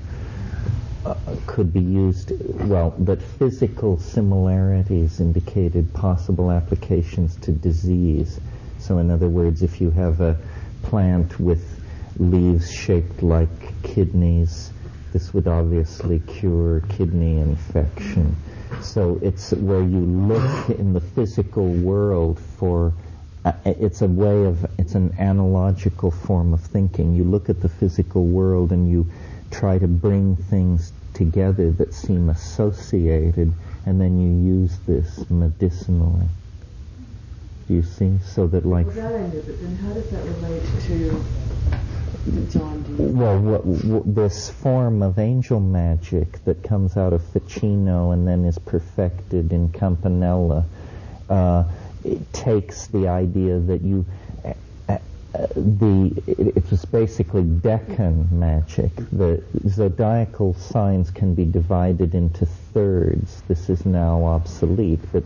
[1.04, 1.14] uh,
[1.46, 2.32] could be used,
[2.68, 8.40] well, that physical similarities indicated possible applications to disease.
[8.78, 10.38] So, in other words, if you have a
[10.82, 11.80] plant with
[12.18, 14.72] leaves shaped like kidneys,
[15.12, 18.36] this would obviously cure kidney infection.
[18.82, 22.94] So it's where you look in the physical world for
[23.44, 27.14] uh, it's a way of it's an analogical form of thinking.
[27.14, 29.06] You look at the physical world and you
[29.50, 33.52] try to bring things together that seem associated,
[33.86, 36.26] and then you use this medicinally.
[37.68, 38.18] Do you see?
[38.24, 38.86] So that like.
[38.86, 41.24] Well, that I knew, but then how does that relate to
[42.50, 43.02] John Dee?
[43.02, 48.44] Well, what, what, this form of angel magic that comes out of Ficino and then
[48.44, 50.66] is perfected in Campanella
[51.30, 51.64] uh,
[52.04, 54.04] it takes the idea that you
[55.32, 58.90] the it, was basically decan magic.
[59.12, 63.42] The zodiacal signs can be divided into thirds.
[63.46, 65.22] This is now obsolete, but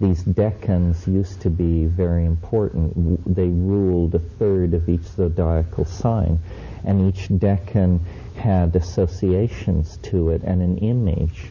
[0.00, 3.34] these decans used to be very important.
[3.34, 6.38] They ruled a third of each zodiacal sign,
[6.84, 8.00] and each decan
[8.36, 11.46] had associations to it and an image.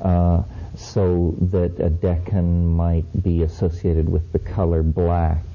[0.00, 0.42] Uh,
[0.76, 5.49] so that a decan might be associated with the color black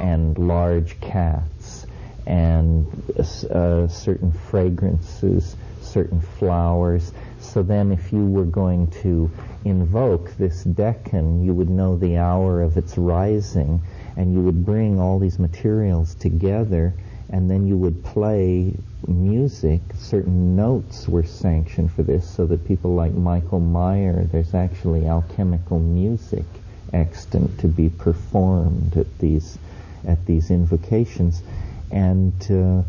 [0.00, 1.86] and large cats
[2.26, 2.86] and
[3.18, 7.12] uh, certain fragrances, certain flowers.
[7.40, 9.30] So then if you were going to
[9.64, 13.82] invoke this decan, you would know the hour of its rising
[14.16, 16.94] and you would bring all these materials together
[17.30, 18.74] and then you would play
[19.06, 19.80] music.
[19.94, 25.78] Certain notes were sanctioned for this, so that people like Michael Maier, there's actually alchemical
[25.78, 26.44] music
[26.92, 29.58] extant to be performed at these
[30.06, 31.42] at these invocations,
[31.90, 32.82] and uh,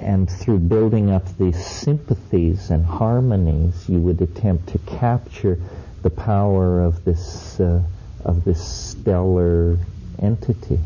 [0.00, 5.58] and through building up these sympathies and harmonies, you would attempt to capture
[6.02, 7.82] the power of this uh,
[8.24, 9.78] of this stellar
[10.20, 10.78] entity.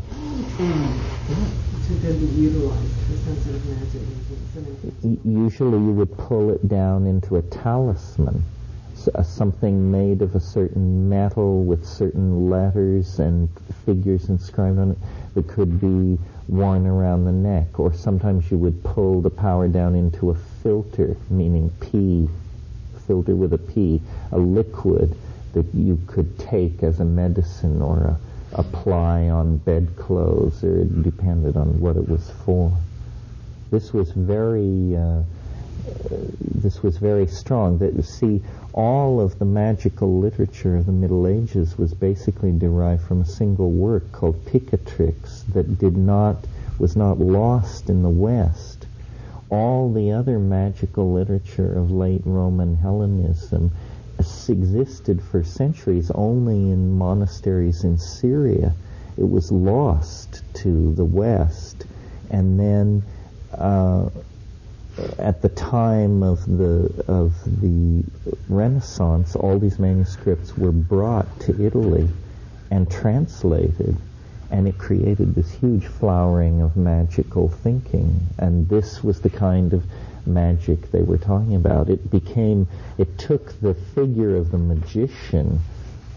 [0.57, 1.17] Mm
[1.87, 5.21] to then be utilized for some sort of magic.
[5.25, 8.43] Usually you would pull it down into a talisman,
[9.23, 13.49] something made of a certain metal with certain letters and
[13.85, 14.97] figures inscribed on it
[15.33, 16.17] that could be
[16.47, 17.79] worn around the neck.
[17.79, 22.29] Or sometimes you would pull the power down into a philter, meaning P,
[23.07, 24.01] philter with a P,
[24.31, 25.15] a liquid
[25.53, 28.19] that you could take as a medicine or a
[28.53, 32.71] apply on bedclothes, or it depended on what it was for.
[33.71, 35.23] This was very, uh,
[36.55, 37.77] this was very strong.
[37.77, 38.41] That you see,
[38.73, 43.71] all of the magical literature of the Middle Ages was basically derived from a single
[43.71, 46.45] work called Picatrix that did not
[46.79, 48.85] was not lost in the West.
[49.49, 53.71] All the other magical literature of late Roman Hellenism
[54.19, 58.73] existed for centuries only in monasteries in Syria.
[59.17, 61.85] It was lost to the West,
[62.29, 63.03] and then
[63.53, 64.09] uh,
[65.19, 68.03] at the time of the of the
[68.47, 72.07] Renaissance, all these manuscripts were brought to Italy
[72.71, 73.95] and translated,
[74.51, 78.19] and it created this huge flowering of magical thinking.
[78.37, 79.83] And this was the kind of
[80.25, 81.89] magic they were talking about.
[81.89, 82.67] It became,
[82.97, 85.59] it took the figure of the magician,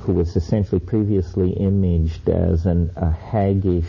[0.00, 3.84] who was essentially previously imaged as an, a haggish,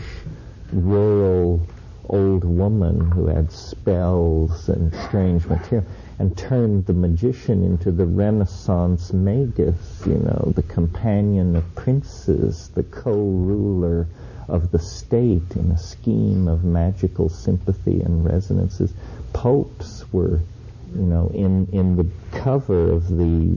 [0.72, 1.66] rural
[2.08, 5.86] old woman who had spells and strange material,
[6.18, 12.82] and turned the magician into the Renaissance magus, you know, the companion of princes, the
[12.82, 14.06] co-ruler
[14.48, 18.92] of the state in a scheme of magical sympathy and resonances.
[19.32, 20.40] Popes were,
[20.94, 23.56] you know, in, in the cover of the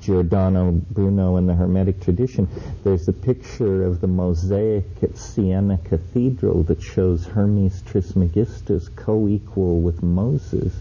[0.00, 2.48] Giordano Bruno and the Hermetic tradition,
[2.82, 10.02] there's a picture of the mosaic at Siena Cathedral that shows Hermes Trismegistus co-equal with
[10.02, 10.74] Moses.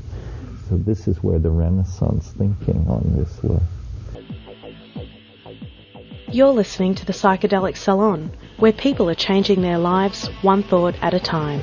[0.68, 3.62] So this is where the Renaissance thinking on this was.
[6.32, 11.14] You're listening to the Psychedelic Salon, where people are changing their lives one thought at
[11.14, 11.62] a time.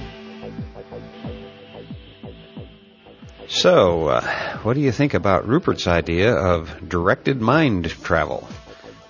[3.52, 8.48] So, uh, what do you think about Rupert's idea of directed mind travel?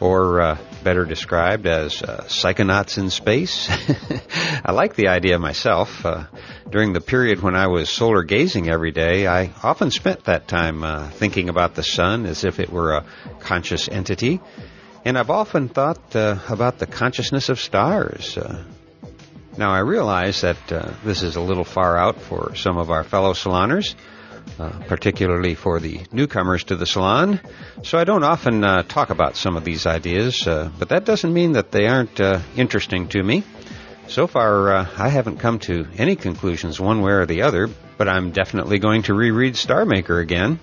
[0.01, 3.69] Or uh, better described as uh, psychonauts in space?
[4.64, 6.05] I like the idea myself.
[6.05, 6.24] Uh,
[6.69, 10.82] during the period when I was solar gazing every day, I often spent that time
[10.82, 13.05] uh, thinking about the sun as if it were a
[13.39, 14.40] conscious entity.
[15.05, 18.36] And I've often thought uh, about the consciousness of stars.
[19.56, 20.56] Now, I realize that
[21.05, 23.94] this is a little far out for some of our fellow saloners,
[24.59, 27.40] uh, particularly for the newcomers to the salon,
[27.82, 31.32] so I don't often uh, talk about some of these ideas, uh, but that doesn't
[31.32, 33.44] mean that they aren't uh, interesting to me.
[34.09, 38.09] So far, uh, I haven't come to any conclusions one way or the other, but
[38.09, 40.60] I'm definitely going to reread Star Maker again.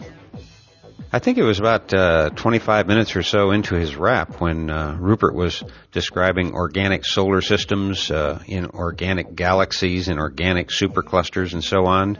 [1.11, 4.67] I think it was about uh, 25 minutes or so into his rap when
[4.99, 12.19] Rupert was describing organic solar systems in organic galaxies and organic superclusters and so on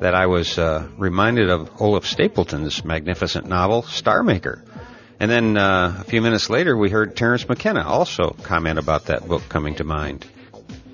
[0.00, 4.62] that I was uh, reminded of Olaf Stapledon's magnificent novel Star Maker.
[5.18, 9.26] And then uh, a few minutes later, we heard Terence McKenna also comment about that
[9.26, 10.26] book coming to mind.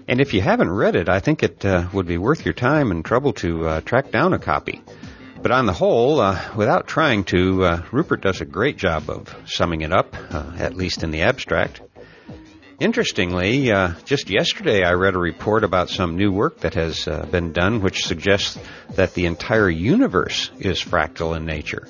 [0.07, 2.91] And if you haven't read it, I think it uh, would be worth your time
[2.91, 4.83] and trouble to track down a copy.
[5.43, 9.35] But on the whole, uh, without trying to, uh, Rupert does a great job of
[9.45, 11.81] summing it up, uh, at least in the abstract.
[12.83, 17.25] Interestingly, uh, just yesterday I read a report about some new work that has uh,
[17.31, 18.59] been done which suggests
[18.97, 21.87] that the entire universe is fractal in nature.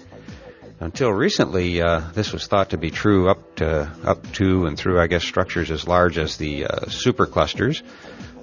[0.80, 5.00] Until recently, uh, this was thought to be true up to up to and through,
[5.00, 7.80] I guess, structures as large as the superclusters.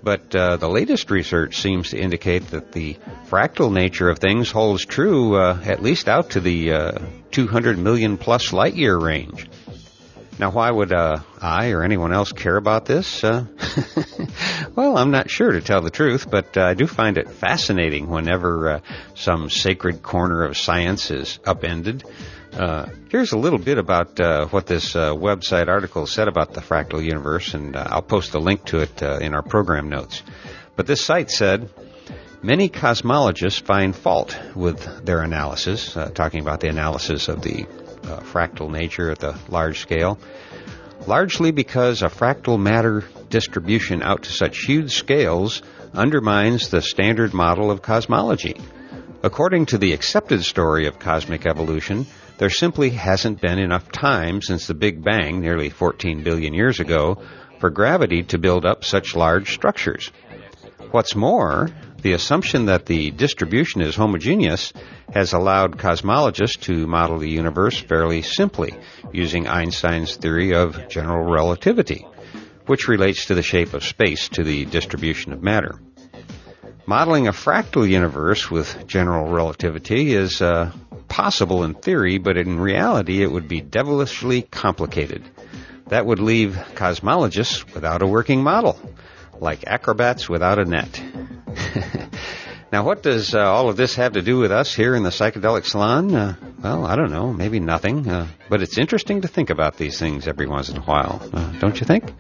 [0.01, 2.97] But uh, the latest research seems to indicate that the
[3.27, 6.99] fractal nature of things holds true uh, at least out to the uh,
[7.29, 9.47] 200 million plus light year range.
[10.39, 13.23] Now, why would uh, I or anyone else care about this?
[13.23, 13.45] Uh,
[14.75, 18.09] well, I'm not sure to tell the truth, but uh, I do find it fascinating
[18.09, 18.81] whenever
[19.15, 22.05] some sacred corner of science is upended.
[22.53, 26.61] Uh, here's a little bit about uh, what this uh, website article said about the
[26.61, 30.23] fractal universe, and uh, I'll post a link to it uh, in our program notes.
[30.75, 31.69] But this site said
[32.41, 37.67] many cosmologists find fault with their analysis, uh, talking about the analysis of the
[38.03, 40.17] Uh, fractal nature at the large scale,
[41.05, 45.61] largely because a fractal matter distribution out to such huge scales
[45.93, 48.55] undermines the standard model of cosmology.
[49.21, 52.07] According to the accepted story of cosmic evolution,
[52.37, 57.21] there simply hasn't been enough time since the Big Bang, nearly 14 billion years ago,
[57.59, 60.09] for gravity to build up such large structures.
[60.91, 61.69] What's more,
[62.01, 64.73] the assumption that the distribution is homogeneous
[65.13, 68.73] has allowed cosmologists to model the universe fairly simply
[69.11, 72.05] using Einstein's theory of general relativity,
[72.65, 75.79] which relates to the shape of space to the distribution of matter.
[76.85, 80.71] Modeling a fractal universe with general relativity is uh,
[81.07, 85.23] possible in theory, but in reality it would be devilishly complicated.
[85.87, 88.79] That would leave cosmologists without a working model,
[89.41, 91.01] like acrobats without a net.
[92.71, 95.09] now, what does uh, all of this have to do with us here in the
[95.09, 96.13] psychedelic salon?
[96.13, 99.99] Uh, well, I don't know, maybe nothing, uh, but it's interesting to think about these
[99.99, 102.11] things every once in a while, uh, don't you think?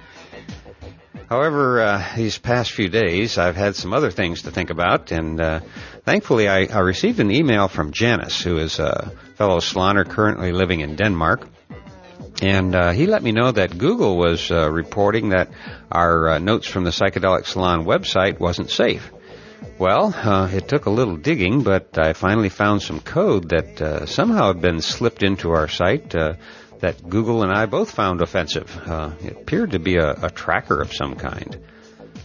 [1.29, 5.39] However, uh, these past few days, I've had some other things to think about, and
[5.39, 5.59] uh,
[6.03, 10.79] thankfully, I, I, received an email from Janice, who is a fellow saloner currently living
[10.79, 11.47] in Denmark.
[12.41, 15.49] And uh, he let me know that Google was uh, reporting that
[15.91, 19.11] our uh, notes from the Psychedelic Salon website wasn't safe.
[19.77, 24.47] Well, uh, it took a little digging, but I finally found some code that somehow
[24.53, 26.15] had been slipped into our site
[26.79, 28.75] that Google and I both found offensive.
[28.85, 31.57] Uh, it appeared to be a, a, tracker of some kind.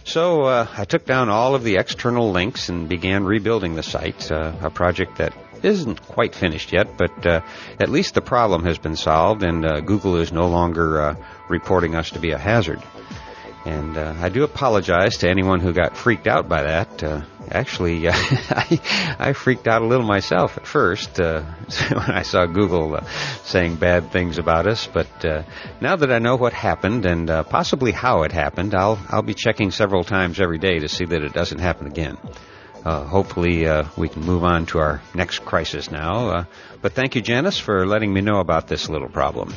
[0.03, 4.31] So uh, I took down all of the external links and began rebuilding the site,
[4.31, 5.33] uh, a project that
[5.65, 7.41] isn't quite finished yet, but uh,
[7.79, 11.15] at least the problem has been solved and uh, Google is no longer uh,
[11.49, 12.81] reporting us to be a hazard.
[13.65, 17.03] And uh, I do apologize to anyone who got freaked out by that.
[17.03, 18.79] Uh, actually, I,
[19.17, 21.41] I freaked out a little myself at first uh,
[21.89, 22.99] when I saw Google
[23.43, 24.85] saying bad things about us.
[24.85, 25.07] But
[25.81, 29.71] now that I know what happened and possibly how it happened, I'll I'll be checking
[29.71, 32.19] several times every day to see that it doesn't happen again.
[32.85, 33.67] Hopefully,
[33.97, 36.47] we can move on to our next crisis now.
[36.81, 39.53] but thank you, Janice, for letting me know about this little problem.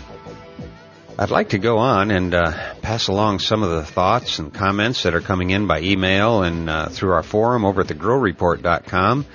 [1.21, 5.03] I'd like to go on and uh, pass along some of the thoughts and comments
[5.03, 9.27] that are coming in by email and uh, through our forum over at thegrowreport.com.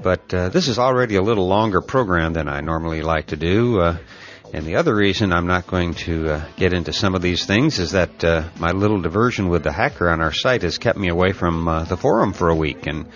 [0.00, 3.80] But uh, this is already a little longer program than I normally like to do.
[3.80, 3.98] Uh,
[4.52, 7.80] and the other reason I'm not going to uh, get into some of these things
[7.80, 11.08] is that uh, my little diversion with the hacker on our site has kept me
[11.08, 12.86] away from the forum for a week.
[12.86, 13.06] And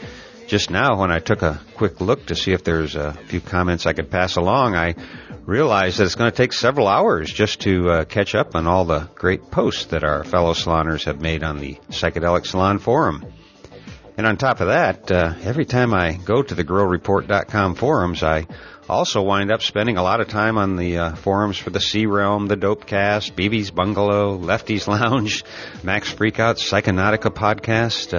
[0.49, 3.85] just now, when I took a quick look to see if there's a few comments
[3.85, 4.95] I could pass along, I
[5.45, 8.87] realized that it's going to take several hours just to uh, catch up on all
[8.87, 13.27] the great posts that our fellow saloners have made on the Psychedelic Salon Forum.
[14.17, 18.47] And on top of that, uh, every time I go to the growreport.com forums, I
[18.89, 22.47] also wind up spending a lot of time on the uh, forums for the C-Realm,
[22.47, 25.45] the Dopecast, BB's Bungalow, Lefty's Lounge,
[25.83, 28.15] Max Freakout's Psychonautica podcast.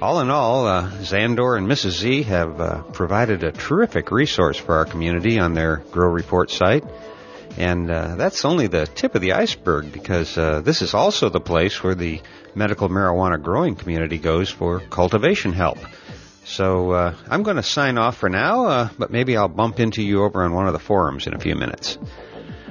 [0.00, 1.98] All in all, uh, Xandor and Mrs.
[1.98, 6.84] Z have uh, provided a terrific resource for our community on their Grow Report site.
[7.56, 11.40] And uh, that's only the tip of the iceberg because uh, this is also the
[11.40, 12.20] place where the
[12.54, 15.78] medical marijuana growing community goes for cultivation help.
[16.44, 20.04] So uh, I'm going to sign off for now, uh, but maybe I'll bump into
[20.04, 21.98] you over on one of the forums in a few minutes.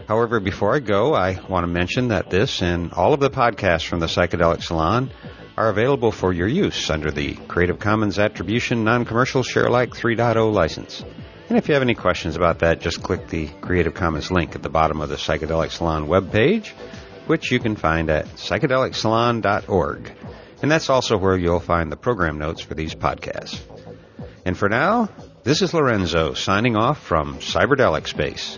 [0.07, 3.85] However, before I go, I want to mention that this and all of the podcasts
[3.85, 5.11] from the Psychedelic Salon
[5.57, 11.03] are available for your use under the Creative Commons Attribution Non-Commercial Share Sharealike 3.0 license.
[11.49, 14.63] And if you have any questions about that, just click the Creative Commons link at
[14.63, 16.69] the bottom of the Psychedelic Salon webpage,
[17.25, 20.13] which you can find at psychedelicsalon.org.
[20.61, 23.59] And that's also where you'll find the program notes for these podcasts.
[24.45, 25.09] And for now,
[25.43, 28.57] this is Lorenzo signing off from Cyberdelic Space.